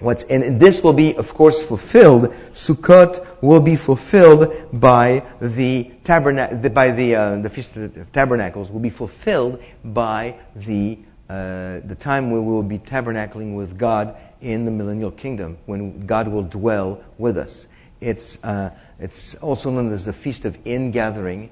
What's, 0.00 0.22
and 0.24 0.60
this 0.60 0.82
will 0.82 0.92
be, 0.92 1.16
of 1.16 1.34
course, 1.34 1.60
fulfilled. 1.60 2.32
Sukkot 2.52 3.42
will 3.42 3.60
be 3.60 3.74
fulfilled 3.74 4.54
by 4.72 5.24
the 5.40 5.90
tabernacle, 6.04 6.56
by 6.70 6.92
the, 6.92 7.16
uh, 7.16 7.36
the 7.36 7.50
Feast 7.50 7.76
of 7.76 8.12
Tabernacles 8.12 8.70
will 8.70 8.78
be 8.80 8.90
fulfilled 8.90 9.60
by 9.84 10.36
the, 10.54 10.98
uh, 11.28 11.80
the 11.84 11.96
time 11.98 12.30
when 12.30 12.46
we 12.46 12.52
will 12.52 12.62
be 12.62 12.78
tabernacling 12.78 13.56
with 13.56 13.76
God 13.76 14.16
in 14.40 14.64
the 14.64 14.70
millennial 14.70 15.10
kingdom, 15.10 15.58
when 15.66 16.06
God 16.06 16.28
will 16.28 16.44
dwell 16.44 17.02
with 17.18 17.36
us. 17.36 17.66
It's, 18.00 18.38
uh, 18.42 18.70
it's 18.98 19.34
also 19.36 19.70
known 19.70 19.92
as 19.92 20.04
the 20.04 20.12
Feast 20.12 20.44
of 20.44 20.56
Ingathering, 20.64 21.50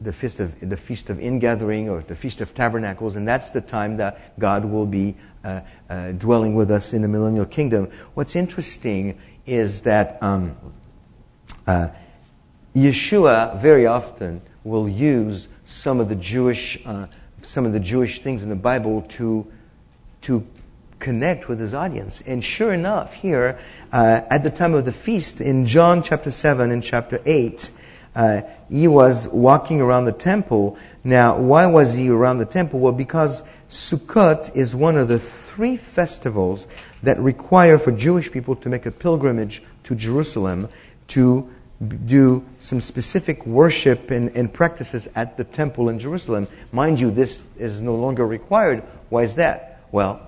the 0.00 0.12
feast 0.12 0.40
of 0.40 0.52
the 0.60 0.76
feast 0.76 1.08
of 1.08 1.18
ingathering 1.20 1.88
or 1.88 2.02
the 2.02 2.16
feast 2.16 2.40
of 2.40 2.54
tabernacles 2.54 3.16
and 3.16 3.26
that's 3.26 3.50
the 3.50 3.60
time 3.60 3.96
that 3.96 4.38
god 4.38 4.64
will 4.64 4.84
be 4.84 5.14
uh, 5.44 5.60
uh, 5.88 6.12
dwelling 6.12 6.54
with 6.54 6.70
us 6.70 6.92
in 6.92 7.02
the 7.02 7.08
millennial 7.08 7.46
kingdom. 7.46 7.90
What's 8.14 8.36
interesting 8.36 9.18
is 9.46 9.80
that 9.82 10.22
um, 10.22 10.56
uh, 11.66 11.88
yeshua 12.74 13.60
very 13.60 13.86
often 13.86 14.42
will 14.64 14.88
use 14.88 15.48
some 15.64 16.00
of 16.00 16.08
the 16.08 16.16
jewish 16.16 16.78
uh, 16.84 17.06
some 17.42 17.64
of 17.64 17.72
the 17.72 17.80
jewish 17.80 18.20
things 18.20 18.42
in 18.42 18.50
the 18.50 18.56
bible 18.56 19.02
to 19.02 19.50
to 20.20 20.46
connect 20.98 21.48
with 21.48 21.60
his 21.60 21.74
audience 21.74 22.22
and 22.26 22.44
sure 22.44 22.72
enough 22.72 23.12
here 23.14 23.58
uh, 23.92 24.20
at 24.30 24.42
the 24.42 24.50
time 24.50 24.74
of 24.74 24.84
the 24.84 24.92
feast 24.92 25.40
in 25.40 25.66
john 25.66 26.02
chapter 26.02 26.30
7 26.30 26.70
and 26.70 26.82
chapter 26.82 27.20
8 27.26 27.70
uh, 28.16 28.40
he 28.70 28.88
was 28.88 29.28
walking 29.28 29.82
around 29.82 30.06
the 30.06 30.12
temple. 30.12 30.78
Now, 31.04 31.36
why 31.36 31.66
was 31.66 31.92
he 31.92 32.08
around 32.08 32.38
the 32.38 32.46
temple? 32.46 32.80
Well, 32.80 32.94
because 32.94 33.42
Sukkot 33.70 34.56
is 34.56 34.74
one 34.74 34.96
of 34.96 35.08
the 35.08 35.18
three 35.18 35.76
festivals 35.76 36.66
that 37.02 37.18
require 37.20 37.78
for 37.78 37.92
Jewish 37.92 38.32
people 38.32 38.56
to 38.56 38.70
make 38.70 38.86
a 38.86 38.90
pilgrimage 38.90 39.62
to 39.84 39.94
Jerusalem 39.94 40.70
to 41.08 41.52
do 42.06 42.42
some 42.58 42.80
specific 42.80 43.44
worship 43.44 44.10
and, 44.10 44.34
and 44.34 44.50
practices 44.50 45.08
at 45.14 45.36
the 45.36 45.44
temple 45.44 45.90
in 45.90 45.98
Jerusalem. 45.98 46.48
Mind 46.72 46.98
you, 46.98 47.10
this 47.10 47.42
is 47.58 47.82
no 47.82 47.94
longer 47.94 48.26
required. 48.26 48.82
Why 49.10 49.24
is 49.24 49.34
that? 49.34 49.82
Well, 49.92 50.25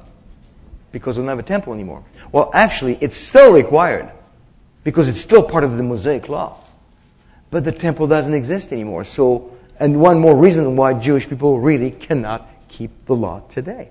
because 0.93 1.17
we 1.17 1.23
don't 1.23 1.29
have 1.29 1.39
a 1.39 1.43
temple 1.43 1.73
anymore. 1.73 2.05
Well, 2.33 2.51
actually, 2.55 2.99
it's 3.01 3.17
still 3.17 3.53
required 3.53 4.11
because 4.85 5.09
it's 5.09 5.21
still 5.21 5.43
part 5.43 5.65
of 5.65 5.77
the 5.77 5.83
Mosaic 5.83 6.29
law. 6.29 6.59
But 7.51 7.65
the 7.65 7.73
temple 7.73 8.07
doesn't 8.07 8.35
exist 8.35 8.73
anymore. 8.73 9.05
So, 9.05 9.57
and 9.81 10.01
one 10.01 10.19
more 10.19 10.37
reason 10.37 10.77
why 10.77 10.95
Jewish 10.95 11.29
people 11.29 11.59
really 11.61 11.91
cannot 11.91 12.49
keep 12.69 13.07
the 13.07 13.15
law 13.15 13.41
today. 13.49 13.91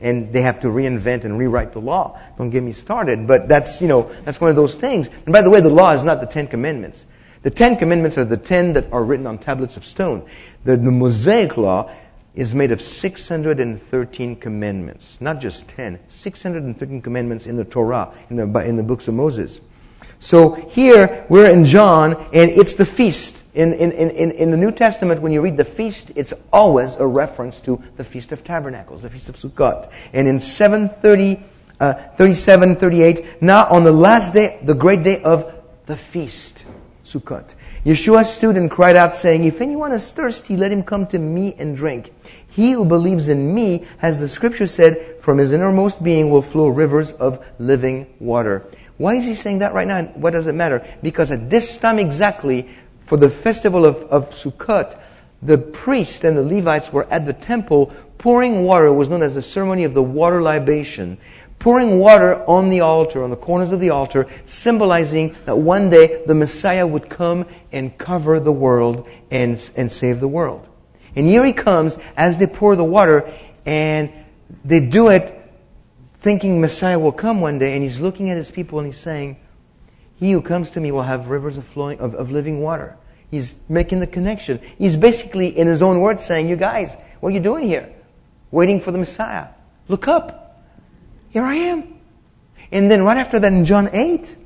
And 0.00 0.32
they 0.32 0.42
have 0.42 0.60
to 0.60 0.66
reinvent 0.66 1.24
and 1.24 1.38
rewrite 1.38 1.72
the 1.72 1.80
law. 1.80 2.20
Don't 2.36 2.50
get 2.50 2.62
me 2.62 2.72
started, 2.72 3.26
but 3.26 3.48
that's, 3.48 3.80
you 3.80 3.88
know, 3.88 4.12
that's 4.24 4.40
one 4.40 4.50
of 4.50 4.56
those 4.56 4.76
things. 4.76 5.08
And 5.24 5.32
by 5.32 5.40
the 5.40 5.50
way, 5.50 5.60
the 5.60 5.70
law 5.70 5.92
is 5.92 6.04
not 6.04 6.20
the 6.20 6.26
Ten 6.26 6.46
Commandments. 6.46 7.06
The 7.42 7.50
Ten 7.50 7.76
Commandments 7.76 8.18
are 8.18 8.24
the 8.24 8.36
ten 8.36 8.72
that 8.74 8.92
are 8.92 9.04
written 9.04 9.26
on 9.26 9.38
tablets 9.38 9.76
of 9.76 9.86
stone. 9.86 10.28
The, 10.64 10.76
the 10.76 10.90
Mosaic 10.90 11.56
law 11.56 11.90
is 12.36 12.54
made 12.54 12.70
of 12.70 12.82
613 12.82 14.36
commandments, 14.36 15.18
not 15.20 15.40
just 15.40 15.66
10, 15.68 15.98
613 16.08 17.00
commandments 17.00 17.46
in 17.46 17.56
the 17.56 17.64
Torah, 17.64 18.12
in 18.28 18.36
the, 18.36 18.60
in 18.60 18.76
the 18.76 18.82
books 18.82 19.08
of 19.08 19.14
Moses. 19.14 19.60
So 20.20 20.52
here 20.52 21.26
we're 21.28 21.50
in 21.50 21.64
John, 21.64 22.12
and 22.32 22.50
it's 22.50 22.74
the 22.74 22.84
feast. 22.84 23.42
In, 23.54 23.72
in, 23.72 23.90
in, 23.92 24.32
in 24.32 24.50
the 24.50 24.56
New 24.56 24.70
Testament, 24.70 25.22
when 25.22 25.32
you 25.32 25.40
read 25.40 25.56
the 25.56 25.64
feast, 25.64 26.12
it's 26.14 26.34
always 26.52 26.96
a 26.96 27.06
reference 27.06 27.58
to 27.60 27.82
the 27.96 28.04
Feast 28.04 28.32
of 28.32 28.44
Tabernacles, 28.44 29.00
the 29.00 29.08
Feast 29.08 29.30
of 29.30 29.36
Sukkot. 29.36 29.90
And 30.12 30.28
in 30.28 30.38
730, 30.38 31.42
uh, 31.80 31.94
37, 32.16 32.76
38, 32.76 33.42
now 33.42 33.66
on 33.68 33.84
the 33.84 33.92
last 33.92 34.34
day, 34.34 34.60
the 34.62 34.74
great 34.74 35.02
day 35.02 35.22
of 35.22 35.54
the 35.86 35.96
feast, 35.96 36.66
Sukkot, 37.02 37.54
Yeshua 37.86 38.24
stood 38.24 38.56
and 38.56 38.68
cried 38.68 38.96
out, 38.96 39.14
saying, 39.14 39.44
If 39.44 39.60
anyone 39.60 39.92
is 39.92 40.10
thirsty, 40.10 40.56
let 40.56 40.72
him 40.72 40.82
come 40.82 41.06
to 41.06 41.20
me 41.20 41.54
and 41.56 41.76
drink. 41.76 42.12
He 42.56 42.72
who 42.72 42.86
believes 42.86 43.28
in 43.28 43.54
me, 43.54 43.84
as 44.00 44.18
the 44.18 44.30
scripture 44.30 44.66
said, 44.66 45.20
from 45.20 45.36
his 45.36 45.52
innermost 45.52 46.02
being 46.02 46.30
will 46.30 46.40
flow 46.40 46.68
rivers 46.68 47.12
of 47.12 47.44
living 47.58 48.06
water. 48.18 48.64
Why 48.96 49.16
is 49.16 49.26
he 49.26 49.34
saying 49.34 49.58
that 49.58 49.74
right 49.74 49.86
now? 49.86 50.04
What 50.14 50.30
does 50.30 50.46
it 50.46 50.54
matter? 50.54 50.82
Because 51.02 51.30
at 51.30 51.50
this 51.50 51.76
time 51.76 51.98
exactly, 51.98 52.66
for 53.04 53.18
the 53.18 53.28
festival 53.28 53.84
of, 53.84 53.96
of 54.04 54.30
Sukkot, 54.30 54.98
the 55.42 55.58
priests 55.58 56.24
and 56.24 56.34
the 56.34 56.42
Levites 56.42 56.90
were 56.90 57.06
at 57.10 57.26
the 57.26 57.34
temple 57.34 57.92
pouring 58.16 58.64
water 58.64 58.86
it 58.86 58.94
was 58.94 59.10
known 59.10 59.22
as 59.22 59.34
the 59.34 59.42
ceremony 59.42 59.84
of 59.84 59.92
the 59.92 60.02
water 60.02 60.40
libation. 60.40 61.18
Pouring 61.58 61.98
water 61.98 62.42
on 62.48 62.70
the 62.70 62.80
altar, 62.80 63.22
on 63.22 63.28
the 63.28 63.36
corners 63.36 63.70
of 63.70 63.80
the 63.80 63.90
altar, 63.90 64.26
symbolizing 64.46 65.36
that 65.44 65.58
one 65.58 65.90
day 65.90 66.22
the 66.24 66.34
Messiah 66.34 66.86
would 66.86 67.10
come 67.10 67.44
and 67.70 67.98
cover 67.98 68.40
the 68.40 68.50
world 68.50 69.06
and, 69.30 69.70
and 69.76 69.92
save 69.92 70.20
the 70.20 70.28
world. 70.28 70.66
And 71.16 71.26
here 71.26 71.44
he 71.44 71.52
comes 71.52 71.96
as 72.16 72.36
they 72.36 72.46
pour 72.46 72.76
the 72.76 72.84
water, 72.84 73.32
and 73.64 74.12
they 74.64 74.80
do 74.80 75.08
it 75.08 75.32
thinking 76.20 76.60
Messiah 76.60 76.98
will 76.98 77.12
come 77.12 77.40
one 77.40 77.58
day, 77.58 77.74
and 77.74 77.82
he's 77.82 78.00
looking 78.00 78.30
at 78.30 78.36
his 78.36 78.50
people 78.50 78.78
and 78.78 78.86
he's 78.86 78.98
saying, 78.98 79.36
He 80.16 80.32
who 80.32 80.42
comes 80.42 80.70
to 80.72 80.80
me 80.80 80.92
will 80.92 81.02
have 81.02 81.28
rivers 81.28 81.56
of 81.56 81.66
flowing 81.66 81.98
of, 82.00 82.14
of 82.14 82.30
living 82.30 82.60
water. 82.60 82.96
He's 83.30 83.56
making 83.68 84.00
the 84.00 84.06
connection. 84.06 84.60
He's 84.78 84.96
basically, 84.96 85.56
in 85.56 85.66
his 85.66 85.82
own 85.82 86.00
words, 86.00 86.24
saying, 86.24 86.48
You 86.48 86.56
guys, 86.56 86.96
what 87.20 87.30
are 87.30 87.32
you 87.32 87.40
doing 87.40 87.64
here? 87.64 87.92
Waiting 88.50 88.80
for 88.80 88.92
the 88.92 88.98
Messiah. 88.98 89.48
Look 89.88 90.08
up. 90.08 90.64
Here 91.30 91.44
I 91.44 91.54
am. 91.54 91.94
And 92.72 92.90
then 92.90 93.04
right 93.04 93.18
after 93.18 93.38
that 93.38 93.52
in 93.52 93.64
John 93.64 93.90
8, 93.92 94.36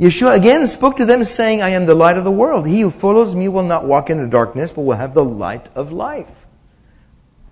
Yeshua 0.00 0.34
again 0.34 0.66
spoke 0.66 0.96
to 0.96 1.04
them 1.04 1.22
saying, 1.24 1.60
I 1.60 1.68
am 1.68 1.84
the 1.84 1.94
light 1.94 2.16
of 2.16 2.24
the 2.24 2.30
world. 2.30 2.66
He 2.66 2.80
who 2.80 2.90
follows 2.90 3.34
me 3.34 3.48
will 3.48 3.62
not 3.62 3.84
walk 3.84 4.08
in 4.08 4.16
the 4.16 4.26
darkness, 4.26 4.72
but 4.72 4.80
will 4.80 4.96
have 4.96 5.12
the 5.12 5.22
light 5.22 5.68
of 5.74 5.92
life. 5.92 6.26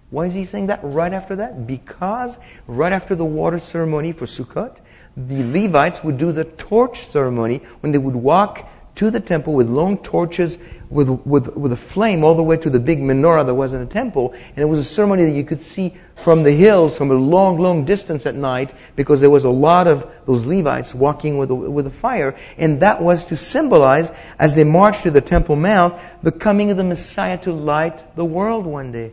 Why 0.08 0.24
is 0.24 0.32
he 0.32 0.46
saying 0.46 0.68
that 0.68 0.80
right 0.82 1.12
after 1.12 1.36
that? 1.36 1.66
Because 1.66 2.38
right 2.66 2.90
after 2.92 3.14
the 3.14 3.24
water 3.26 3.58
ceremony 3.58 4.12
for 4.12 4.24
Sukkot, 4.24 4.78
the 5.14 5.42
Levites 5.42 6.02
would 6.02 6.16
do 6.16 6.32
the 6.32 6.44
torch 6.44 7.10
ceremony 7.10 7.60
when 7.80 7.92
they 7.92 7.98
would 7.98 8.16
walk 8.16 8.66
to 8.94 9.10
the 9.10 9.20
temple 9.20 9.52
with 9.52 9.68
long 9.68 9.98
torches 9.98 10.56
with, 10.90 11.08
with, 11.26 11.48
with 11.56 11.72
a 11.72 11.76
flame 11.76 12.24
all 12.24 12.34
the 12.34 12.42
way 12.42 12.56
to 12.56 12.70
the 12.70 12.78
big 12.78 13.00
menorah 13.00 13.44
that 13.44 13.54
was 13.54 13.74
in 13.74 13.80
the 13.80 13.92
temple. 13.92 14.32
And 14.32 14.58
it 14.58 14.64
was 14.64 14.78
a 14.78 14.84
ceremony 14.84 15.24
that 15.24 15.32
you 15.36 15.44
could 15.44 15.60
see 15.60 15.94
from 16.16 16.42
the 16.42 16.52
hills 16.52 16.96
from 16.96 17.10
a 17.10 17.14
long, 17.14 17.58
long 17.58 17.84
distance 17.84 18.26
at 18.26 18.34
night 18.34 18.74
because 18.96 19.20
there 19.20 19.30
was 19.30 19.44
a 19.44 19.50
lot 19.50 19.86
of 19.86 20.10
those 20.26 20.46
Levites 20.46 20.94
walking 20.94 21.38
with 21.38 21.50
with 21.50 21.86
a 21.86 21.90
fire. 21.90 22.38
And 22.56 22.80
that 22.80 23.02
was 23.02 23.26
to 23.26 23.36
symbolize, 23.36 24.10
as 24.38 24.54
they 24.54 24.64
marched 24.64 25.02
to 25.02 25.10
the 25.10 25.20
Temple 25.20 25.56
Mount, 25.56 25.94
the 26.22 26.32
coming 26.32 26.70
of 26.70 26.76
the 26.76 26.84
Messiah 26.84 27.38
to 27.38 27.52
light 27.52 28.16
the 28.16 28.24
world 28.24 28.66
one 28.66 28.92
day. 28.92 29.12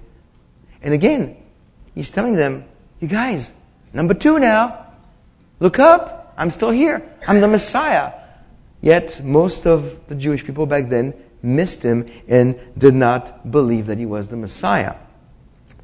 And 0.82 0.94
again, 0.94 1.38
he's 1.94 2.12
telling 2.12 2.36
them, 2.36 2.66
you 3.00 3.08
guys, 3.08 3.52
number 3.92 4.14
two 4.14 4.40
now, 4.40 4.88
look 5.60 5.80
up. 5.80 6.34
I'm 6.38 6.52
still 6.52 6.72
here. 6.72 7.02
I'm 7.28 7.42
the 7.42 7.48
Messiah. 7.48 8.14
Yet 8.82 9.24
most 9.24 9.66
of 9.66 10.08
the 10.08 10.16
Jewish 10.16 10.46
people 10.46 10.66
back 10.66 10.90
then 10.90 11.14
missed 11.46 11.84
him 11.84 12.10
and 12.28 12.60
did 12.78 12.94
not 12.94 13.50
believe 13.50 13.88
that 13.88 13.98
he 13.98 14.06
was 14.06 14.28
the 14.28 14.36
Messiah. 14.36 14.96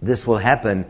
This 0.01 0.25
will 0.25 0.39
happen, 0.39 0.85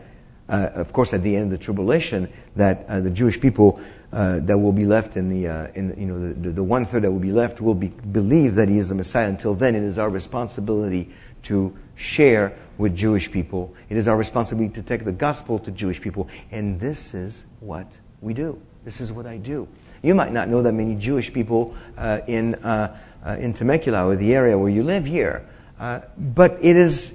uh, 0.48 0.70
of 0.74 0.92
course, 0.92 1.12
at 1.12 1.22
the 1.22 1.36
end 1.36 1.52
of 1.52 1.58
the 1.58 1.64
tribulation, 1.64 2.32
that 2.56 2.86
uh, 2.88 3.00
the 3.00 3.10
Jewish 3.10 3.38
people 3.40 3.80
uh, 4.12 4.40
that 4.40 4.58
will 4.58 4.72
be 4.72 4.84
left 4.84 5.16
in 5.16 5.28
the, 5.28 5.48
uh, 5.48 5.66
in, 5.74 5.94
you 5.98 6.06
know, 6.06 6.32
the, 6.32 6.50
the 6.50 6.62
one 6.62 6.84
third 6.84 7.02
that 7.02 7.10
will 7.10 7.18
be 7.18 7.32
left 7.32 7.60
will 7.60 7.74
be, 7.74 7.88
believe 7.88 8.54
that 8.56 8.68
he 8.68 8.78
is 8.78 8.88
the 8.88 8.94
Messiah. 8.94 9.28
Until 9.28 9.54
then, 9.54 9.74
it 9.74 9.82
is 9.82 9.98
our 9.98 10.10
responsibility 10.10 11.10
to 11.44 11.76
share 11.96 12.56
with 12.78 12.96
Jewish 12.96 13.30
people. 13.30 13.74
It 13.88 13.96
is 13.96 14.08
our 14.08 14.16
responsibility 14.16 14.74
to 14.74 14.82
take 14.82 15.04
the 15.04 15.12
gospel 15.12 15.58
to 15.60 15.70
Jewish 15.70 16.00
people. 16.00 16.28
And 16.50 16.80
this 16.80 17.14
is 17.14 17.44
what 17.60 17.98
we 18.20 18.34
do. 18.34 18.60
This 18.84 19.00
is 19.00 19.12
what 19.12 19.26
I 19.26 19.36
do. 19.36 19.68
You 20.02 20.14
might 20.14 20.32
not 20.32 20.48
know 20.48 20.62
that 20.62 20.72
many 20.72 20.96
Jewish 20.96 21.32
people 21.32 21.74
uh, 21.96 22.20
in, 22.26 22.56
uh, 22.56 22.98
uh, 23.24 23.36
in 23.38 23.54
Temecula 23.54 24.06
or 24.06 24.16
the 24.16 24.34
area 24.34 24.56
where 24.56 24.70
you 24.70 24.82
live 24.82 25.04
here, 25.04 25.46
uh, 25.78 26.00
but 26.16 26.58
it 26.60 26.76
is 26.76 27.12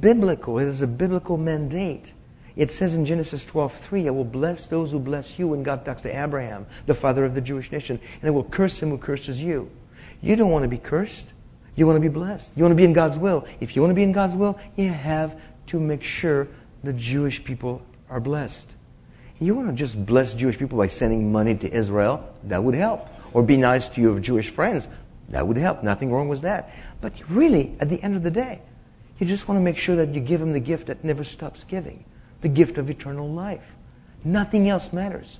biblical. 0.00 0.58
It 0.58 0.66
is 0.66 0.82
a 0.82 0.86
biblical 0.86 1.36
mandate. 1.36 2.12
It 2.56 2.70
says 2.72 2.94
in 2.94 3.04
Genesis 3.04 3.44
12:3, 3.44 4.06
"I 4.06 4.10
will 4.10 4.24
bless 4.24 4.66
those 4.66 4.92
who 4.92 4.98
bless 4.98 5.38
you." 5.38 5.48
When 5.48 5.62
God 5.62 5.84
talks 5.84 6.02
to 6.02 6.24
Abraham, 6.24 6.66
the 6.86 6.94
father 6.94 7.24
of 7.24 7.34
the 7.34 7.40
Jewish 7.40 7.72
nation, 7.72 7.98
and 8.20 8.28
I 8.28 8.30
will 8.30 8.44
curse 8.44 8.82
him 8.82 8.90
who 8.90 8.98
curses 8.98 9.40
you. 9.40 9.68
You 10.20 10.36
don't 10.36 10.50
want 10.50 10.64
to 10.64 10.68
be 10.68 10.78
cursed. 10.78 11.26
You 11.76 11.86
want 11.86 11.96
to 11.96 12.00
be 12.00 12.08
blessed. 12.08 12.50
You 12.56 12.64
want 12.64 12.72
to 12.72 12.76
be 12.76 12.84
in 12.84 12.92
God's 12.92 13.16
will. 13.16 13.46
If 13.60 13.74
you 13.74 13.82
want 13.82 13.90
to 13.90 13.94
be 13.94 14.02
in 14.02 14.12
God's 14.12 14.34
will, 14.34 14.58
you 14.76 14.90
have 14.90 15.34
to 15.68 15.80
make 15.80 16.02
sure 16.02 16.48
the 16.84 16.92
Jewish 16.92 17.42
people 17.42 17.82
are 18.08 18.20
blessed. 18.20 18.74
You 19.38 19.54
want 19.54 19.68
to 19.68 19.74
just 19.74 20.04
bless 20.04 20.34
Jewish 20.34 20.58
people 20.58 20.76
by 20.76 20.88
sending 20.88 21.32
money 21.32 21.54
to 21.54 21.72
Israel? 21.72 22.28
That 22.44 22.62
would 22.62 22.74
help. 22.74 23.08
Or 23.32 23.42
be 23.42 23.56
nice 23.56 23.88
to 23.90 24.00
your 24.00 24.18
Jewish 24.18 24.50
friends? 24.50 24.88
That 25.30 25.46
would 25.46 25.56
help. 25.56 25.82
Nothing 25.82 26.10
wrong 26.12 26.28
with 26.28 26.42
that. 26.42 26.70
But 27.00 27.12
really, 27.28 27.76
at 27.80 27.88
the 27.88 28.02
end 28.02 28.16
of 28.16 28.22
the 28.22 28.30
day, 28.30 28.60
you 29.18 29.26
just 29.26 29.48
want 29.48 29.58
to 29.58 29.62
make 29.62 29.76
sure 29.76 29.96
that 29.96 30.14
you 30.14 30.20
give 30.20 30.40
them 30.40 30.52
the 30.52 30.60
gift 30.60 30.86
that 30.86 31.04
never 31.04 31.24
stops 31.24 31.64
giving 31.64 32.04
the 32.40 32.48
gift 32.48 32.78
of 32.78 32.88
eternal 32.88 33.28
life. 33.28 33.62
Nothing 34.24 34.68
else 34.68 34.92
matters. 34.92 35.38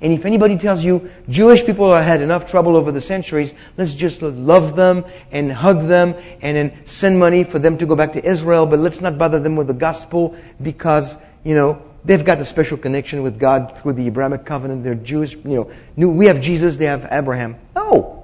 And 0.00 0.12
if 0.12 0.24
anybody 0.24 0.56
tells 0.56 0.82
you 0.82 1.10
Jewish 1.28 1.64
people 1.64 1.92
have 1.94 2.04
had 2.04 2.22
enough 2.22 2.50
trouble 2.50 2.76
over 2.76 2.90
the 2.90 3.00
centuries, 3.00 3.52
let's 3.76 3.94
just 3.94 4.22
love 4.22 4.74
them 4.74 5.04
and 5.30 5.52
hug 5.52 5.86
them 5.86 6.14
and 6.40 6.56
then 6.56 6.86
send 6.86 7.18
money 7.18 7.44
for 7.44 7.58
them 7.58 7.76
to 7.78 7.86
go 7.86 7.94
back 7.94 8.14
to 8.14 8.24
Israel, 8.24 8.66
but 8.66 8.78
let's 8.78 9.00
not 9.00 9.18
bother 9.18 9.38
them 9.38 9.56
with 9.56 9.66
the 9.66 9.74
gospel 9.74 10.34
because, 10.60 11.16
you 11.44 11.54
know, 11.54 11.80
They've 12.04 12.24
got 12.24 12.40
a 12.40 12.44
special 12.44 12.76
connection 12.76 13.22
with 13.22 13.38
God 13.38 13.78
through 13.80 13.92
the 13.92 14.06
Abrahamic 14.08 14.44
covenant. 14.44 14.82
They're 14.82 14.96
Jewish. 14.96 15.34
You 15.34 15.70
know, 15.96 16.08
we 16.08 16.26
have 16.26 16.40
Jesus, 16.40 16.76
they 16.76 16.86
have 16.86 17.06
Abraham. 17.12 17.56
No. 17.76 18.21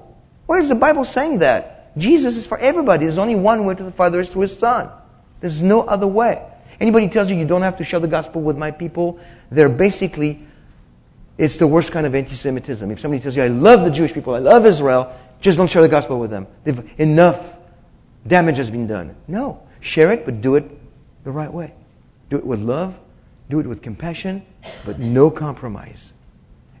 Where 0.49 0.57
is 0.57 0.69
the 0.69 0.73
Bible 0.75 1.05
saying 1.05 1.39
that? 1.39 1.95
Jesus 1.95 2.35
is 2.35 2.47
for 2.47 2.57
everybody. 2.57 3.05
There's 3.05 3.19
only 3.19 3.35
one 3.35 3.65
way 3.65 3.75
to 3.75 3.83
the 3.83 3.91
Father 3.91 4.19
is 4.19 4.29
through 4.29 4.41
His 4.41 4.57
Son. 4.57 4.89
There's 5.41 5.61
no 5.61 5.83
other 5.83 6.07
way. 6.07 6.43
Anybody 6.79 7.07
tells 7.07 7.29
you 7.29 7.37
you 7.37 7.45
don't 7.45 7.61
have 7.61 7.77
to 7.77 7.83
share 7.83 7.99
the 7.99 8.07
gospel 8.07 8.41
with 8.41 8.57
my 8.57 8.71
people, 8.71 9.19
they're 9.51 9.69
basically, 9.69 10.41
it's 11.37 11.57
the 11.57 11.67
worst 11.67 11.91
kind 11.91 12.07
of 12.07 12.15
anti-Semitism. 12.15 12.89
If 12.89 12.99
somebody 12.99 13.21
tells 13.21 13.35
you, 13.35 13.43
I 13.43 13.47
love 13.49 13.83
the 13.83 13.91
Jewish 13.91 14.11
people, 14.11 14.33
I 14.33 14.39
love 14.39 14.65
Israel, 14.65 15.15
just 15.39 15.57
don't 15.59 15.69
share 15.69 15.83
the 15.83 15.87
gospel 15.87 16.19
with 16.19 16.31
them. 16.31 16.47
They've, 16.63 16.89
enough 16.97 17.39
damage 18.25 18.57
has 18.57 18.71
been 18.71 18.87
done. 18.87 19.15
No. 19.27 19.61
Share 19.81 20.11
it, 20.11 20.25
but 20.25 20.41
do 20.41 20.55
it 20.55 20.65
the 21.25 21.31
right 21.31 21.53
way. 21.53 21.75
Do 22.31 22.37
it 22.37 22.45
with 22.45 22.59
love 22.59 22.97
do 23.49 23.59
it 23.59 23.65
with 23.65 23.81
compassion, 23.81 24.43
but 24.85 24.99
no 24.99 25.31
compromise. 25.31 26.13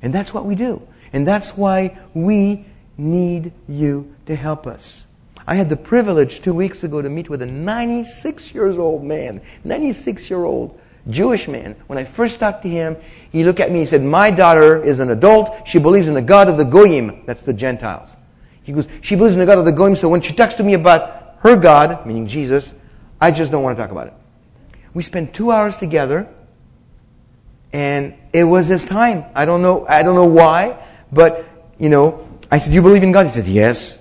And 0.01 0.13
that's 0.13 0.33
what 0.33 0.45
we 0.45 0.55
do. 0.55 0.81
And 1.11 1.27
that's 1.27 1.57
why 1.57 1.97
we 2.13 2.65
need 2.99 3.53
you 3.67 4.13
to 4.25 4.35
help 4.35 4.67
us. 4.67 5.05
I 5.47 5.55
had 5.55 5.69
the 5.69 5.77
privilege 5.77 6.41
two 6.41 6.53
weeks 6.53 6.83
ago 6.83 7.01
to 7.01 7.09
meet 7.09 7.29
with 7.29 7.41
a 7.41 7.45
96 7.45 8.53
years 8.53 8.77
old 8.77 9.03
man, 9.03 9.41
96 9.63 10.29
year 10.29 10.43
old 10.43 10.79
Jewish 11.09 11.47
man. 11.47 11.75
When 11.87 11.97
I 11.97 12.03
first 12.03 12.39
talked 12.39 12.61
to 12.63 12.69
him, 12.69 12.97
he 13.31 13.43
looked 13.43 13.59
at 13.59 13.71
me 13.71 13.79
and 13.79 13.89
said, 13.89 14.03
My 14.03 14.29
daughter 14.29 14.83
is 14.83 14.99
an 14.99 15.09
adult. 15.09 15.67
She 15.67 15.79
believes 15.79 16.07
in 16.07 16.13
the 16.13 16.21
God 16.21 16.49
of 16.49 16.57
the 16.57 16.65
Goyim. 16.65 17.23
That's 17.25 17.41
the 17.41 17.53
Gentiles. 17.53 18.15
He 18.61 18.73
goes, 18.73 18.87
She 19.01 19.15
believes 19.15 19.35
in 19.35 19.39
the 19.39 19.45
God 19.45 19.57
of 19.57 19.65
the 19.65 19.71
Goyim, 19.71 19.95
so 19.95 20.09
when 20.09 20.21
she 20.21 20.33
talks 20.33 20.55
to 20.55 20.63
me 20.63 20.73
about 20.75 21.37
her 21.39 21.55
God, 21.55 22.05
meaning 22.05 22.27
Jesus, 22.27 22.73
I 23.19 23.31
just 23.31 23.51
don't 23.51 23.63
want 23.63 23.77
to 23.77 23.81
talk 23.81 23.91
about 23.91 24.07
it. 24.07 24.13
We 24.93 25.03
spent 25.03 25.33
two 25.33 25.51
hours 25.51 25.77
together 25.77 26.27
and 27.71 28.15
it 28.33 28.43
was 28.43 28.67
his 28.67 28.85
time. 28.85 29.25
I 29.35 29.45
don't 29.45 29.61
know, 29.61 29.85
I 29.87 30.03
don't 30.03 30.15
know 30.15 30.25
why, 30.25 30.77
but, 31.11 31.45
you 31.77 31.89
know, 31.89 32.27
I 32.51 32.59
said, 32.59 32.73
you 32.73 32.81
believe 32.81 33.03
in 33.03 33.11
God? 33.11 33.27
He 33.27 33.31
said, 33.31 33.47
yes. 33.47 33.99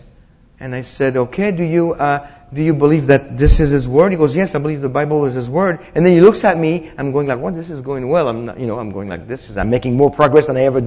And 0.61 0.75
I 0.75 0.83
said, 0.83 1.17
okay, 1.17 1.53
do 1.53 1.63
you, 1.63 1.93
uh, 1.93 2.27
do 2.53 2.63
you 2.63 2.73
believe 2.73 3.07
that 3.09 3.37
this 3.37 3.61
is 3.61 3.71
His 3.71 3.87
Word? 3.87 4.11
He 4.11 4.19
goes, 4.19 4.35
yes, 4.35 4.55
I 4.55 4.59
believe 4.59 4.81
the 4.81 4.89
Bible 4.89 5.27
is 5.27 5.35
His 5.35 5.51
Word. 5.51 5.81
And 5.95 6.05
then 6.05 6.15
he 6.15 6.21
looks 6.21 6.45
at 6.45 6.57
me, 6.57 6.91
I'm 6.97 7.13
going 7.13 7.27
like, 7.27 7.39
well, 7.39 7.53
this 7.53 7.69
is 7.69 7.81
going 7.81 8.09
well. 8.09 8.29
I'm 8.29 8.47
not, 8.47 8.59
you 8.59 8.67
know, 8.67 8.79
I'm 8.79 8.91
going 8.91 9.09
like 9.09 9.29
this. 9.29 9.51
Is, 9.51 9.59
I'm 9.59 9.69
making 9.69 9.97
more 9.97 10.11
progress 10.11 10.47
than 10.47 10.57
I 10.57 10.63
ever 10.63 10.81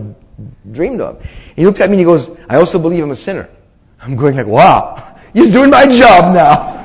dreamed 0.72 1.02
of. 1.02 1.24
He 1.56 1.66
looks 1.66 1.80
at 1.80 1.90
me 1.90 1.94
and 1.94 2.00
he 2.00 2.06
goes, 2.06 2.32
I 2.50 2.56
also 2.56 2.80
believe 2.80 3.04
I'm 3.04 3.12
a 3.12 3.16
sinner. 3.16 3.48
I'm 4.02 4.16
going 4.16 4.36
like, 4.36 4.48
wow, 4.48 5.16
he's 5.34 5.52
doing 5.52 5.70
my 5.70 5.86
job 5.86 6.34
now. 6.34 6.82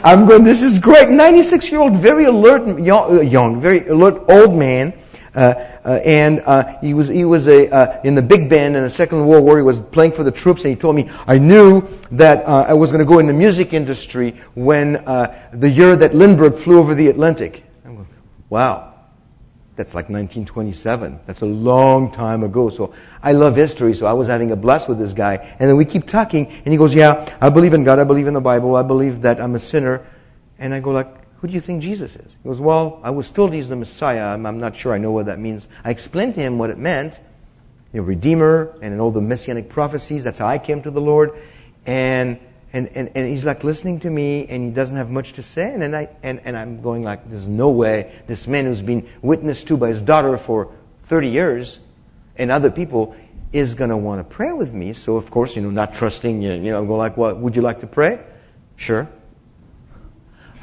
I'm 0.04 0.26
going, 0.26 0.44
this 0.44 0.62
is 0.62 0.78
great. 0.78 1.10
96 1.10 1.70
year 1.70 1.80
old, 1.80 1.98
very 1.98 2.24
alert, 2.24 2.80
young, 2.80 3.28
young 3.28 3.60
very 3.60 3.86
alert 3.86 4.24
old 4.28 4.56
man. 4.56 4.94
Uh, 5.34 5.54
uh, 5.84 6.00
and 6.04 6.40
uh, 6.40 6.78
he 6.80 6.92
was 6.92 7.08
he 7.08 7.24
was 7.24 7.48
a 7.48 7.70
uh, 7.70 8.00
in 8.04 8.14
the 8.14 8.22
big 8.22 8.50
band 8.50 8.76
in 8.76 8.82
the 8.82 8.90
Second 8.90 9.26
World 9.26 9.44
War. 9.44 9.56
He 9.56 9.62
was 9.62 9.80
playing 9.80 10.12
for 10.12 10.24
the 10.24 10.30
troops, 10.30 10.64
and 10.64 10.70
he 10.70 10.76
told 10.76 10.94
me 10.94 11.10
I 11.26 11.38
knew 11.38 11.88
that 12.10 12.46
uh, 12.46 12.66
I 12.68 12.74
was 12.74 12.92
going 12.92 12.98
to 12.98 13.06
go 13.06 13.18
in 13.18 13.26
the 13.26 13.32
music 13.32 13.72
industry 13.72 14.36
when 14.54 14.92
the 15.52 15.70
year 15.70 15.96
that 15.96 16.14
Lindbergh 16.14 16.58
flew 16.58 16.78
over 16.78 16.94
the 16.94 17.08
Atlantic. 17.08 17.64
Going, 17.84 18.06
wow. 18.50 18.90
That's 19.74 19.94
like 19.94 20.10
1927. 20.10 21.20
That's 21.24 21.40
a 21.40 21.46
long 21.46 22.12
time 22.12 22.42
ago. 22.42 22.68
So 22.68 22.94
I 23.22 23.32
love 23.32 23.56
history, 23.56 23.94
so 23.94 24.04
I 24.04 24.12
was 24.12 24.28
having 24.28 24.52
a 24.52 24.56
blast 24.56 24.86
with 24.86 24.98
this 24.98 25.14
guy. 25.14 25.36
And 25.58 25.66
then 25.66 25.78
we 25.78 25.86
keep 25.86 26.06
talking, 26.06 26.46
and 26.46 26.68
he 26.68 26.76
goes, 26.76 26.94
Yeah, 26.94 27.26
I 27.40 27.48
believe 27.48 27.72
in 27.72 27.82
God. 27.82 27.98
I 27.98 28.04
believe 28.04 28.26
in 28.26 28.34
the 28.34 28.40
Bible. 28.40 28.76
I 28.76 28.82
believe 28.82 29.22
that 29.22 29.40
I'm 29.40 29.54
a 29.54 29.58
sinner. 29.58 30.06
And 30.58 30.74
I 30.74 30.80
go, 30.80 30.90
like, 30.90 31.21
who 31.42 31.48
do 31.48 31.54
you 31.54 31.60
think 31.60 31.82
Jesus 31.82 32.14
is? 32.14 32.36
He 32.40 32.48
goes, 32.48 32.60
Well, 32.60 33.00
I 33.02 33.10
was 33.10 33.28
told 33.28 33.52
he's 33.52 33.68
the 33.68 33.74
Messiah. 33.74 34.26
I'm, 34.26 34.46
I'm 34.46 34.60
not 34.60 34.76
sure 34.76 34.92
I 34.92 34.98
know 34.98 35.10
what 35.10 35.26
that 35.26 35.40
means. 35.40 35.66
I 35.82 35.90
explained 35.90 36.36
to 36.36 36.40
him 36.40 36.56
what 36.56 36.70
it 36.70 36.78
meant. 36.78 37.18
You 37.92 38.00
know, 38.00 38.06
Redeemer 38.06 38.76
and 38.80 38.94
in 38.94 39.00
all 39.00 39.10
the 39.10 39.20
messianic 39.20 39.68
prophecies. 39.68 40.22
That's 40.22 40.38
how 40.38 40.46
I 40.46 40.58
came 40.58 40.82
to 40.82 40.90
the 40.92 41.00
Lord. 41.00 41.32
And 41.84 42.38
and, 42.72 42.88
and, 42.94 43.10
and 43.16 43.28
he's 43.28 43.44
like 43.44 43.64
listening 43.64 43.98
to 44.00 44.08
me 44.08 44.46
and 44.46 44.64
he 44.64 44.70
doesn't 44.70 44.96
have 44.96 45.10
much 45.10 45.32
to 45.34 45.42
say. 45.42 45.72
And, 45.72 45.82
then 45.82 45.94
I, 45.94 46.08
and, 46.22 46.40
and 46.44 46.56
I'm 46.56 46.80
going 46.80 47.02
like, 47.02 47.28
there's 47.28 47.48
no 47.48 47.70
way 47.70 48.12
this 48.28 48.46
man 48.46 48.64
who's 48.64 48.80
been 48.80 49.06
witnessed 49.20 49.66
to 49.66 49.76
by 49.76 49.88
his 49.88 50.00
daughter 50.00 50.38
for 50.38 50.72
30 51.08 51.28
years 51.28 51.80
and 52.36 52.50
other 52.50 52.70
people 52.70 53.14
is 53.52 53.74
going 53.74 53.90
to 53.90 53.96
want 53.96 54.20
to 54.20 54.34
pray 54.34 54.52
with 54.52 54.72
me. 54.72 54.94
So 54.94 55.16
of 55.16 55.30
course, 55.30 55.54
you 55.54 55.60
know, 55.60 55.70
not 55.70 55.94
trusting, 55.96 56.40
you 56.40 56.56
know, 56.60 56.78
I'm 56.78 56.86
going 56.86 56.98
like, 56.98 57.16
well, 57.16 57.34
would 57.34 57.56
you 57.56 57.62
like 57.62 57.80
to 57.80 57.86
pray? 57.86 58.20
Sure. 58.76 59.06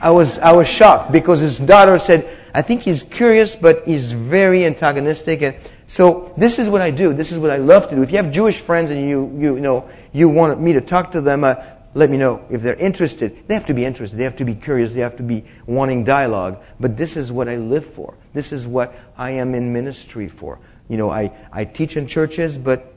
I 0.02 0.12
was, 0.12 0.40
I 0.40 0.54
was 0.54 0.68
shocked 0.68 1.12
because 1.12 1.40
his 1.40 1.60
daughter 1.60 2.00
said, 2.00 2.30
I 2.54 2.62
think 2.62 2.82
he's 2.82 3.04
curious, 3.04 3.56
but 3.56 3.86
he's 3.86 4.12
very 4.12 4.66
antagonistic. 4.66 5.42
And 5.42 5.56
so 5.88 6.34
this 6.38 6.58
is 6.58 6.70
what 6.70 6.82
I 6.82 6.92
do. 6.92 7.14
This 7.14 7.32
is 7.32 7.40
what 7.40 7.52
I 7.52 7.58
love 7.58 7.90
to 7.90 7.96
do. 7.96 8.02
If 8.02 8.12
you 8.12 8.18
have 8.18 8.32
Jewish 8.32 8.60
friends 8.62 8.92
and 8.92 9.02
you, 9.02 9.32
you, 9.38 9.56
you 9.56 9.62
know, 9.62 9.90
you 10.14 10.30
want 10.30 10.60
me 10.62 10.74
to 10.74 10.82
talk 10.82 11.12
to 11.12 11.22
them, 11.22 11.44
uh, 11.44 11.56
let 11.96 12.10
me 12.10 12.18
know 12.18 12.46
if 12.50 12.62
they're 12.62 12.76
interested. 12.76 13.44
They 13.48 13.56
have 13.56 13.66
to 13.66 13.74
be 13.74 13.84
interested. 13.84 14.18
They 14.18 14.24
have 14.24 14.38
to 14.38 14.46
be 14.46 14.56
curious. 14.56 14.92
They 14.92 15.02
have 15.02 15.18
to 15.18 15.24
be 15.24 15.44
wanting 15.66 16.04
dialogue. 16.04 16.60
But 16.80 16.98
this 16.98 17.18
is 17.18 17.32
what 17.32 17.50
I 17.50 17.58
live 17.58 17.94
for. 17.94 18.16
This 18.34 18.52
is 18.52 18.68
what 18.68 18.96
I 19.18 19.32
am 19.32 19.56
in 19.56 19.74
ministry 19.74 20.28
for. 20.28 20.60
You 20.88 20.98
know, 20.98 21.10
I, 21.10 21.32
I 21.52 21.66
teach 21.66 21.98
in 21.98 22.08
churches, 22.08 22.58
but 22.58 22.94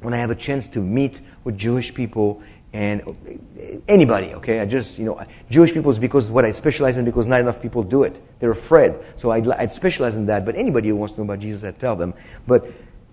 when 0.00 0.14
I 0.14 0.18
have 0.18 0.30
a 0.30 0.34
chance 0.34 0.68
to 0.68 0.80
meet 0.80 1.20
with 1.44 1.58
Jewish 1.58 1.92
people 1.92 2.42
and 2.72 3.82
anybody, 3.88 4.34
okay? 4.34 4.60
I 4.60 4.66
just, 4.66 4.98
you 4.98 5.04
know, 5.06 5.24
Jewish 5.50 5.72
people 5.72 5.90
is 5.90 5.98
because 5.98 6.28
what 6.28 6.44
I 6.44 6.52
specialize 6.52 6.98
in 6.98 7.04
because 7.04 7.26
not 7.26 7.40
enough 7.40 7.62
people 7.62 7.82
do 7.82 8.02
it. 8.02 8.20
They're 8.40 8.50
afraid. 8.50 8.94
So 9.16 9.30
I'd, 9.30 9.48
I'd 9.48 9.72
specialize 9.72 10.16
in 10.16 10.26
that. 10.26 10.44
But 10.44 10.54
anybody 10.54 10.88
who 10.88 10.96
wants 10.96 11.14
to 11.14 11.20
know 11.20 11.24
about 11.24 11.40
Jesus, 11.40 11.64
I 11.64 11.72
tell 11.72 11.96
them. 11.96 12.12
But 12.46 12.70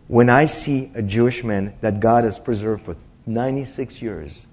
when 0.08 0.30
I 0.30 0.46
see 0.46 0.92
a 0.94 1.02
Jewish 1.02 1.44
man 1.44 1.74
that 1.82 2.00
God 2.00 2.26
has 2.26 2.38
preserved 2.38 2.86
for 2.86 2.98
96 3.26 4.02
years, 4.02 4.46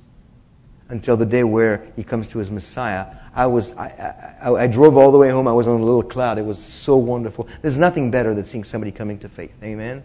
until 0.92 1.16
the 1.16 1.26
day 1.26 1.42
where 1.42 1.90
he 1.96 2.05
comes 2.05 2.28
to 2.28 2.38
his 2.38 2.50
Messiah. 2.50 3.07
I 3.34 3.46
was, 3.46 3.72
I, 3.72 4.36
I, 4.42 4.50
I, 4.50 4.66
drove 4.66 4.98
all 4.98 5.11
the 5.11 5.16
way 5.16 5.30
home. 5.30 5.48
I 5.48 5.53
was 5.53 5.66
on 5.66 5.80
a 5.80 5.82
little 5.82 6.03
cloud. 6.03 6.38
It 6.38 6.44
was 6.44 6.62
so 6.62 6.96
wonderful. 6.96 7.48
There's 7.62 7.78
nothing 7.78 8.11
better 8.11 8.34
than 8.34 8.44
seeing 8.44 8.62
somebody 8.62 8.92
coming 8.92 9.18
to 9.20 9.28
faith. 9.30 9.55
Amen. 9.62 10.05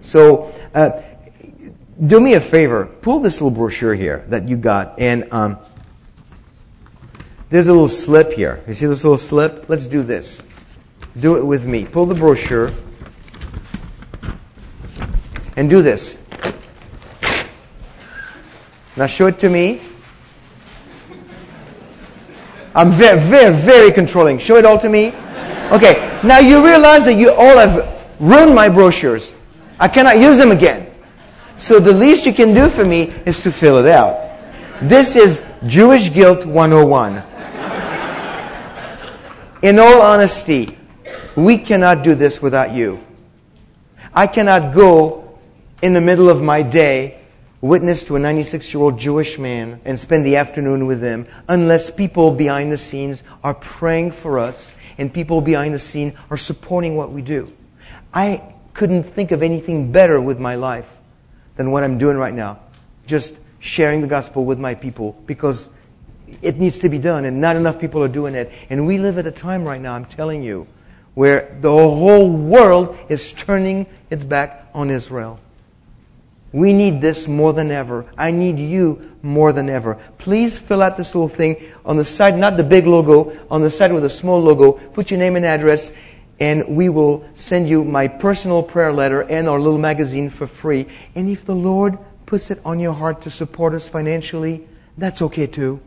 So, 0.00 0.52
uh, 0.74 1.02
do 2.06 2.20
me 2.20 2.34
a 2.34 2.40
favor. 2.40 2.86
Pull 2.86 3.20
this 3.20 3.40
little 3.40 3.56
brochure 3.56 3.94
here 3.94 4.24
that 4.28 4.48
you 4.48 4.56
got, 4.56 4.98
and 4.98 5.32
um, 5.32 5.58
there's 7.50 7.68
a 7.68 7.72
little 7.72 7.88
slip 7.88 8.32
here. 8.32 8.62
You 8.68 8.74
see 8.74 8.86
this 8.86 9.04
little 9.04 9.18
slip? 9.18 9.68
Let's 9.68 9.86
do 9.86 10.02
this. 10.02 10.42
Do 11.18 11.36
it 11.36 11.44
with 11.44 11.66
me. 11.66 11.84
Pull 11.84 12.06
the 12.06 12.14
brochure 12.14 12.72
and 15.56 15.68
do 15.68 15.82
this. 15.82 16.18
Now 18.96 19.06
show 19.06 19.26
it 19.26 19.38
to 19.40 19.48
me. 19.48 19.80
I'm 22.74 22.92
very, 22.92 23.18
very, 23.18 23.56
very 23.56 23.92
controlling. 23.92 24.38
Show 24.38 24.56
it 24.56 24.64
all 24.64 24.78
to 24.78 24.88
me. 24.88 25.08
Okay, 25.72 26.20
now 26.22 26.38
you 26.38 26.64
realize 26.64 27.04
that 27.06 27.14
you 27.14 27.32
all 27.32 27.58
have 27.58 28.06
ruined 28.20 28.54
my 28.54 28.68
brochures. 28.68 29.32
I 29.80 29.88
cannot 29.88 30.18
use 30.18 30.38
them 30.38 30.52
again. 30.52 30.87
So 31.58 31.80
the 31.80 31.92
least 31.92 32.24
you 32.24 32.32
can 32.32 32.54
do 32.54 32.68
for 32.68 32.84
me 32.84 33.12
is 33.26 33.40
to 33.40 33.50
fill 33.50 33.78
it 33.78 33.86
out. 33.86 34.30
This 34.80 35.16
is 35.16 35.42
Jewish 35.66 36.12
Guilt 36.12 36.46
101. 36.46 37.20
In 39.62 39.80
all 39.80 40.00
honesty, 40.00 40.78
we 41.34 41.58
cannot 41.58 42.04
do 42.04 42.14
this 42.14 42.40
without 42.40 42.72
you. 42.72 43.04
I 44.14 44.28
cannot 44.28 44.72
go 44.72 45.36
in 45.82 45.94
the 45.94 46.00
middle 46.00 46.30
of 46.30 46.40
my 46.40 46.62
day 46.62 47.18
witness 47.60 48.04
to 48.04 48.14
a 48.14 48.20
96 48.20 48.72
year 48.72 48.82
old 48.84 48.96
Jewish 48.96 49.36
man 49.36 49.80
and 49.84 49.98
spend 49.98 50.24
the 50.24 50.36
afternoon 50.36 50.86
with 50.86 51.02
him 51.02 51.26
unless 51.48 51.90
people 51.90 52.30
behind 52.30 52.70
the 52.70 52.78
scenes 52.78 53.24
are 53.42 53.54
praying 53.54 54.12
for 54.12 54.38
us 54.38 54.76
and 54.96 55.12
people 55.12 55.40
behind 55.40 55.74
the 55.74 55.80
scene 55.80 56.16
are 56.30 56.36
supporting 56.36 56.96
what 56.96 57.10
we 57.10 57.20
do. 57.20 57.52
I 58.14 58.54
couldn't 58.74 59.12
think 59.12 59.32
of 59.32 59.42
anything 59.42 59.90
better 59.90 60.20
with 60.20 60.38
my 60.38 60.54
life 60.54 60.86
than 61.58 61.72
what 61.72 61.82
I'm 61.82 61.98
doing 61.98 62.16
right 62.16 62.32
now. 62.32 62.60
Just 63.06 63.34
sharing 63.58 64.00
the 64.00 64.06
gospel 64.06 64.44
with 64.44 64.58
my 64.58 64.74
people 64.74 65.20
because 65.26 65.68
it 66.40 66.56
needs 66.56 66.78
to 66.78 66.88
be 66.88 66.98
done 66.98 67.24
and 67.24 67.40
not 67.40 67.56
enough 67.56 67.80
people 67.80 68.02
are 68.02 68.08
doing 68.08 68.34
it. 68.34 68.50
And 68.70 68.86
we 68.86 68.96
live 68.96 69.18
at 69.18 69.26
a 69.26 69.32
time 69.32 69.64
right 69.64 69.80
now, 69.80 69.94
I'm 69.94 70.06
telling 70.06 70.42
you, 70.42 70.68
where 71.14 71.58
the 71.60 71.68
whole 71.70 72.30
world 72.30 72.96
is 73.08 73.32
turning 73.32 73.86
its 74.08 74.22
back 74.22 74.68
on 74.72 74.88
Israel. 74.88 75.40
We 76.52 76.72
need 76.72 77.00
this 77.02 77.26
more 77.26 77.52
than 77.52 77.72
ever. 77.72 78.06
I 78.16 78.30
need 78.30 78.58
you 78.58 79.16
more 79.20 79.52
than 79.52 79.68
ever. 79.68 79.98
Please 80.16 80.56
fill 80.56 80.80
out 80.80 80.96
this 80.96 81.14
little 81.14 81.28
thing 81.28 81.56
on 81.84 81.96
the 81.96 82.04
side, 82.04 82.38
not 82.38 82.56
the 82.56 82.62
big 82.62 82.86
logo, 82.86 83.36
on 83.50 83.62
the 83.62 83.70
side 83.70 83.92
with 83.92 84.04
a 84.04 84.10
small 84.10 84.40
logo. 84.40 84.72
Put 84.72 85.10
your 85.10 85.18
name 85.18 85.34
and 85.34 85.44
address, 85.44 85.90
and 86.40 86.68
we 86.68 86.88
will 86.88 87.28
send 87.34 87.68
you 87.68 87.84
my 87.84 88.08
personal 88.08 88.62
prayer 88.62 88.92
letter 88.92 89.22
and 89.22 89.48
our 89.48 89.58
little 89.58 89.78
magazine 89.78 90.30
for 90.30 90.46
free. 90.46 90.86
And 91.14 91.28
if 91.28 91.44
the 91.44 91.54
Lord 91.54 91.98
puts 92.26 92.50
it 92.50 92.60
on 92.64 92.78
your 92.78 92.92
heart 92.92 93.22
to 93.22 93.30
support 93.30 93.74
us 93.74 93.88
financially, 93.88 94.66
that's 94.96 95.22
okay 95.22 95.46
too, 95.46 95.80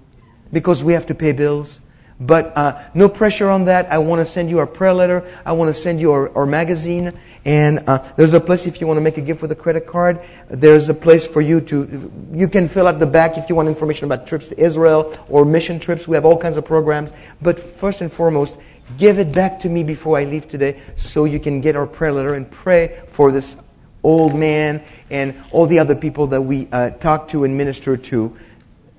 because 0.52 0.84
we 0.84 0.94
have 0.94 1.06
to 1.08 1.16
pay 1.16 1.32
bills. 1.32 1.82
But 2.20 2.56
uh, 2.56 2.80
no 2.94 3.10
pressure 3.10 3.50
on 3.50 3.66
that. 3.66 3.92
I 3.92 3.98
want 3.98 4.26
to 4.26 4.32
send 4.32 4.52
you 4.52 4.60
our 4.60 4.68
prayer 4.68 4.94
letter. 4.94 5.28
I 5.44 5.54
want 5.54 5.76
to 5.76 5.82
send 5.82 6.00
you 6.00 6.12
our, 6.12 6.36
our 6.38 6.46
magazine. 6.46 7.18
And 7.46 7.84
uh, 7.88 8.08
there's 8.16 8.36
a 8.36 8.40
place 8.40 8.68
if 8.68 8.80
you 8.80 8.86
want 8.86 8.98
to 8.98 9.02
make 9.02 9.18
a 9.18 9.22
gift 9.22 9.42
with 9.42 9.52
a 9.52 9.56
credit 9.56 9.88
card. 9.88 10.22
There's 10.48 10.88
a 10.88 10.94
place 10.94 11.26
for 11.26 11.42
you 11.42 11.62
to, 11.62 12.12
you 12.32 12.48
can 12.48 12.70
fill 12.70 12.88
out 12.88 13.00
the 13.00 13.08
back 13.08 13.40
if 13.40 13.50
you 13.50 13.56
want 13.56 13.70
information 13.70 14.06
about 14.06 14.28
trips 14.28 14.50
to 14.50 14.60
Israel 14.60 15.18
or 15.30 15.46
mission 15.46 15.80
trips. 15.80 16.08
We 16.08 16.16
have 16.16 16.24
all 16.24 16.38
kinds 16.38 16.58
of 16.58 16.66
programs. 16.66 17.12
But 17.42 17.80
first 17.80 18.02
and 18.02 18.14
foremost, 18.14 18.54
give 18.98 19.20
it 19.20 19.32
back 19.32 19.60
to 19.62 19.70
me 19.70 19.84
before 19.84 20.18
I 20.18 20.26
leave 20.26 20.50
today 20.50 20.82
so 20.98 21.26
you 21.26 21.40
can 21.40 21.62
get 21.62 21.76
our 21.76 21.88
prayer 21.88 22.12
letter 22.12 22.34
and 22.34 22.50
pray 22.50 23.02
for 23.12 23.32
this 23.32 23.56
old 24.04 24.36
man 24.36 24.84
and 25.10 25.42
all 25.52 25.66
the 25.66 25.80
other 25.80 25.96
people 25.96 26.28
that 26.28 26.42
we 26.42 26.68
uh, 26.72 26.92
talk 26.92 27.30
to 27.30 27.44
and 27.44 27.58
minister 27.58 27.98
to. 27.98 28.38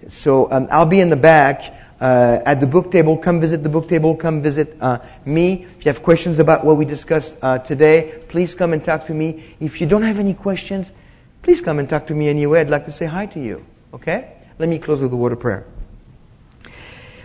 So 0.08 0.50
um, 0.50 0.68
I'll 0.70 0.86
be 0.86 1.00
in 1.00 1.10
the 1.10 1.16
back 1.16 1.74
uh, 2.00 2.40
at 2.44 2.60
the 2.60 2.66
book 2.66 2.90
table. 2.90 3.16
Come 3.16 3.40
visit 3.40 3.62
the 3.62 3.68
book 3.68 3.88
table. 3.88 4.16
Come 4.16 4.42
visit 4.42 4.76
uh, 4.80 4.98
me. 5.24 5.66
If 5.78 5.86
you 5.86 5.92
have 5.92 6.02
questions 6.02 6.38
about 6.38 6.64
what 6.64 6.76
we 6.76 6.84
discussed 6.84 7.36
uh, 7.42 7.58
today, 7.58 8.22
please 8.28 8.54
come 8.54 8.72
and 8.72 8.82
talk 8.84 9.06
to 9.06 9.14
me. 9.14 9.54
If 9.60 9.80
you 9.80 9.86
don't 9.86 10.02
have 10.02 10.18
any 10.18 10.34
questions, 10.34 10.90
please 11.42 11.60
come 11.60 11.78
and 11.78 11.88
talk 11.88 12.08
to 12.08 12.14
me 12.14 12.28
anyway. 12.28 12.60
I'd 12.60 12.70
like 12.70 12.86
to 12.86 12.92
say 12.92 13.06
hi 13.06 13.26
to 13.26 13.40
you. 13.40 13.64
Okay? 13.94 14.32
Let 14.58 14.68
me 14.68 14.78
close 14.78 15.00
with 15.00 15.12
a 15.12 15.16
word 15.16 15.32
of 15.32 15.40
prayer. 15.40 15.64